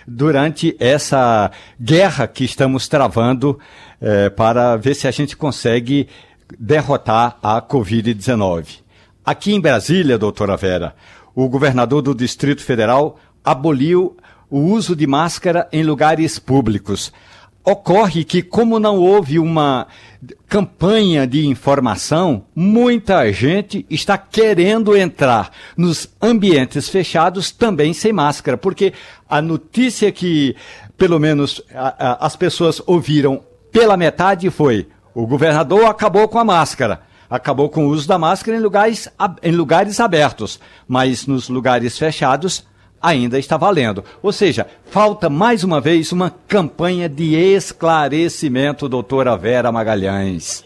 durante 0.04 0.74
essa 0.80 1.52
guerra 1.80 2.26
que 2.26 2.42
estamos 2.42 2.88
travando 2.88 3.56
eh, 4.00 4.30
para 4.30 4.74
ver 4.74 4.96
se 4.96 5.06
a 5.06 5.12
gente 5.12 5.36
consegue 5.36 6.08
derrotar 6.58 7.38
a 7.40 7.62
Covid-19. 7.62 8.87
Aqui 9.28 9.52
em 9.52 9.60
Brasília, 9.60 10.16
doutora 10.16 10.56
Vera, 10.56 10.94
o 11.34 11.50
governador 11.50 12.00
do 12.00 12.14
Distrito 12.14 12.62
Federal 12.62 13.18
aboliu 13.44 14.16
o 14.48 14.58
uso 14.58 14.96
de 14.96 15.06
máscara 15.06 15.68
em 15.70 15.82
lugares 15.82 16.38
públicos. 16.38 17.12
Ocorre 17.62 18.24
que, 18.24 18.40
como 18.40 18.80
não 18.80 18.96
houve 18.96 19.38
uma 19.38 19.86
campanha 20.48 21.26
de 21.26 21.46
informação, 21.46 22.46
muita 22.56 23.30
gente 23.30 23.84
está 23.90 24.16
querendo 24.16 24.96
entrar 24.96 25.52
nos 25.76 26.08
ambientes 26.22 26.88
fechados 26.88 27.50
também 27.50 27.92
sem 27.92 28.14
máscara, 28.14 28.56
porque 28.56 28.94
a 29.28 29.42
notícia 29.42 30.10
que, 30.10 30.56
pelo 30.96 31.18
menos, 31.20 31.60
a, 31.74 32.12
a, 32.12 32.26
as 32.26 32.34
pessoas 32.34 32.80
ouviram 32.86 33.42
pela 33.70 33.94
metade 33.94 34.48
foi: 34.48 34.88
o 35.14 35.26
governador 35.26 35.84
acabou 35.84 36.26
com 36.28 36.38
a 36.38 36.44
máscara 36.46 37.06
acabou 37.30 37.68
com 37.68 37.86
o 37.86 37.88
uso 37.88 38.08
da 38.08 38.18
máscara 38.18 38.56
em 38.56 38.60
lugares, 38.60 39.12
em 39.42 39.52
lugares 39.52 40.00
abertos, 40.00 40.60
mas 40.86 41.26
nos 41.26 41.48
lugares 41.48 41.98
fechados 41.98 42.66
ainda 43.02 43.38
está 43.38 43.56
valendo. 43.56 44.04
Ou 44.22 44.32
seja, 44.32 44.66
falta 44.86 45.30
mais 45.30 45.62
uma 45.64 45.80
vez 45.80 46.12
uma 46.12 46.30
campanha 46.48 47.08
de 47.08 47.34
esclarecimento, 47.36 48.88
doutora 48.88 49.36
Vera 49.36 49.70
Magalhães. 49.70 50.64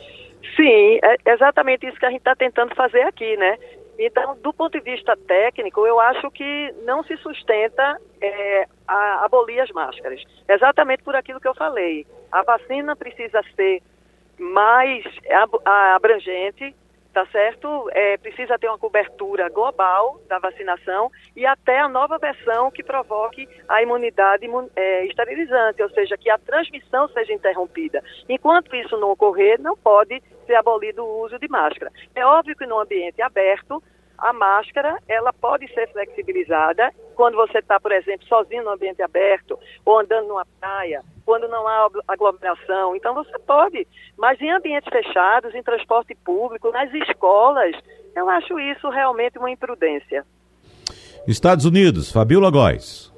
Sim, 0.57 0.99
é 1.03 1.33
exatamente 1.33 1.87
isso 1.87 1.99
que 1.99 2.07
a 2.07 2.11
gente 2.11 2.19
está 2.19 2.35
tentando 2.35 2.75
fazer 2.75 3.03
aqui, 3.03 3.37
né? 3.37 3.57
Então, 3.99 4.37
do 4.43 4.53
ponto 4.53 4.79
de 4.79 4.85
vista 4.85 5.17
técnico, 5.29 5.87
eu 5.87 6.01
acho 6.01 6.31
que 6.31 6.75
não 6.85 7.05
se 7.05 7.17
sustenta 7.19 7.99
é, 8.21 8.67
abolir 9.23 9.61
as 9.61 9.71
máscaras. 9.71 10.21
Exatamente 10.49 11.03
por 11.03 11.15
aquilo 11.15 11.41
que 11.41 11.49
eu 11.49 11.55
falei. 11.55 12.07
A 12.31 12.43
vacina 12.43 12.97
precisa 12.97 13.41
ser 13.55 13.83
mais 14.43 15.05
abrangente, 15.95 16.75
tá 17.13 17.25
certo? 17.27 17.89
É, 17.93 18.17
precisa 18.17 18.59
ter 18.59 18.69
uma 18.69 18.79
cobertura 18.79 19.49
global 19.49 20.21
da 20.29 20.39
vacinação 20.39 21.11
e 21.37 21.47
até 21.47 21.79
a 21.79 21.89
nova 21.89 22.19
versão 22.19 22.71
que 22.71 22.83
provoque 22.83 23.49
a 23.69 23.83
imunidade 23.83 24.47
é, 24.75 25.07
esterilizante, 25.07 25.83
ou 25.83 25.91
seja, 25.91 26.17
que 26.17 26.31
a 26.31 26.39
transmissão 26.39 27.09
seja 27.09 27.33
interrompida. 27.33 28.03
Enquanto 28.29 28.75
isso 28.75 28.97
não 28.97 29.11
ocorrer, 29.11 29.61
não 29.61 29.77
pode 29.77 30.23
ser 30.47 30.55
abolido 30.55 31.05
o 31.05 31.25
uso 31.25 31.39
de 31.39 31.49
máscara. 31.49 31.93
É 32.15 32.25
óbvio 32.25 32.57
que 32.57 32.67
no 32.67 32.81
ambiente 32.81 33.23
aberto, 33.23 33.83
a 34.23 34.33
máscara 34.33 34.97
ela 35.09 35.33
pode 35.33 35.67
ser 35.75 35.91
flexibilizada 35.91 36.95
quando 37.17 37.35
você 37.35 37.59
está, 37.59 37.81
por 37.81 37.91
exemplo, 37.91 38.25
sozinho 38.29 38.63
no 38.63 38.71
ambiente 38.71 39.03
aberto 39.03 39.59
ou 39.85 39.99
andando 39.99 40.29
numa 40.29 40.47
praia, 40.61 41.03
quando 41.27 41.49
não 41.49 41.67
há 41.67 41.89
aglomeração. 42.07 42.95
Então 42.95 43.15
você 43.15 43.37
pode, 43.41 43.87
mas 44.17 44.41
em 44.41 44.51
ambientes 44.51 44.89
fechados, 44.89 45.53
em 45.55 45.63
transporte 45.63 46.15
público, 46.15 46.71
nas 46.71 46.93
escolas, 46.95 47.75
eu 48.15 48.31
acho 48.31 48.59
isso 48.61 48.89
realmente 48.91 49.39
uma 49.39 49.51
imprudência. 49.51 50.25
Estados 51.27 51.65
Unidos, 51.65 52.13
Fabiola 52.13 52.51
Góes. 52.51 53.13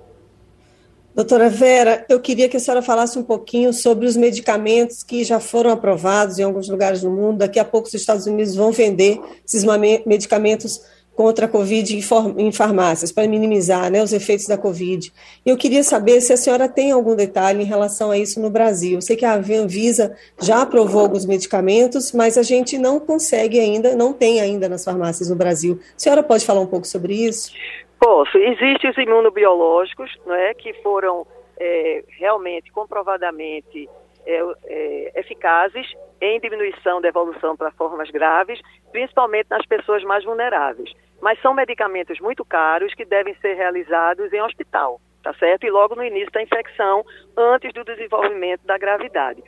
Doutora 1.14 1.48
Vera, 1.48 2.04
eu 2.08 2.18
queria 2.18 2.48
que 2.48 2.56
a 2.56 2.60
senhora 2.60 2.82
falasse 2.82 3.16
um 3.16 3.22
pouquinho 3.22 3.72
sobre 3.72 4.04
os 4.04 4.16
medicamentos 4.16 5.04
que 5.04 5.22
já 5.22 5.38
foram 5.38 5.70
aprovados 5.70 6.40
em 6.40 6.42
alguns 6.42 6.68
lugares 6.68 7.02
do 7.02 7.10
mundo. 7.10 7.38
Daqui 7.38 7.60
a 7.60 7.64
pouco 7.64 7.86
os 7.86 7.94
Estados 7.94 8.26
Unidos 8.26 8.56
vão 8.56 8.72
vender 8.72 9.20
esses 9.46 9.64
medicamentos 10.04 10.80
contra 11.14 11.46
a 11.46 11.48
Covid 11.48 11.96
em 12.36 12.52
farmácias, 12.52 13.12
para 13.12 13.28
minimizar 13.28 13.90
né, 13.90 14.02
os 14.02 14.12
efeitos 14.12 14.46
da 14.46 14.58
Covid. 14.58 15.12
Eu 15.46 15.56
queria 15.56 15.82
saber 15.82 16.20
se 16.20 16.32
a 16.32 16.36
senhora 16.36 16.68
tem 16.68 16.90
algum 16.90 17.14
detalhe 17.14 17.62
em 17.62 17.66
relação 17.66 18.10
a 18.10 18.18
isso 18.18 18.40
no 18.40 18.50
Brasil. 18.50 18.94
Eu 18.94 19.02
sei 19.02 19.16
que 19.16 19.24
a 19.24 19.34
Anvisa 19.34 20.16
já 20.40 20.62
aprovou 20.62 21.02
alguns 21.02 21.24
medicamentos, 21.24 22.12
mas 22.12 22.36
a 22.36 22.42
gente 22.42 22.78
não 22.78 22.98
consegue 22.98 23.60
ainda, 23.60 23.94
não 23.94 24.12
tem 24.12 24.40
ainda 24.40 24.68
nas 24.68 24.84
farmácias 24.84 25.30
no 25.30 25.36
Brasil. 25.36 25.78
A 25.96 25.98
senhora 25.98 26.22
pode 26.22 26.44
falar 26.44 26.60
um 26.60 26.66
pouco 26.66 26.86
sobre 26.86 27.14
isso? 27.14 27.52
Posso. 28.00 28.36
Existem 28.36 28.90
os 28.90 28.98
imunobiológicos, 28.98 30.10
não 30.26 30.34
é, 30.34 30.52
que 30.52 30.74
foram 30.82 31.26
é, 31.58 32.02
realmente, 32.18 32.72
comprovadamente 32.72 33.88
é, 34.26 34.40
é, 34.64 35.20
eficazes 35.20 35.86
em 36.20 36.40
diminuição 36.40 37.00
da 37.00 37.08
evolução 37.08 37.56
para 37.56 37.70
formas 37.72 38.10
graves, 38.10 38.60
principalmente 38.90 39.48
nas 39.50 39.66
pessoas 39.66 40.02
mais 40.04 40.24
vulneráveis. 40.24 40.92
Mas 41.20 41.40
são 41.40 41.54
medicamentos 41.54 42.18
muito 42.20 42.44
caros 42.44 42.94
que 42.94 43.04
devem 43.04 43.34
ser 43.36 43.54
realizados 43.54 44.32
em 44.32 44.42
hospital, 44.42 45.00
tá 45.22 45.32
certo? 45.34 45.64
E 45.66 45.70
logo 45.70 45.94
no 45.94 46.04
início 46.04 46.32
da 46.32 46.42
infecção, 46.42 47.04
antes 47.36 47.72
do 47.72 47.84
desenvolvimento 47.84 48.64
da 48.64 48.78
gravidade. 48.78 49.42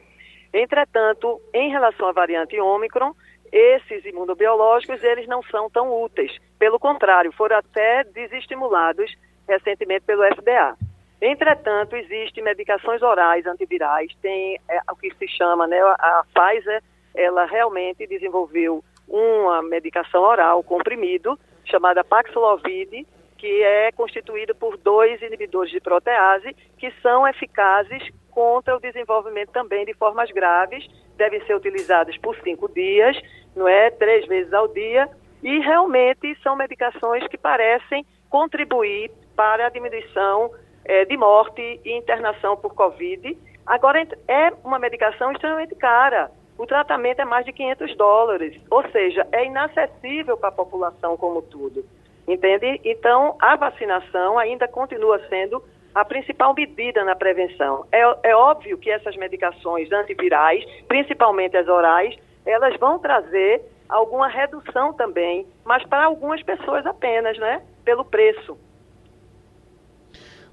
Entretanto, 0.53 1.41
em 1.53 1.71
relação 1.71 2.09
à 2.09 2.13
variante 2.13 2.59
Ômicron, 2.59 3.15
esses 3.53 4.05
imunobiológicos 4.05 5.03
eles 5.03 5.27
não 5.27 5.43
são 5.45 5.71
tão 5.71 5.93
úteis. 6.03 6.37
Pelo 6.59 6.79
contrário, 6.79 7.33
foram 7.33 7.57
até 7.57 8.05
desestimulados 8.05 9.15
recentemente 9.49 10.05
pelo 10.05 10.23
FDA. 10.35 10.77
Entretanto, 11.21 11.97
existem 11.97 12.45
medicações 12.45 13.03
orais 13.03 13.47
antivirais, 13.47 14.13
tem 14.21 14.61
é, 14.69 14.81
o 14.91 14.97
que 14.97 15.15
se 15.15 15.27
chama, 15.29 15.67
né, 15.67 15.81
a 15.81 16.25
Pfizer, 16.35 16.83
ela 17.15 17.47
realmente 17.47 18.07
desenvolveu 18.07 18.85
uma 19.09 19.63
medicação 19.63 20.23
oral 20.23 20.63
comprimido 20.63 21.39
chamada 21.65 22.05
Paxlovid, 22.05 23.07
que 23.39 23.63
é 23.63 23.93
constituído 23.93 24.55
por 24.55 24.77
dois 24.77 25.21
inibidores 25.23 25.71
de 25.71 25.81
protease 25.81 26.55
que 26.79 26.91
são 27.03 27.27
eficazes 27.27 28.03
contra 28.31 28.77
o 28.77 28.81
desenvolvimento 28.81 29.51
também 29.51 29.85
de 29.87 29.95
formas 29.95 30.31
graves, 30.31 30.87
devem 31.17 31.41
ser 31.47 31.55
utilizados 31.55 32.17
por 32.19 32.37
cinco 32.43 32.69
dias, 32.69 33.19
não 33.55 33.67
é? 33.67 33.91
Três 33.91 34.27
vezes 34.27 34.53
ao 34.53 34.69
dia, 34.69 35.09
e 35.43 35.59
realmente 35.61 36.37
são 36.43 36.57
medicações 36.57 37.27
que 37.29 37.39
parecem 37.39 38.05
contribuir 38.29 39.11
para 39.35 39.67
a 39.67 39.71
diminuição 39.71 40.51
é, 40.89 41.05
de 41.05 41.17
morte 41.17 41.81
e 41.85 41.93
internação 41.97 42.57
por 42.57 42.75
Covid. 42.75 43.37
Agora, 43.67 44.07
é 44.29 44.53
uma 44.65 44.79
medicação 44.79 45.33
extremamente 45.33 45.75
cara. 45.75 46.31
O 46.57 46.67
tratamento 46.67 47.21
é 47.21 47.25
mais 47.25 47.45
de 47.45 47.53
500 47.53 47.97
dólares, 47.97 48.61
ou 48.71 48.83
seja, 48.91 49.27
é 49.33 49.45
inacessível 49.45 50.37
para 50.37 50.49
a 50.49 50.53
população 50.53 51.17
como 51.17 51.43
tudo. 51.43 51.85
Entende? 52.27 52.81
Então, 52.85 53.37
a 53.41 53.57
vacinação 53.57 54.39
ainda 54.39 54.67
continua 54.67 55.21
sendo 55.29 55.63
a 55.95 56.05
principal 56.05 56.55
medida 56.55 57.05
na 57.05 57.15
prevenção. 57.15 57.87
É, 57.93 58.03
é 58.23 58.37
óbvio 58.37 58.79
que 58.79 58.91
essas 58.91 59.17
medicações 59.17 59.91
antivirais, 59.93 60.65
principalmente 60.89 61.57
as 61.57 61.69
orais, 61.69 62.17
elas 62.45 62.77
vão 62.79 62.99
trazer 62.99 63.63
alguma 63.89 64.29
redução 64.29 64.93
também, 64.93 65.47
mas 65.65 65.85
para 65.85 66.05
algumas 66.05 66.43
pessoas 66.43 66.85
apenas, 66.87 67.39
né? 67.39 67.63
Pelo 67.85 68.05
preço. 68.05 68.59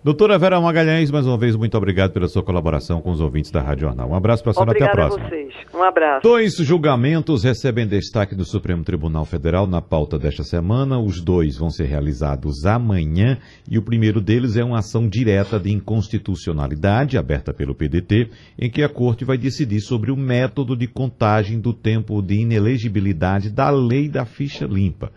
Doutora 0.04 0.38
Vera 0.38 0.60
Magalhães, 0.60 1.10
mais 1.10 1.26
uma 1.26 1.38
vez, 1.38 1.56
muito 1.56 1.78
obrigado 1.78 2.12
pela 2.12 2.28
sua 2.28 2.44
colaboração 2.44 3.00
com 3.00 3.10
os 3.10 3.22
ouvintes 3.22 3.50
da 3.52 3.62
Rádio 3.62 3.88
Jornal. 3.88 4.10
Um 4.10 4.16
abraço 4.16 4.44
para 4.44 4.52
a 4.52 4.54
senhora, 4.54 4.72
até 4.74 4.84
a 4.84 4.92
próxima. 4.92 5.26
A 5.26 5.30
vocês. 5.30 5.54
Um 5.74 5.82
abraço. 5.82 6.24
Dois 6.24 6.58
julgamentos 6.58 7.46
recebem 7.46 7.88
destaque 7.88 8.36
do 8.36 8.44
Supremo 8.44 8.84
Tribunal 8.84 9.24
Federal 9.24 9.66
na 9.66 9.82
pauta 9.82 10.20
desta 10.20 10.44
semana. 10.44 11.00
Os 11.00 11.22
dois 11.22 11.58
vão 11.58 11.70
ser 11.70 11.86
realizados 11.86 12.66
amanhã 12.66 13.38
e 13.72 13.78
o 13.78 13.82
primeiro 13.82 14.20
deles 14.20 14.58
é 14.58 14.64
uma 14.66 14.80
ação 14.80 15.08
direta 15.08 15.58
de 15.58 15.72
inconstitucionalidade 15.72 17.18
aberta 17.18 17.54
pelo 17.54 17.74
PDT, 17.74 18.30
em 18.60 18.70
que 18.70 18.84
a 18.84 18.90
Corte 18.90 19.24
vai 19.24 19.38
decidir 19.38 19.80
sobre 19.80 20.12
o 20.12 20.18
método 20.18 20.76
de 20.76 20.86
contagem 20.86 21.62
do 21.62 21.72
tempo 21.72 22.22
de 22.22 22.42
inelegibilidade 22.42 23.50
da 23.50 23.70
lei 23.70 24.10
da 24.10 24.26
ficha 24.26 24.66
limpa. 24.66 25.14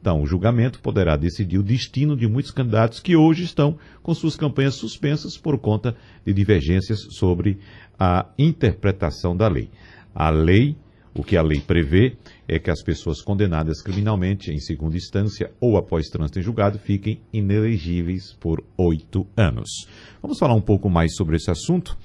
Então, 0.00 0.22
o 0.22 0.26
julgamento 0.26 0.80
poderá 0.80 1.14
decidir 1.14 1.58
o 1.58 1.62
destino 1.62 2.16
de 2.16 2.26
muitos 2.26 2.50
candidatos 2.50 3.00
que 3.00 3.14
hoje 3.14 3.44
estão 3.44 3.78
com 4.02 4.14
suas 4.14 4.34
campanhas 4.34 4.74
suspensas 4.74 5.36
por 5.36 5.58
conta 5.58 5.94
de 6.24 6.32
divergências 6.32 7.00
sobre 7.10 7.58
a 7.98 8.26
interpretação 8.38 9.36
da 9.36 9.46
lei. 9.46 9.68
A 10.14 10.30
lei, 10.30 10.74
o 11.14 11.22
que 11.22 11.36
a 11.36 11.42
lei 11.42 11.60
prevê, 11.60 12.16
é 12.48 12.58
que 12.58 12.70
as 12.70 12.82
pessoas 12.82 13.20
condenadas 13.20 13.82
criminalmente 13.82 14.50
em 14.50 14.58
segunda 14.58 14.96
instância 14.96 15.52
ou 15.60 15.76
após 15.76 16.08
trânsito 16.08 16.38
em 16.38 16.42
julgado 16.42 16.78
fiquem 16.78 17.20
inelegíveis 17.30 18.32
por 18.40 18.64
oito 18.78 19.26
anos. 19.36 19.86
Vamos 20.22 20.38
falar 20.38 20.54
um 20.54 20.62
pouco 20.62 20.88
mais 20.88 21.14
sobre 21.14 21.36
esse 21.36 21.50
assunto 21.50 21.96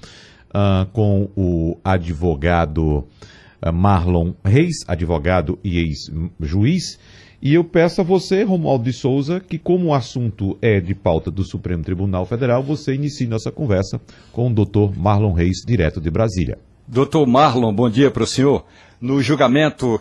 uh, 0.50 0.84
com 0.92 1.30
o 1.34 1.78
advogado 1.82 2.98
uh, 2.98 3.72
Marlon 3.72 4.34
Reis, 4.44 4.76
advogado 4.86 5.58
e 5.64 5.78
ex-juiz 5.78 6.98
e 7.40 7.54
eu 7.54 7.64
peço 7.64 8.00
a 8.00 8.04
você, 8.04 8.42
Romualdo 8.42 8.84
de 8.84 8.92
Souza, 8.92 9.40
que 9.40 9.58
como 9.58 9.88
o 9.88 9.94
assunto 9.94 10.56
é 10.62 10.80
de 10.80 10.94
pauta 10.94 11.30
do 11.30 11.44
Supremo 11.44 11.82
Tribunal 11.82 12.24
Federal, 12.24 12.62
você 12.62 12.94
inicie 12.94 13.26
nossa 13.26 13.52
conversa 13.52 14.00
com 14.32 14.48
o 14.48 14.52
doutor 14.52 14.96
Marlon 14.96 15.32
Reis, 15.32 15.58
direto 15.66 16.00
de 16.00 16.10
Brasília. 16.10 16.58
Doutor 16.88 17.26
Marlon, 17.26 17.74
bom 17.74 17.90
dia 17.90 18.10
para 18.10 18.22
o 18.22 18.26
senhor. 18.26 18.64
No 19.00 19.22
julgamento 19.22 20.00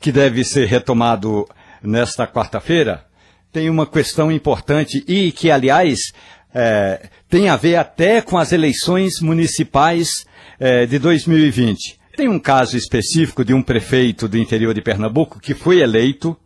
que 0.00 0.12
deve 0.12 0.44
ser 0.44 0.66
retomado 0.66 1.46
nesta 1.82 2.26
quarta-feira, 2.26 3.04
tem 3.52 3.68
uma 3.68 3.86
questão 3.86 4.30
importante 4.30 5.02
e 5.08 5.32
que, 5.32 5.50
aliás, 5.50 5.98
é, 6.54 7.08
tem 7.28 7.48
a 7.48 7.56
ver 7.56 7.76
até 7.76 8.20
com 8.20 8.38
as 8.38 8.52
eleições 8.52 9.20
municipais 9.20 10.24
é, 10.60 10.86
de 10.86 10.98
2020. 10.98 11.98
Tem 12.16 12.28
um 12.28 12.38
caso 12.38 12.76
específico 12.76 13.44
de 13.44 13.54
um 13.54 13.62
prefeito 13.62 14.28
do 14.28 14.38
interior 14.38 14.74
de 14.74 14.82
Pernambuco 14.82 15.40
que 15.40 15.54
foi 15.54 15.80
eleito 15.80 16.36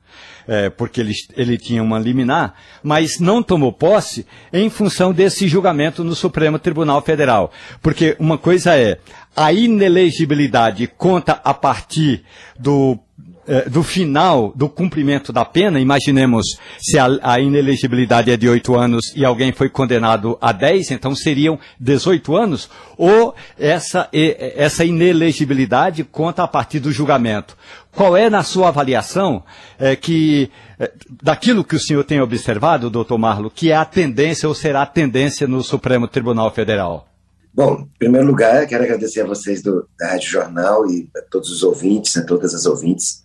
é, 0.46 0.70
porque 0.70 1.00
ele, 1.00 1.12
ele 1.36 1.56
tinha 1.56 1.82
uma 1.82 1.98
liminar, 1.98 2.54
mas 2.82 3.18
não 3.18 3.42
tomou 3.42 3.72
posse 3.72 4.26
em 4.52 4.68
função 4.68 5.12
desse 5.12 5.48
julgamento 5.48 6.02
no 6.02 6.14
Supremo 6.14 6.58
Tribunal 6.58 7.02
Federal. 7.02 7.52
Porque 7.80 8.16
uma 8.18 8.38
coisa 8.38 8.76
é, 8.76 8.98
a 9.36 9.52
inelegibilidade 9.52 10.86
conta 10.86 11.40
a 11.44 11.54
partir 11.54 12.24
do 12.58 12.98
eh, 13.44 13.68
do 13.68 13.82
final 13.82 14.52
do 14.54 14.68
cumprimento 14.68 15.32
da 15.32 15.44
pena, 15.44 15.80
imaginemos 15.80 16.46
se 16.78 16.96
a, 16.96 17.08
a, 17.20 17.40
inelegibilidade 17.40 18.30
é 18.30 18.36
de 18.36 18.48
8 18.48 18.72
anos 18.76 19.12
e 19.16 19.24
alguém 19.24 19.50
foi 19.50 19.68
condenado 19.68 20.38
a 20.40 20.52
10, 20.52 20.92
então 20.92 21.12
seriam 21.12 21.58
18 21.80 22.36
anos, 22.36 22.70
ou 22.96 23.34
essa, 23.58 24.08
essa 24.12 24.84
inelegibilidade 24.84 26.04
conta 26.04 26.44
a 26.44 26.48
partir 26.48 26.78
do 26.78 26.92
julgamento. 26.92 27.56
Qual 27.94 28.16
é, 28.16 28.30
na 28.30 28.42
sua 28.42 28.68
avaliação, 28.68 29.44
é, 29.78 29.94
que, 29.94 30.50
é, 30.78 30.90
daquilo 31.22 31.62
que 31.62 31.76
o 31.76 31.80
senhor 31.80 32.02
tem 32.04 32.20
observado, 32.20 32.88
doutor 32.88 33.18
Marlo, 33.18 33.50
que 33.50 33.70
é 33.70 33.76
a 33.76 33.84
tendência 33.84 34.48
ou 34.48 34.54
será 34.54 34.82
a 34.82 34.86
tendência 34.86 35.46
no 35.46 35.62
Supremo 35.62 36.08
Tribunal 36.08 36.50
Federal? 36.52 37.06
Bom, 37.54 37.82
em 37.82 37.98
primeiro 37.98 38.26
lugar, 38.26 38.66
quero 38.66 38.82
agradecer 38.82 39.20
a 39.20 39.26
vocês 39.26 39.62
do, 39.62 39.86
da 39.98 40.08
Rádio 40.08 40.30
Jornal 40.30 40.90
e 40.90 41.08
a 41.14 41.20
todos 41.30 41.50
os 41.50 41.62
ouvintes, 41.62 42.16
a 42.16 42.24
todas 42.24 42.54
as 42.54 42.64
ouvintes 42.64 43.22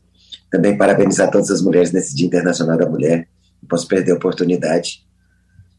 também 0.49 0.78
parabenizar 0.78 1.30
todas 1.30 1.51
as 1.51 1.61
mulheres 1.61 1.91
nesse 1.91 2.15
Dia 2.15 2.28
Internacional 2.28 2.78
da 2.78 2.89
Mulher. 2.89 3.28
Não 3.61 3.68
posso 3.68 3.88
perder 3.88 4.11
a 4.11 4.15
oportunidade. 4.15 5.05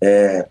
É, 0.00 0.46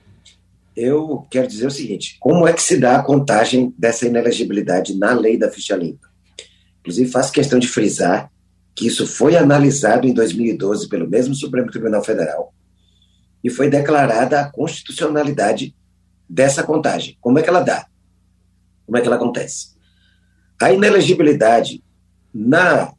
eu 0.75 1.25
quero 1.29 1.47
dizer 1.47 1.67
o 1.67 1.71
seguinte: 1.71 2.17
como 2.19 2.47
é 2.47 2.53
que 2.53 2.61
se 2.61 2.77
dá 2.77 2.97
a 2.97 3.03
contagem 3.03 3.73
dessa 3.77 4.05
inelegibilidade 4.05 4.97
na 4.97 5.13
lei 5.13 5.37
da 5.37 5.49
ficha 5.49 5.75
limpa? 5.75 6.07
Inclusive, 6.87 7.11
faço 7.11 7.33
questão 7.33 7.59
de 7.59 7.67
frisar 7.67 8.31
que 8.73 8.87
isso 8.87 9.05
foi 9.05 9.35
analisado 9.35 10.07
em 10.07 10.13
2012 10.13 10.87
pelo 10.87 11.05
mesmo 11.05 11.35
Supremo 11.35 11.69
Tribunal 11.69 12.01
Federal 12.01 12.53
e 13.43 13.49
foi 13.49 13.69
declarada 13.69 14.39
a 14.39 14.49
constitucionalidade 14.49 15.75
dessa 16.29 16.63
contagem. 16.63 17.17
Como 17.19 17.39
é 17.39 17.43
que 17.43 17.49
ela 17.49 17.59
dá? 17.59 17.87
Como 18.85 18.97
é 18.97 19.01
que 19.01 19.07
ela 19.07 19.17
acontece? 19.17 19.75
A 20.61 20.71
inelegibilidade 20.71 21.83
na 22.33 22.93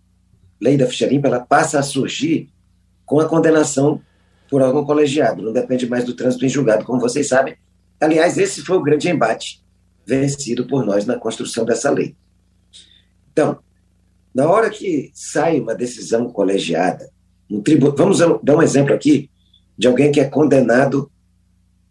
lei 0.60 0.76
da 0.76 0.86
ficha 0.86 1.06
limpa, 1.06 1.28
ela 1.28 1.40
passa 1.40 1.78
a 1.78 1.82
surgir 1.82 2.50
com 3.06 3.20
a 3.20 3.26
condenação 3.26 4.02
por 4.50 4.60
órgão 4.60 4.84
colegiado, 4.84 5.42
não 5.42 5.52
depende 5.52 5.88
mais 5.88 6.04
do 6.04 6.14
trânsito 6.14 6.44
em 6.44 6.48
julgado, 6.50 6.84
como 6.84 7.00
vocês 7.00 7.26
sabem. 7.26 7.56
Aliás, 7.98 8.36
esse 8.36 8.60
foi 8.60 8.76
o 8.76 8.82
grande 8.82 9.08
embate 9.08 9.64
vencido 10.04 10.66
por 10.66 10.84
nós 10.84 11.06
na 11.06 11.18
construção 11.18 11.64
dessa 11.64 11.90
lei. 11.90 12.14
Então, 13.32 13.60
na 14.38 14.48
hora 14.48 14.70
que 14.70 15.10
sai 15.12 15.58
uma 15.58 15.74
decisão 15.74 16.30
colegiada, 16.30 17.10
um 17.50 17.60
tribu... 17.60 17.92
vamos 17.96 18.20
dar 18.20 18.56
um 18.56 18.62
exemplo 18.62 18.94
aqui 18.94 19.28
de 19.76 19.88
alguém 19.88 20.12
que 20.12 20.20
é 20.20 20.26
condenado 20.26 21.10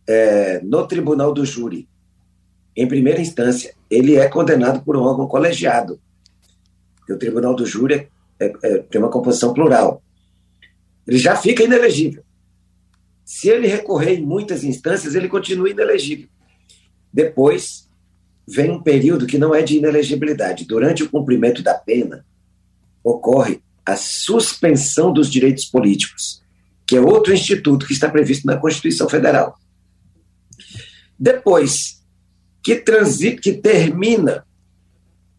é, 0.07 0.61
no 0.61 0.87
tribunal 0.87 1.33
do 1.33 1.43
júri. 1.43 1.89
Em 2.73 2.87
primeira 2.87 3.19
instância, 3.19 3.75
ele 3.91 4.15
é 4.15 4.29
condenado 4.29 4.81
por 4.81 4.95
um 4.95 5.01
órgão 5.01 5.27
colegiado. 5.27 5.99
Porque 6.95 7.11
o 7.11 7.19
tribunal 7.19 7.53
do 7.53 7.65
júri 7.65 7.95
é 7.95 8.07
é, 8.39 8.53
é, 8.63 8.77
tem 8.77 9.01
uma 9.01 9.11
composição 9.11 9.53
plural. 9.53 10.01
Ele 11.05 11.17
já 11.17 11.35
fica 11.35 11.63
inelegível. 11.63 12.23
Se 13.25 13.49
ele 13.49 13.67
recorrer 13.67 14.19
em 14.19 14.25
muitas 14.25 14.63
instâncias, 14.63 15.15
ele 15.15 15.27
continua 15.27 15.69
inelegível. 15.69 16.29
Depois 17.11 17.89
vem 18.47 18.71
um 18.71 18.81
período 18.81 19.27
que 19.27 19.37
não 19.37 19.53
é 19.53 19.61
de 19.61 19.75
inelegibilidade. 19.75 20.63
Durante 20.63 21.03
o 21.03 21.09
cumprimento 21.09 21.61
da 21.61 21.73
pena, 21.73 22.25
ocorre 23.09 23.61
a 23.85 23.95
suspensão 23.95 25.13
dos 25.13 25.29
direitos 25.29 25.65
políticos, 25.65 26.43
que 26.85 26.97
é 26.97 27.01
outro 27.01 27.33
instituto 27.33 27.85
que 27.85 27.93
está 27.93 28.09
previsto 28.09 28.45
na 28.45 28.57
Constituição 28.57 29.07
Federal. 29.07 29.57
Depois 31.17 32.03
que, 32.61 32.75
transi 32.75 33.37
que 33.37 33.53
termina 33.53 34.45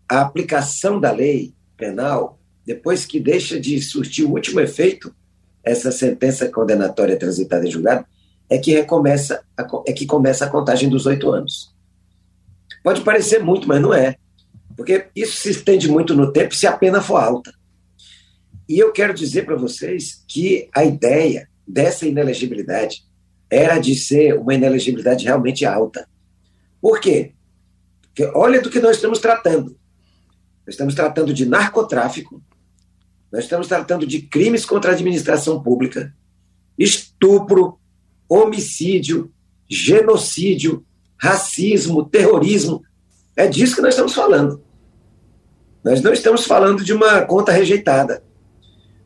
a 0.09 0.23
aplicação 0.23 0.99
da 0.99 1.13
lei 1.13 1.53
penal, 1.77 2.39
depois 2.65 3.05
que 3.05 3.21
deixa 3.21 3.61
de 3.61 3.81
surtir 3.83 4.25
o 4.25 4.33
último 4.33 4.61
efeito, 4.61 5.15
essa 5.63 5.93
sentença 5.93 6.49
condenatória 6.49 7.19
transitada 7.19 7.67
em 7.67 7.71
julgado, 7.71 8.07
é 8.49 8.57
que 8.57 8.73
recomeça 8.73 9.43
a, 9.57 9.67
é 9.87 9.93
que 9.93 10.07
começa 10.07 10.47
a 10.47 10.51
contagem 10.51 10.89
dos 10.89 11.05
oito 11.05 11.31
anos. 11.31 11.75
Pode 12.83 13.03
parecer 13.03 13.45
muito, 13.45 13.69
mas 13.69 13.81
não 13.81 13.93
é. 13.93 14.17
Porque 14.75 15.09
isso 15.15 15.37
se 15.37 15.51
estende 15.51 15.89
muito 15.89 16.15
no 16.15 16.33
tempo 16.33 16.55
se 16.55 16.67
a 16.67 16.75
pena 16.75 17.03
for 17.03 17.17
alta. 17.17 17.58
E 18.69 18.79
eu 18.79 18.93
quero 18.93 19.15
dizer 19.15 19.47
para 19.47 19.57
vocês 19.57 20.23
que 20.29 20.69
a 20.75 20.85
ideia 20.85 21.49
dessa 21.67 22.07
inelegibilidade 22.07 23.05
era 23.51 23.79
de 23.79 23.95
ser 23.95 24.35
uma 24.35 24.55
inelegibilidade 24.55 25.25
realmente 25.25 25.65
alta. 25.65 26.07
Por 26.81 27.01
quê? 27.01 27.33
Porque 28.03 28.25
olha 28.35 28.61
do 28.61 28.71
que 28.71 28.81
nós 28.81 28.97
estamos 28.97 29.21
tratando. 29.21 29.79
Nós 30.67 30.75
estamos 30.75 30.95
tratando 30.95 31.33
de 31.33 31.47
narcotráfico, 31.47 32.43
nós 33.33 33.45
estamos 33.45 33.69
tratando 33.69 34.07
de 34.07 34.23
crimes 34.23 34.67
contra 34.67 34.91
a 34.91 34.95
administração 34.95 35.63
pública, 35.63 36.15
estupro, 36.79 37.79
homicídio, 38.29 39.33
genocídio, 39.69 40.85
racismo, 41.17 42.05
terrorismo. 42.05 42.83
É 43.35 43.47
disso 43.47 43.77
que 43.77 43.83
nós 43.83 43.95
estamos 43.95 44.15
falando. 44.15 44.63
Nós 45.83 46.03
não 46.03 46.13
estamos 46.13 46.45
falando 46.45 46.85
de 46.85 46.93
uma 46.93 47.23
conta 47.23 47.53
rejeitada. 47.53 48.23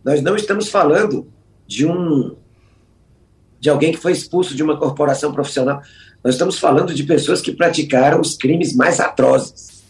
Nós 0.04 0.22
não 0.22 0.36
estamos 0.36 0.68
falando 0.68 1.26
de 1.66 1.86
um 1.86 2.36
de 3.58 3.70
alguém 3.70 3.92
que 3.92 3.98
foi 3.98 4.10
expulso 4.10 4.56
de 4.56 4.62
uma 4.62 4.76
corporação 4.76 5.32
profissional. 5.32 5.80
Nós 6.22 6.34
estamos 6.34 6.58
falando 6.58 6.92
de 6.92 7.04
pessoas 7.04 7.40
que 7.40 7.52
praticaram 7.52 8.20
os 8.20 8.36
crimes 8.36 8.74
mais 8.74 8.98
atrozes. 8.98 9.84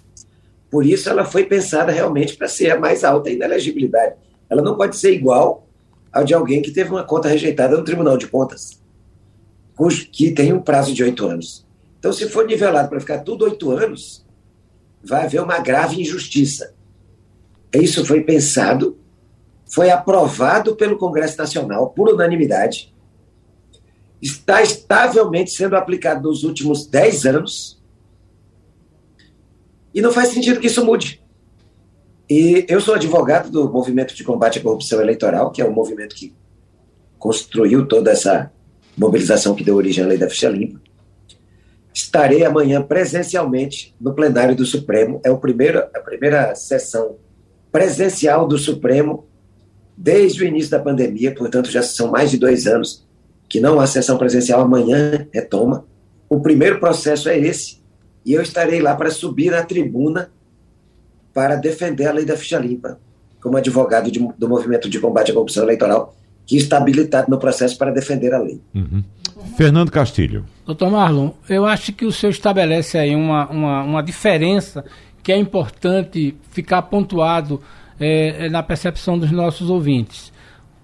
Por 0.70 0.84
isso, 0.84 1.08
ela 1.08 1.24
foi 1.24 1.44
pensada 1.44 1.90
realmente 1.90 2.36
para 2.36 2.48
ser 2.48 2.70
a 2.70 2.78
mais 2.78 3.02
alta 3.02 3.30
inelegibilidade. 3.30 4.14
Ela 4.50 4.60
não 4.60 4.76
pode 4.76 4.96
ser 4.96 5.12
igual 5.12 5.66
ao 6.12 6.22
de 6.22 6.34
alguém 6.34 6.60
que 6.60 6.70
teve 6.70 6.90
uma 6.90 7.02
conta 7.02 7.28
rejeitada 7.28 7.74
no 7.76 7.84
Tribunal 7.84 8.18
de 8.18 8.26
Contas, 8.26 8.78
que 10.12 10.30
tem 10.30 10.52
um 10.52 10.60
prazo 10.60 10.92
de 10.92 11.02
oito 11.02 11.26
anos. 11.26 11.66
Então, 11.98 12.12
se 12.12 12.28
for 12.28 12.46
nivelado 12.46 12.90
para 12.90 13.00
ficar 13.00 13.20
tudo 13.20 13.46
oito 13.46 13.70
anos, 13.70 14.22
vai 15.02 15.24
haver 15.24 15.40
uma 15.40 15.58
grave 15.60 15.98
injustiça. 15.98 16.74
Isso 17.72 18.04
foi 18.04 18.20
pensado, 18.20 18.98
foi 19.72 19.88
aprovado 19.88 20.76
pelo 20.76 20.98
Congresso 20.98 21.38
Nacional 21.38 21.88
por 21.88 22.10
unanimidade, 22.10 22.94
está 24.20 24.62
estavelmente 24.62 25.50
sendo 25.50 25.76
aplicado 25.76 26.28
nos 26.28 26.44
últimos 26.44 26.86
dez 26.86 27.24
anos 27.24 27.82
e 29.94 30.02
não 30.02 30.12
faz 30.12 30.28
sentido 30.28 30.60
que 30.60 30.66
isso 30.66 30.84
mude. 30.84 31.22
E 32.28 32.66
eu 32.68 32.82
sou 32.82 32.94
advogado 32.94 33.50
do 33.50 33.66
Movimento 33.72 34.14
de 34.14 34.22
Combate 34.22 34.58
à 34.58 34.62
Corrupção 34.62 35.00
Eleitoral, 35.00 35.50
que 35.50 35.62
é 35.62 35.64
o 35.64 35.72
movimento 35.72 36.14
que 36.14 36.34
construiu 37.18 37.88
toda 37.88 38.10
essa 38.10 38.52
mobilização 38.94 39.54
que 39.54 39.64
deu 39.64 39.76
origem 39.76 40.04
à 40.04 40.06
Lei 40.06 40.18
da 40.18 40.28
Ficha 40.28 40.50
Limpa. 40.50 40.82
Estarei 41.94 42.44
amanhã 42.44 42.82
presencialmente 42.82 43.96
no 43.98 44.12
plenário 44.14 44.54
do 44.54 44.66
Supremo. 44.66 45.18
É 45.24 45.30
o 45.30 45.38
primeiro, 45.38 45.78
a 45.78 46.00
primeira 46.00 46.54
sessão 46.54 47.16
presencial 47.70 48.46
do 48.46 48.58
Supremo 48.58 49.31
desde 50.02 50.42
o 50.42 50.46
início 50.46 50.72
da 50.72 50.80
pandemia, 50.80 51.32
portanto, 51.32 51.70
já 51.70 51.80
são 51.80 52.10
mais 52.10 52.32
de 52.32 52.36
dois 52.36 52.66
anos 52.66 53.06
que 53.48 53.60
não 53.60 53.78
há 53.78 53.86
sessão 53.86 54.18
presencial. 54.18 54.60
Amanhã 54.60 55.28
retoma. 55.32 55.84
O 56.28 56.40
primeiro 56.40 56.80
processo 56.80 57.28
é 57.28 57.38
esse 57.38 57.80
e 58.26 58.32
eu 58.32 58.42
estarei 58.42 58.80
lá 58.80 58.96
para 58.96 59.10
subir 59.10 59.52
na 59.52 59.62
tribuna 59.62 60.30
para 61.32 61.54
defender 61.54 62.06
a 62.06 62.12
lei 62.12 62.24
da 62.24 62.36
ficha 62.36 62.58
limpa, 62.58 62.98
como 63.40 63.56
advogado 63.56 64.10
de, 64.10 64.18
do 64.36 64.48
movimento 64.48 64.88
de 64.90 64.98
combate 64.98 65.30
à 65.30 65.34
corrupção 65.34 65.62
eleitoral, 65.62 66.16
que 66.44 66.56
está 66.56 66.78
habilitado 66.78 67.30
no 67.30 67.38
processo 67.38 67.78
para 67.78 67.92
defender 67.92 68.34
a 68.34 68.38
lei. 68.38 68.60
Uhum. 68.74 69.04
Fernando 69.56 69.90
Castilho. 69.90 70.44
Doutor 70.66 70.90
Marlon, 70.90 71.30
eu 71.48 71.64
acho 71.64 71.92
que 71.92 72.04
o 72.04 72.12
senhor 72.12 72.30
estabelece 72.30 72.98
aí 72.98 73.14
uma, 73.14 73.48
uma, 73.48 73.82
uma 73.82 74.02
diferença 74.02 74.84
que 75.22 75.30
é 75.30 75.36
importante 75.36 76.34
ficar 76.50 76.82
pontuado 76.82 77.62
é, 78.02 78.48
na 78.48 78.64
percepção 78.64 79.16
dos 79.16 79.30
nossos 79.30 79.70
ouvintes. 79.70 80.32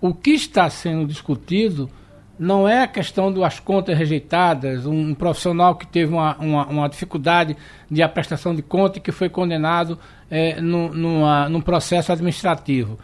O 0.01 0.15
que 0.15 0.31
está 0.31 0.71
sendo 0.71 1.05
discutido 1.05 1.91
não 2.39 2.69
é 2.69 2.85
a 2.85 2.87
questão 2.87 3.33
das 3.33 3.59
contas 3.59 3.99
rejeitadas, 3.99 4.87
um, 4.87 5.13
profissional 5.13 5.75
que 5.75 5.85
teve 5.85 6.13
uma, 6.13 6.37
uma, 6.37 6.67
uma, 6.67 6.89
dificuldade 6.89 7.57
de 7.91 8.07
prestação 8.07 8.55
de 8.55 8.63
conta 8.63 8.99
e 8.99 9.01
que 9.01 9.11
foi 9.11 9.29
condenado 9.29 9.99
é, 10.31 10.61
no, 10.61 10.95
numa, 10.95 11.49
num 11.49 11.61
processo 11.61 12.13
administrativo. 12.13 12.97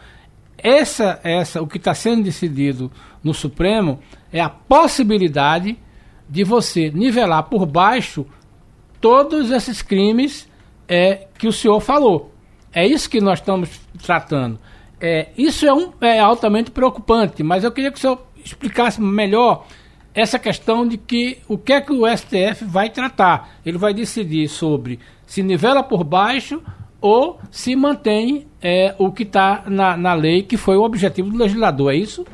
Essa, 0.56 1.18
essa, 1.24 1.60
o 1.60 1.66
que 1.66 1.78
está 1.78 1.92
sendo 1.92 2.22
decidido 2.22 2.92
no 3.24 3.34
Supremo 3.34 3.98
é 4.32 4.40
a 4.40 4.48
possibilidade 4.48 5.76
de 6.28 6.44
você 6.44 6.88
nivelar 6.90 7.42
por 7.42 7.66
baixo 7.66 8.24
todos 9.00 9.50
esses 9.50 9.82
crimes 9.82 10.48
é, 10.88 11.26
que 11.36 11.48
o 11.48 11.52
senhor 11.52 11.80
falou. 11.80 12.33
É 12.74 12.86
isso 12.86 13.08
que 13.08 13.20
nós 13.20 13.38
estamos 13.38 13.70
tratando. 14.04 14.58
É, 15.00 15.28
isso 15.36 15.66
é, 15.66 15.72
um, 15.72 15.92
é 16.00 16.18
altamente 16.18 16.70
preocupante, 16.70 17.42
mas 17.42 17.62
eu 17.62 17.70
queria 17.70 17.92
que 17.92 17.98
o 17.98 18.00
senhor 18.00 18.20
explicasse 18.44 19.00
melhor 19.00 19.66
essa 20.14 20.38
questão 20.38 20.86
de 20.86 20.96
que 20.96 21.38
o 21.48 21.58
que 21.58 21.72
é 21.72 21.80
que 21.80 21.92
o 21.92 22.06
STF 22.06 22.64
vai 22.64 22.88
tratar. 22.90 23.56
Ele 23.64 23.78
vai 23.78 23.92
decidir 23.92 24.48
sobre 24.48 24.98
se 25.26 25.42
nivela 25.42 25.82
por 25.82 26.04
baixo 26.04 26.62
ou 27.00 27.38
se 27.50 27.76
mantém 27.76 28.46
é, 28.62 28.94
o 28.98 29.12
que 29.12 29.24
está 29.24 29.64
na, 29.66 29.96
na 29.96 30.14
lei, 30.14 30.42
que 30.42 30.56
foi 30.56 30.76
o 30.76 30.82
objetivo 30.82 31.30
do 31.30 31.36
legislador, 31.36 31.92
é 31.92 31.96
isso? 31.96 32.24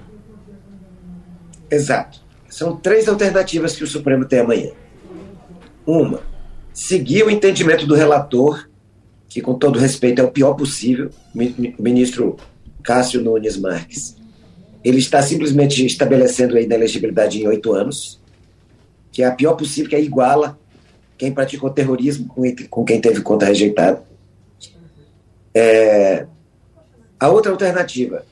Exato. 1.70 2.20
São 2.48 2.76
três 2.76 3.08
alternativas 3.08 3.76
que 3.76 3.82
o 3.82 3.86
Supremo 3.86 4.24
tem 4.24 4.40
amanhã. 4.40 4.70
Uma, 5.86 6.20
seguir 6.72 7.24
o 7.24 7.30
entendimento 7.30 7.86
do 7.86 7.94
relator, 7.94 8.69
que 9.30 9.40
com 9.40 9.54
todo 9.54 9.78
respeito 9.78 10.20
é 10.20 10.24
o 10.24 10.30
pior 10.30 10.54
possível, 10.54 11.08
ministro 11.32 12.36
Cássio 12.82 13.22
Nunes 13.22 13.56
Marques. 13.56 14.16
Ele 14.82 14.98
está 14.98 15.22
simplesmente 15.22 15.86
estabelecendo 15.86 16.56
a 16.56 16.60
inelegibilidade 16.60 17.40
em 17.40 17.46
oito 17.46 17.72
anos, 17.72 18.20
que 19.12 19.22
é 19.22 19.26
a 19.26 19.32
pior 19.32 19.54
possível, 19.54 19.88
que 19.88 19.94
é 19.94 20.02
iguala 20.02 20.58
quem 21.16 21.32
praticou 21.32 21.70
terrorismo 21.70 22.26
com, 22.26 22.42
com 22.68 22.84
quem 22.84 23.00
teve 23.00 23.20
conta 23.20 23.46
rejeitada. 23.46 24.02
É, 25.54 26.26
a 27.18 27.28
outra 27.28 27.52
alternativa, 27.52 28.24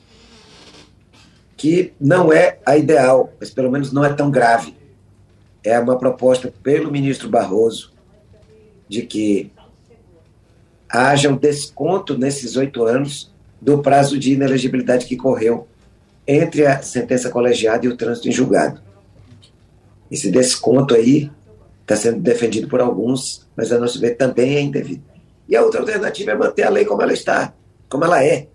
que 1.57 1.93
não 2.01 2.33
é 2.33 2.59
a 2.67 2.77
ideal, 2.77 3.33
mas 3.39 3.51
pelo 3.51 3.71
menos 3.71 3.93
não 3.93 4.05
é 4.05 4.13
tão 4.13 4.33
grave, 4.33 4.75
é 5.63 5.79
uma 5.79 5.97
proposta 5.97 6.53
pelo 6.61 6.91
ministro 6.91 7.29
Barroso 7.29 7.93
de 8.89 9.03
que 9.03 9.53
haja 10.89 11.29
um 11.29 11.37
desconto 11.37 12.17
nesses 12.17 12.57
oito 12.57 12.85
anos 12.85 13.33
do 13.61 13.83
prazo 13.83 14.19
de 14.19 14.33
inelegibilidade 14.33 15.07
que 15.07 15.17
correu 15.17 15.67
entre 16.27 16.67
a 16.67 16.83
sentença 16.83 17.31
colegiada 17.31 17.87
e 17.87 17.89
o 17.89 17.97
trânsito 17.97 18.29
em 18.29 18.33
julgado. 18.33 18.81
Esse 20.11 20.31
desconto 20.31 20.95
aí 20.95 21.31
está 21.83 21.97
sendo 21.97 22.21
defendido 22.21 22.69
por 22.69 22.81
alguns, 22.81 23.47
mas 23.57 23.73
a 23.73 23.79
nosso 23.79 24.01
ver 24.01 24.17
também 24.17 24.57
é 24.57 24.61
indevido. 24.61 25.03
E 25.49 25.57
a 25.57 25.63
outra 25.63 25.81
alternativa 25.81 26.33
é 26.33 26.35
manter 26.35 26.63
a 26.63 26.71
lei 26.71 26.85
como 26.85 27.03
ela 27.03 27.13
está, 27.13 27.55
como 27.89 28.05
ela 28.05 28.23
é. 28.23 28.49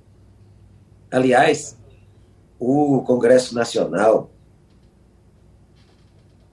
Aliás, 1.11 1.75
o 2.59 3.01
Congresso 3.01 3.55
Nacional 3.55 4.29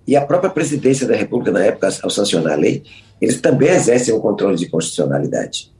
e 0.07 0.17
a 0.17 0.25
própria 0.25 0.51
presidência 0.51 1.07
da 1.07 1.15
República, 1.15 1.53
na 1.53 1.65
época, 1.65 1.89
ao 2.03 2.11
sancionar 2.11 2.55
a 2.55 2.57
lei, 2.57 2.83
eles 3.21 3.41
também 3.41 3.69
exercem 3.69 4.15
um 4.15 4.21
controle 4.21 4.57
de 4.57 4.69
constitucionalidade. 4.69 5.73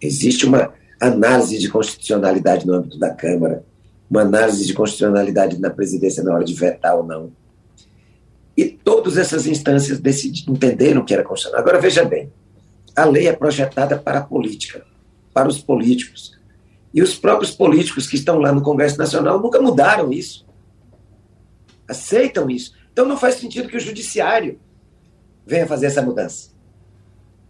Existe 0.00 0.46
uma 0.46 0.72
análise 1.00 1.58
de 1.58 1.68
constitucionalidade 1.68 2.66
no 2.66 2.74
âmbito 2.74 2.98
da 2.98 3.10
Câmara, 3.10 3.64
uma 4.10 4.20
análise 4.20 4.66
de 4.66 4.72
constitucionalidade 4.74 5.58
na 5.58 5.70
presidência 5.70 6.22
na 6.22 6.34
hora 6.34 6.44
de 6.44 6.54
vetar 6.54 6.96
ou 6.96 7.04
não. 7.04 7.32
E 8.56 8.66
todas 8.66 9.16
essas 9.16 9.46
instâncias 9.46 9.98
decidiram, 9.98 10.54
entenderam 10.54 11.04
que 11.04 11.12
era 11.12 11.24
constitucional. 11.24 11.60
Agora, 11.60 11.80
veja 11.80 12.04
bem, 12.04 12.30
a 12.94 13.04
lei 13.04 13.26
é 13.26 13.32
projetada 13.32 13.98
para 13.98 14.20
a 14.20 14.22
política, 14.22 14.84
para 15.32 15.48
os 15.48 15.58
políticos. 15.58 16.38
E 16.92 17.02
os 17.02 17.16
próprios 17.16 17.50
políticos 17.50 18.06
que 18.06 18.14
estão 18.14 18.38
lá 18.38 18.52
no 18.52 18.62
Congresso 18.62 18.96
Nacional 18.96 19.40
nunca 19.40 19.60
mudaram 19.60 20.12
isso. 20.12 20.46
Aceitam 21.88 22.48
isso. 22.48 22.72
Então 22.94 23.04
não 23.04 23.18
faz 23.18 23.34
sentido 23.34 23.68
que 23.68 23.76
o 23.76 23.80
judiciário 23.80 24.58
venha 25.46 25.66
fazer 25.66 25.86
essa 25.86 26.00
mudança. 26.00 26.48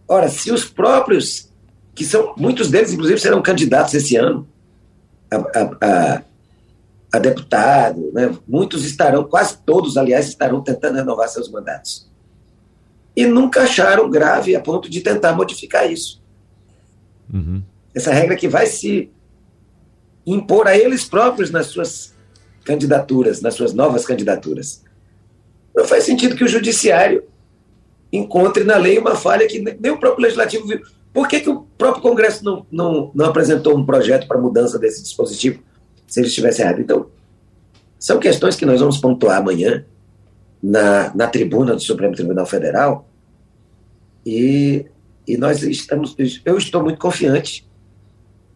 Ora, 0.05 0.27
se 0.27 0.51
os 0.51 0.65
próprios, 0.65 1.49
que 1.93 2.03
são, 2.03 2.33
muitos 2.35 2.69
deles, 2.69 2.91
inclusive, 2.91 3.21
serão 3.21 3.41
candidatos 3.41 3.93
esse 3.93 4.17
ano 4.17 4.45
a, 5.31 5.37
a, 5.37 5.77
a, 5.81 6.23
a 7.13 7.19
deputado, 7.19 8.11
né? 8.11 8.37
muitos 8.45 8.83
estarão, 8.83 9.23
quase 9.23 9.57
todos, 9.65 9.95
aliás, 9.95 10.27
estarão 10.27 10.61
tentando 10.61 10.97
renovar 10.97 11.29
seus 11.29 11.49
mandatos 11.49 12.13
e 13.15 13.25
nunca 13.25 13.63
acharam 13.63 14.09
grave 14.09 14.55
a 14.55 14.59
ponto 14.59 14.89
de 14.89 14.99
tentar 14.99 15.33
modificar 15.33 15.89
isso. 15.89 16.21
Uhum. 17.33 17.63
Essa 17.93 18.11
regra 18.11 18.35
que 18.35 18.47
vai 18.47 18.65
se 18.65 19.09
impor 20.25 20.67
a 20.67 20.77
eles 20.77 21.05
próprios 21.05 21.49
nas 21.49 21.67
suas 21.67 22.13
candidaturas, 22.65 23.41
nas 23.41 23.53
suas 23.53 23.73
novas 23.73 24.05
candidaturas. 24.05 24.83
Não 25.75 25.85
faz 25.85 26.03
sentido 26.03 26.35
que 26.35 26.43
o 26.43 26.47
judiciário 26.47 27.23
encontre 28.11 28.63
na 28.63 28.77
lei 28.77 28.97
uma 28.97 29.15
falha 29.15 29.47
que 29.47 29.59
nem 29.59 29.91
o 29.91 29.99
próprio 29.99 30.23
legislativo 30.23 30.67
viu. 30.67 30.81
Por 31.13 31.27
que, 31.27 31.39
que 31.39 31.49
o 31.49 31.61
próprio 31.77 32.01
Congresso 32.01 32.43
não, 32.43 32.65
não, 32.71 33.11
não 33.13 33.25
apresentou 33.25 33.77
um 33.77 33.85
projeto 33.85 34.27
para 34.27 34.39
mudança 34.39 34.77
desse 34.77 35.01
dispositivo 35.01 35.61
se 36.07 36.19
ele 36.19 36.27
estivesse 36.27 36.61
errado? 36.61 36.79
Então, 36.81 37.07
são 37.99 38.19
questões 38.19 38.55
que 38.55 38.65
nós 38.65 38.79
vamos 38.79 38.97
pontuar 38.97 39.37
amanhã 39.37 39.85
na, 40.61 41.13
na 41.15 41.27
tribuna 41.27 41.73
do 41.73 41.81
Supremo 41.81 42.15
Tribunal 42.15 42.45
Federal 42.45 43.07
e, 44.25 44.85
e 45.27 45.37
nós 45.37 45.61
estamos, 45.63 46.15
eu 46.43 46.57
estou 46.57 46.83
muito 46.83 46.99
confiante 46.99 47.67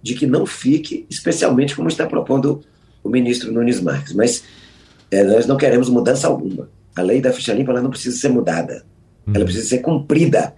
de 0.01 0.15
que 0.15 0.26
não 0.26 0.45
fique, 0.45 1.05
especialmente 1.09 1.76
como 1.76 1.88
está 1.88 2.05
propondo 2.05 2.61
o 3.03 3.09
ministro 3.09 3.51
Nunes 3.51 3.80
Marques, 3.82 4.13
mas 4.13 4.43
é, 5.11 5.24
nós 5.24 5.45
não 5.45 5.57
queremos 5.57 5.89
mudança 5.89 6.28
alguma. 6.28 6.70
A 7.00 7.04
lei 7.04 7.22
da 7.22 7.32
ficha 7.32 7.54
limpa 7.54 7.72
ela 7.72 7.82
não 7.82 7.89
precisa 7.89 8.18
ser 8.18 8.30
mudada, 8.30 8.86
ela 9.28 9.39
uhum. 9.39 9.45
precisa 9.45 9.68
ser 9.68 9.80
cumprida 9.80 10.54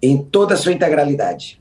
em 0.00 0.18
toda 0.18 0.54
a 0.54 0.56
sua 0.56 0.72
integralidade. 0.72 1.60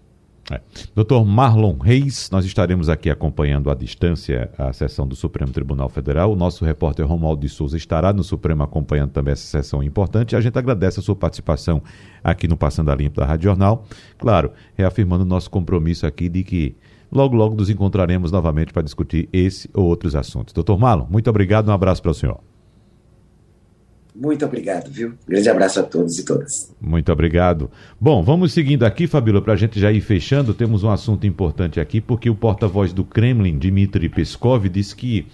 É. 0.51 0.59
Doutor 0.93 1.23
Marlon 1.23 1.77
Reis, 1.77 2.29
nós 2.31 2.43
estaremos 2.43 2.89
aqui 2.89 3.09
acompanhando 3.09 3.69
à 3.69 3.75
distância 3.75 4.49
a 4.57 4.73
sessão 4.73 5.07
do 5.07 5.15
Supremo 5.15 5.51
Tribunal 5.51 5.87
Federal. 5.87 6.31
O 6.31 6.35
nosso 6.35 6.65
repórter 6.65 7.05
Romualdo 7.07 7.41
de 7.41 7.49
Souza 7.49 7.77
estará 7.77 8.11
no 8.11 8.23
Supremo 8.23 8.63
acompanhando 8.63 9.11
também 9.11 9.31
essa 9.31 9.45
sessão 9.45 9.81
importante. 9.81 10.35
A 10.35 10.41
gente 10.41 10.57
agradece 10.57 10.99
a 10.99 11.03
sua 11.03 11.15
participação 11.15 11.81
aqui 12.23 12.47
no 12.47 12.57
Passando 12.57 12.91
a 12.91 12.95
Limpo 12.95 13.21
da 13.21 13.25
Rádio 13.25 13.45
Jornal. 13.45 13.85
Claro, 14.17 14.51
reafirmando 14.75 15.23
o 15.23 15.27
nosso 15.27 15.49
compromisso 15.49 16.05
aqui 16.05 16.27
de 16.27 16.43
que 16.43 16.75
logo, 17.11 17.35
logo 17.35 17.55
nos 17.55 17.69
encontraremos 17.69 18.31
novamente 18.31 18.73
para 18.73 18.81
discutir 18.81 19.29
esse 19.31 19.69
ou 19.73 19.85
outros 19.85 20.15
assuntos. 20.15 20.53
Doutor 20.53 20.77
Marlon, 20.77 21.05
muito 21.09 21.29
obrigado, 21.29 21.69
um 21.69 21.73
abraço 21.73 22.01
para 22.01 22.11
o 22.11 22.15
senhor. 22.15 22.39
Muito 24.13 24.45
obrigado, 24.45 24.91
viu? 24.91 25.13
Grande 25.27 25.49
abraço 25.49 25.79
a 25.79 25.83
todos 25.83 26.19
e 26.19 26.25
todas. 26.25 26.73
Muito 26.81 27.11
obrigado. 27.11 27.71
Bom, 27.99 28.21
vamos 28.21 28.51
seguindo 28.51 28.83
aqui, 28.83 29.07
Fabíola, 29.07 29.41
para 29.41 29.53
a 29.53 29.57
gente 29.57 29.79
já 29.79 29.91
ir 29.91 30.01
fechando. 30.01 30.53
Temos 30.53 30.83
um 30.83 30.89
assunto 30.89 31.25
importante 31.25 31.79
aqui, 31.79 32.01
porque 32.01 32.29
o 32.29 32.35
porta-voz 32.35 32.91
do 32.91 33.05
Kremlin, 33.05 33.57
Dmitry 33.57 34.09
Peskov, 34.09 34.67
disse 34.67 34.95
que 34.95 35.25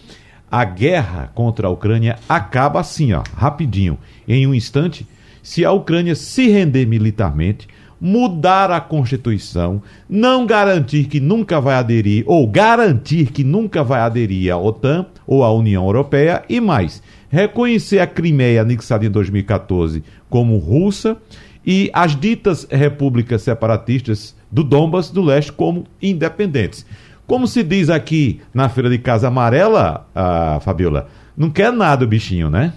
a 0.50 0.64
guerra 0.64 1.32
contra 1.34 1.68
a 1.68 1.72
Ucrânia 1.72 2.18
acaba 2.30 2.80
assim, 2.80 3.14
ó, 3.14 3.24
rapidinho, 3.36 3.98
em 4.28 4.46
um 4.46 4.54
instante, 4.54 5.06
se 5.42 5.66
a 5.66 5.72
Ucrânia 5.72 6.16
se 6.16 6.48
render 6.48 6.86
militarmente, 6.86 7.68
mudar 8.00 8.70
a 8.72 8.80
Constituição, 8.80 9.82
não 10.08 10.46
garantir 10.46 11.06
que 11.06 11.20
nunca 11.20 11.60
vai 11.60 11.76
aderir, 11.76 12.24
ou 12.28 12.48
garantir 12.48 13.32
que 13.32 13.44
nunca 13.44 13.84
vai 13.84 14.02
aderir 14.02 14.54
à 14.54 14.58
OTAN 14.58 15.08
ou 15.26 15.44
à 15.44 15.52
União 15.52 15.84
Europeia, 15.86 16.44
e 16.48 16.62
mais 16.62 17.02
reconhecer 17.30 18.00
a 18.00 18.08
Crimeia 18.08 18.62
anexada 18.62 19.06
em 19.06 19.10
2014 19.10 20.04
como 20.30 20.58
russa 20.58 21.18
e 21.66 21.90
as 21.94 22.18
ditas 22.20 22.66
repúblicas 22.70 23.42
separatistas 23.42 24.36
do 24.52 24.64
Donbas 24.64 25.10
do 25.10 25.22
Leste 25.22 25.52
como 25.52 25.86
independentes. 26.02 26.86
Como 27.26 27.46
se 27.46 27.62
diz 27.62 27.90
aqui 27.90 28.40
na 28.54 28.70
Feira 28.70 28.90
de 28.90 28.98
Casa 28.98 29.28
Amarela, 29.28 30.08
a 30.16 30.60
Fabiola, 30.62 31.10
não 31.36 31.50
quer 31.50 31.74
nada 31.74 32.06
o 32.06 32.08
bichinho, 32.08 32.50
né? 32.50 32.74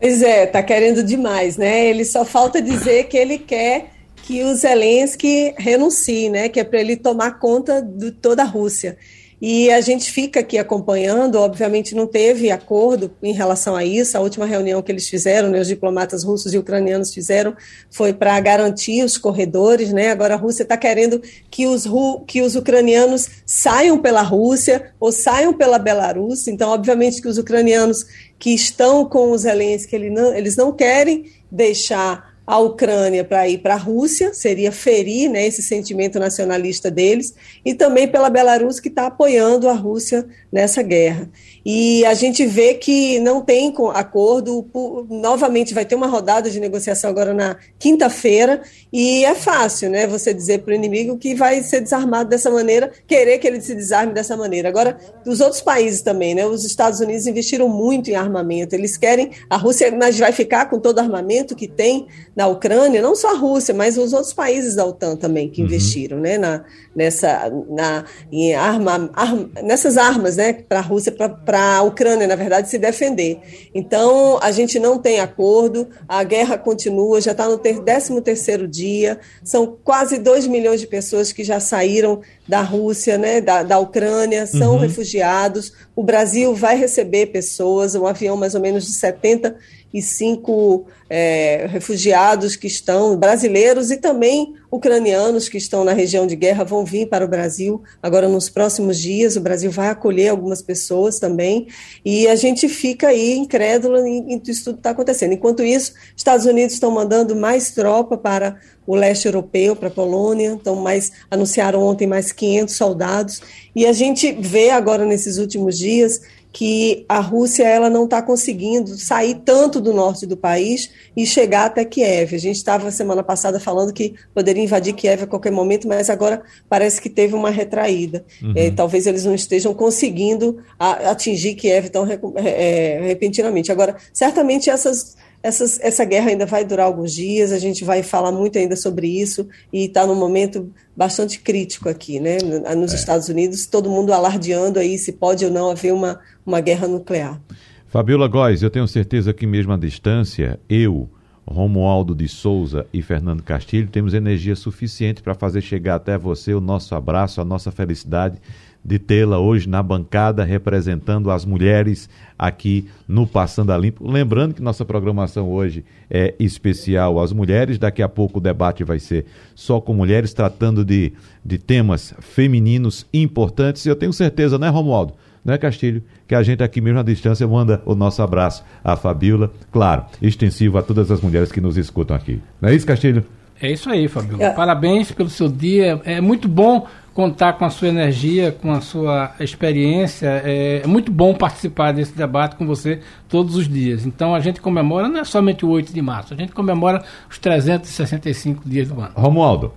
Pois 0.00 0.20
é, 0.20 0.46
tá 0.46 0.60
querendo 0.60 1.04
demais, 1.04 1.56
né? 1.56 1.86
Ele 1.86 2.04
só 2.04 2.24
falta 2.24 2.60
dizer 2.60 3.04
que 3.04 3.16
ele 3.16 3.38
quer 3.38 3.90
que 4.16 4.42
o 4.42 4.52
Zelensky 4.54 5.54
renuncie, 5.56 6.28
né? 6.28 6.48
Que 6.48 6.58
é 6.58 6.64
para 6.64 6.80
ele 6.80 6.96
tomar 6.96 7.38
conta 7.38 7.80
de 7.80 8.10
toda 8.10 8.42
a 8.42 8.46
Rússia. 8.46 8.96
E 9.44 9.72
a 9.72 9.80
gente 9.80 10.08
fica 10.08 10.38
aqui 10.38 10.56
acompanhando, 10.56 11.34
obviamente 11.34 11.96
não 11.96 12.06
teve 12.06 12.48
acordo 12.48 13.10
em 13.20 13.32
relação 13.32 13.74
a 13.74 13.84
isso. 13.84 14.16
A 14.16 14.20
última 14.20 14.46
reunião 14.46 14.80
que 14.80 14.92
eles 14.92 15.08
fizeram, 15.08 15.50
né, 15.50 15.60
os 15.60 15.66
diplomatas 15.66 16.22
russos 16.22 16.54
e 16.54 16.58
ucranianos 16.58 17.12
fizeram, 17.12 17.56
foi 17.90 18.12
para 18.12 18.38
garantir 18.38 19.02
os 19.02 19.18
corredores. 19.18 19.92
Né? 19.92 20.12
Agora 20.12 20.34
a 20.34 20.36
Rússia 20.36 20.62
está 20.62 20.76
querendo 20.76 21.20
que 21.50 21.66
os, 21.66 21.88
que 22.24 22.40
os 22.40 22.54
ucranianos 22.54 23.28
saiam 23.44 23.98
pela 23.98 24.22
Rússia 24.22 24.92
ou 25.00 25.10
saiam 25.10 25.52
pela 25.52 25.76
Belarus. 25.76 26.46
Então, 26.46 26.70
obviamente 26.70 27.20
que 27.20 27.26
os 27.26 27.36
ucranianos 27.36 28.06
que 28.38 28.54
estão 28.54 29.04
com 29.04 29.32
os 29.32 29.40
Zelensky, 29.40 29.96
eles 29.96 30.12
não, 30.12 30.32
eles 30.32 30.56
não 30.56 30.72
querem 30.72 31.32
deixar 31.50 32.31
a 32.46 32.58
Ucrânia 32.58 33.24
para 33.24 33.48
ir 33.48 33.58
para 33.58 33.74
a 33.74 33.78
Rússia, 33.78 34.34
seria 34.34 34.72
ferir 34.72 35.28
né, 35.28 35.46
esse 35.46 35.62
sentimento 35.62 36.18
nacionalista 36.18 36.90
deles, 36.90 37.34
e 37.64 37.74
também 37.74 38.08
pela 38.08 38.28
Belarus, 38.28 38.80
que 38.80 38.88
está 38.88 39.06
apoiando 39.06 39.68
a 39.68 39.72
Rússia 39.72 40.26
nessa 40.50 40.82
guerra. 40.82 41.30
E 41.64 42.04
a 42.04 42.14
gente 42.14 42.44
vê 42.44 42.74
que 42.74 43.20
não 43.20 43.40
tem 43.40 43.72
acordo, 43.94 44.66
novamente 45.08 45.72
vai 45.72 45.84
ter 45.84 45.94
uma 45.94 46.06
rodada 46.06 46.50
de 46.50 46.58
negociação 46.58 47.10
agora 47.10 47.32
na 47.32 47.56
quinta-feira, 47.78 48.62
e 48.92 49.24
é 49.24 49.34
fácil 49.34 49.90
né, 49.90 50.06
você 50.06 50.34
dizer 50.34 50.62
para 50.62 50.72
o 50.72 50.74
inimigo 50.74 51.16
que 51.16 51.34
vai 51.34 51.62
ser 51.62 51.80
desarmado 51.80 52.28
dessa 52.28 52.50
maneira, 52.50 52.90
querer 53.06 53.38
que 53.38 53.46
ele 53.46 53.60
se 53.60 53.74
desarme 53.74 54.12
dessa 54.12 54.36
maneira. 54.36 54.68
Agora, 54.68 54.98
os 55.26 55.40
outros 55.40 55.62
países 55.62 56.02
também, 56.02 56.34
né, 56.34 56.44
os 56.46 56.64
Estados 56.64 57.00
Unidos 57.00 57.26
investiram 57.26 57.68
muito 57.68 58.10
em 58.10 58.14
armamento, 58.14 58.74
eles 58.74 58.96
querem, 58.96 59.30
a 59.48 59.56
Rússia 59.56 59.90
mas 59.96 60.18
vai 60.18 60.32
ficar 60.32 60.68
com 60.68 60.78
todo 60.78 60.98
o 60.98 61.00
armamento 61.00 61.54
que 61.54 61.68
tem 61.68 62.06
na 62.34 62.46
Ucrânia, 62.46 63.00
não 63.00 63.14
só 63.14 63.34
a 63.34 63.38
Rússia, 63.38 63.74
mas 63.74 63.96
os 63.96 64.12
outros 64.12 64.32
países 64.32 64.74
da 64.74 64.84
OTAN 64.84 65.16
também 65.16 65.48
que 65.48 65.60
uhum. 65.60 65.66
investiram 65.66 66.18
né, 66.18 66.38
na, 66.38 66.64
nessa, 66.94 67.50
na, 67.68 68.04
em 68.30 68.54
arma, 68.54 69.10
arma, 69.14 69.50
nessas 69.62 69.96
armas 69.96 70.36
né, 70.36 70.52
para 70.52 70.78
a 70.78 70.82
Rússia, 70.82 71.12
para 71.12 71.28
a 71.60 71.82
Ucrânia, 71.82 72.26
na 72.26 72.36
verdade, 72.36 72.68
se 72.68 72.78
defender. 72.78 73.40
Então, 73.74 74.38
a 74.40 74.50
gente 74.50 74.78
não 74.78 74.98
tem 74.98 75.20
acordo, 75.20 75.88
a 76.08 76.22
guerra 76.24 76.58
continua, 76.58 77.20
já 77.20 77.32
está 77.32 77.48
no 77.48 77.58
13 77.58 78.20
terceiro 78.20 78.68
dia, 78.68 79.18
são 79.44 79.78
quase 79.82 80.18
2 80.18 80.46
milhões 80.46 80.80
de 80.80 80.86
pessoas 80.86 81.32
que 81.32 81.44
já 81.44 81.60
saíram 81.60 82.20
da 82.46 82.60
Rússia, 82.60 83.16
né, 83.16 83.40
da, 83.40 83.62
da 83.62 83.78
Ucrânia, 83.78 84.46
são 84.46 84.74
uhum. 84.74 84.78
refugiados. 84.78 85.72
O 85.94 86.02
Brasil 86.02 86.54
vai 86.54 86.76
receber 86.76 87.26
pessoas, 87.26 87.94
um 87.94 88.06
avião 88.06 88.36
mais 88.36 88.54
ou 88.54 88.60
menos 88.60 88.84
de 88.84 88.92
70 88.92 89.56
e 89.92 90.00
cinco 90.00 90.86
é, 91.08 91.66
refugiados 91.68 92.56
que 92.56 92.66
estão, 92.66 93.16
brasileiros 93.16 93.90
e 93.90 93.98
também 93.98 94.54
ucranianos 94.70 95.50
que 95.50 95.58
estão 95.58 95.84
na 95.84 95.92
região 95.92 96.26
de 96.26 96.34
guerra, 96.34 96.64
vão 96.64 96.82
vir 96.82 97.06
para 97.06 97.22
o 97.22 97.28
Brasil. 97.28 97.82
Agora, 98.02 98.26
nos 98.26 98.48
próximos 98.48 98.98
dias, 98.98 99.36
o 99.36 99.40
Brasil 99.40 99.70
vai 99.70 99.88
acolher 99.88 100.28
algumas 100.28 100.62
pessoas 100.62 101.18
também, 101.18 101.66
e 102.02 102.26
a 102.26 102.34
gente 102.34 102.66
fica 102.70 103.08
aí 103.08 103.36
incrédulo 103.36 103.98
em, 103.98 104.32
em 104.32 104.42
isso 104.46 104.64
tudo 104.64 104.78
está 104.78 104.90
acontecendo. 104.90 105.32
Enquanto 105.34 105.62
isso, 105.62 105.92
Estados 106.16 106.46
Unidos 106.46 106.72
estão 106.72 106.90
mandando 106.90 107.36
mais 107.36 107.72
tropa 107.72 108.16
para 108.16 108.58
o 108.86 108.96
leste 108.96 109.26
europeu, 109.26 109.76
para 109.76 109.88
a 109.88 109.90
Polônia, 109.92 110.52
então 110.52 110.76
mais, 110.76 111.12
anunciaram 111.30 111.82
ontem 111.82 112.06
mais 112.06 112.32
500 112.32 112.74
soldados, 112.74 113.42
e 113.76 113.86
a 113.86 113.92
gente 113.92 114.32
vê 114.32 114.70
agora 114.70 115.04
nesses 115.04 115.36
últimos 115.36 115.76
dias 115.78 116.22
que 116.52 117.06
a 117.08 117.18
Rússia 117.18 117.64
ela 117.64 117.88
não 117.88 118.04
está 118.04 118.20
conseguindo 118.20 118.90
sair 118.98 119.36
tanto 119.44 119.80
do 119.80 119.92
norte 119.92 120.26
do 120.26 120.36
país 120.36 120.90
e 121.16 121.24
chegar 121.24 121.64
até 121.64 121.84
Kiev. 121.84 122.34
A 122.34 122.38
gente 122.38 122.56
estava 122.56 122.90
semana 122.90 123.22
passada 123.22 123.58
falando 123.58 123.92
que 123.92 124.14
poderia 124.34 124.62
invadir 124.62 124.92
Kiev 124.92 125.22
a 125.22 125.26
qualquer 125.26 125.50
momento, 125.50 125.88
mas 125.88 126.10
agora 126.10 126.42
parece 126.68 127.00
que 127.00 127.08
teve 127.08 127.34
uma 127.34 127.48
retraída. 127.48 128.24
Uhum. 128.42 128.52
É, 128.54 128.70
talvez 128.70 129.06
eles 129.06 129.24
não 129.24 129.34
estejam 129.34 129.72
conseguindo 129.72 130.58
a, 130.78 131.10
atingir 131.10 131.54
Kiev 131.54 131.88
tão 131.88 132.06
é, 132.36 133.00
repentinamente. 133.02 133.72
Agora, 133.72 133.96
certamente 134.12 134.68
essas 134.68 135.16
essas, 135.42 135.80
essa 135.80 136.04
guerra 136.04 136.30
ainda 136.30 136.46
vai 136.46 136.64
durar 136.64 136.86
alguns 136.86 137.12
dias, 137.12 137.52
a 137.52 137.58
gente 137.58 137.84
vai 137.84 138.02
falar 138.02 138.30
muito 138.30 138.58
ainda 138.58 138.76
sobre 138.76 139.08
isso 139.08 139.48
e 139.72 139.86
está 139.86 140.06
num 140.06 140.14
momento 140.14 140.70
bastante 140.96 141.40
crítico 141.40 141.88
aqui, 141.88 142.20
né? 142.20 142.38
Nos 142.76 142.92
é. 142.92 142.96
Estados 142.96 143.28
Unidos, 143.28 143.66
todo 143.66 143.90
mundo 143.90 144.12
alardeando 144.12 144.78
aí 144.78 144.96
se 144.98 145.12
pode 145.12 145.44
ou 145.44 145.50
não 145.50 145.70
haver 145.70 145.92
uma, 145.92 146.20
uma 146.46 146.60
guerra 146.60 146.86
nuclear. 146.86 147.40
Fabiola 147.88 148.28
Góes, 148.28 148.62
eu 148.62 148.70
tenho 148.70 148.86
certeza 148.86 149.34
que 149.34 149.46
mesmo 149.46 149.72
à 149.72 149.76
distância, 149.76 150.58
eu, 150.68 151.08
Romualdo 151.46 152.14
de 152.14 152.28
Souza 152.28 152.86
e 152.92 153.02
Fernando 153.02 153.42
Castilho 153.42 153.88
temos 153.88 154.14
energia 154.14 154.54
suficiente 154.54 155.22
para 155.22 155.34
fazer 155.34 155.60
chegar 155.60 155.96
até 155.96 156.16
você 156.16 156.54
o 156.54 156.60
nosso 156.60 156.94
abraço, 156.94 157.40
a 157.40 157.44
nossa 157.44 157.70
felicidade 157.70 158.38
de 158.84 158.98
tê-la 158.98 159.38
hoje 159.38 159.68
na 159.68 159.82
bancada 159.82 160.44
representando 160.44 161.30
as 161.30 161.44
mulheres 161.44 162.08
aqui 162.38 162.88
no 163.06 163.26
Passando 163.26 163.72
a 163.72 163.78
Limpo. 163.78 164.10
Lembrando 164.10 164.54
que 164.54 164.62
nossa 164.62 164.84
programação 164.84 165.50
hoje 165.50 165.84
é 166.10 166.34
especial 166.38 167.20
às 167.20 167.32
mulheres. 167.32 167.78
Daqui 167.78 168.02
a 168.02 168.08
pouco 168.08 168.38
o 168.38 168.42
debate 168.42 168.82
vai 168.82 168.98
ser 168.98 169.24
só 169.54 169.80
com 169.80 169.94
mulheres, 169.94 170.34
tratando 170.34 170.84
de, 170.84 171.12
de 171.44 171.58
temas 171.58 172.12
femininos 172.20 173.06
importantes. 173.12 173.86
E 173.86 173.88
eu 173.88 173.96
tenho 173.96 174.12
certeza, 174.12 174.58
né, 174.58 174.68
Romualdo? 174.68 175.14
Né, 175.44 175.58
Castilho? 175.58 176.02
Que 176.26 176.34
a 176.34 176.42
gente 176.42 176.62
aqui 176.62 176.80
mesmo 176.80 177.00
à 177.00 177.02
distância 177.02 177.46
manda 177.46 177.82
o 177.84 177.94
nosso 177.94 178.22
abraço 178.22 178.64
à 178.82 178.96
Fabiola, 178.96 179.52
claro, 179.72 180.04
extensivo 180.20 180.78
a 180.78 180.82
todas 180.82 181.10
as 181.10 181.20
mulheres 181.20 181.50
que 181.50 181.60
nos 181.60 181.76
escutam 181.76 182.16
aqui. 182.16 182.40
Não 182.60 182.68
é 182.68 182.74
isso, 182.74 182.86
Castilho? 182.86 183.24
É 183.60 183.70
isso 183.70 183.88
aí, 183.88 184.08
Fabiola. 184.08 184.42
É. 184.42 184.50
Parabéns 184.50 185.12
pelo 185.12 185.28
seu 185.28 185.48
dia. 185.48 186.00
É 186.04 186.20
muito 186.20 186.48
bom 186.48 186.86
contar 187.14 187.54
com 187.54 187.64
a 187.64 187.70
sua 187.70 187.88
energia, 187.88 188.52
com 188.52 188.72
a 188.72 188.80
sua 188.80 189.32
experiência. 189.38 190.42
É, 190.44 190.82
é, 190.82 190.86
muito 190.86 191.12
bom 191.12 191.34
participar 191.34 191.92
desse 191.92 192.12
debate 192.12 192.56
com 192.56 192.66
você 192.66 193.00
todos 193.28 193.56
os 193.56 193.68
dias. 193.68 194.06
Então 194.06 194.34
a 194.34 194.40
gente 194.40 194.60
comemora 194.60 195.08
não 195.08 195.20
é 195.20 195.24
somente 195.24 195.64
o 195.64 195.68
8 195.68 195.92
de 195.92 196.02
março, 196.02 196.34
a 196.34 196.36
gente 196.36 196.52
comemora 196.52 197.02
os 197.30 197.38
365 197.38 198.62
dias 198.68 198.88
do 198.88 199.00
ano. 199.00 199.12
Romualdo. 199.14 199.72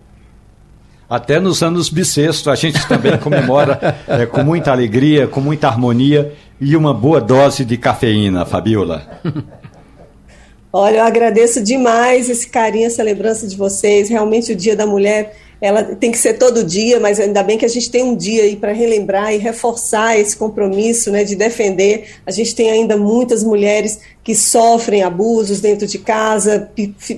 Até 1.07 1.39
nos 1.39 1.61
anos 1.61 1.87
bissexto 1.87 2.49
a 2.49 2.55
gente 2.55 2.87
também 2.87 3.15
comemora 3.17 3.95
é, 4.07 4.25
com 4.25 4.43
muita 4.43 4.71
alegria, 4.71 5.27
com 5.27 5.39
muita 5.39 5.67
harmonia 5.67 6.33
e 6.59 6.75
uma 6.75 6.93
boa 6.93 7.21
dose 7.21 7.63
de 7.63 7.77
cafeína, 7.77 8.45
Fabiola. 8.45 9.03
Olha, 10.77 10.97
eu 10.97 11.03
agradeço 11.05 11.63
demais 11.63 12.29
esse 12.29 12.49
carinho, 12.49 12.87
essa 12.87 13.01
lembrança 13.01 13.47
de 13.47 13.55
vocês. 13.55 14.09
Realmente 14.09 14.51
o 14.51 14.55
Dia 14.55 14.75
da 14.75 14.85
Mulher 14.85 15.37
ela 15.61 15.83
tem 15.83 16.11
que 16.11 16.17
ser 16.17 16.33
todo 16.33 16.63
dia, 16.63 16.99
mas 16.99 17.19
ainda 17.19 17.41
bem 17.41 17.57
que 17.57 17.65
a 17.65 17.69
gente 17.69 17.89
tem 17.89 18.03
um 18.03 18.15
dia 18.15 18.43
aí 18.43 18.55
para 18.55 18.71
relembrar 18.71 19.33
e 19.33 19.37
reforçar 19.37 20.19
esse 20.19 20.35
compromisso 20.35 21.11
né, 21.11 21.23
de 21.23 21.35
defender. 21.35 22.05
A 22.25 22.31
gente 22.31 22.53
tem 22.53 22.71
ainda 22.71 22.97
muitas 22.97 23.43
mulheres 23.43 23.99
que 24.23 24.35
sofrem 24.35 25.03
abusos 25.03 25.61
dentro 25.61 25.85
de 25.85 25.99
casa, 25.99 26.71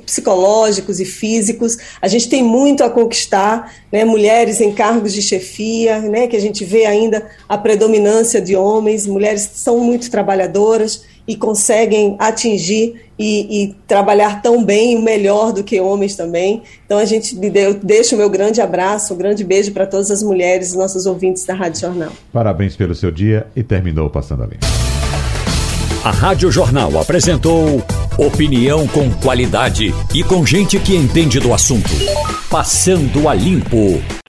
psicológicos 0.06 1.00
e 1.00 1.06
físicos. 1.06 1.78
A 2.02 2.08
gente 2.08 2.28
tem 2.28 2.44
muito 2.44 2.84
a 2.84 2.90
conquistar, 2.90 3.74
né, 3.92 4.04
mulheres 4.04 4.60
em 4.60 4.72
cargos 4.74 5.14
de 5.14 5.22
chefia, 5.22 6.00
né, 6.00 6.28
que 6.28 6.36
a 6.36 6.42
gente 6.42 6.66
vê 6.66 6.86
ainda 6.86 7.26
a 7.48 7.58
predominância 7.58 8.42
de 8.42 8.56
homens, 8.56 9.08
mulheres 9.08 9.50
são 9.54 9.80
muito 9.80 10.12
trabalhadoras 10.12 11.04
e 11.28 11.36
conseguem 11.36 12.16
atingir 12.20 13.08
e, 13.20 13.64
e, 13.64 13.76
trabalhar 13.88 14.42
tão 14.42 14.64
bem 14.64 14.94
e 14.94 15.02
melhor 15.02 15.52
do 15.52 15.64
que 15.64 15.80
homens 15.80 16.16
também. 16.16 16.62
Então 16.86 16.98
a 16.98 17.06
gente 17.06 17.38
eu 17.56 17.74
deixo 17.74 18.16
o 18.16 18.18
meu 18.18 18.30
grande 18.30 18.62
abraço, 18.62 19.14
um 19.14 19.18
grande 19.18 19.44
beijo 19.44 19.72
para 19.72 19.86
todas 19.86 20.12
as 20.12 20.24
mulheres 20.24 20.74
e 20.74 20.78
nossos 20.78 21.06
ouvintes 21.06 21.44
da 21.46 21.54
Rádio 21.54 21.82
Jornal. 21.82 22.12
Parabéns 22.32 22.76
pelo 22.76 22.96
seu 22.96 23.12
dia 23.12 23.48
e 23.56 23.64
terminou 23.64 24.10
passando 24.10 24.44
ali. 24.44 24.58
A 26.04 26.12
Rádio 26.12 26.50
Jornal 26.52 26.98
apresentou 27.00 27.84
opinião 28.18 28.88
com 28.88 29.12
qualidade 29.12 29.94
e 30.14 30.24
com 30.24 30.46
gente 30.46 30.80
que 30.80 30.96
entende 30.96 31.40
do 31.40 31.54
assunto. 31.54 31.90
Passando 32.50 33.28
a 33.28 33.34
limpo. 33.34 34.18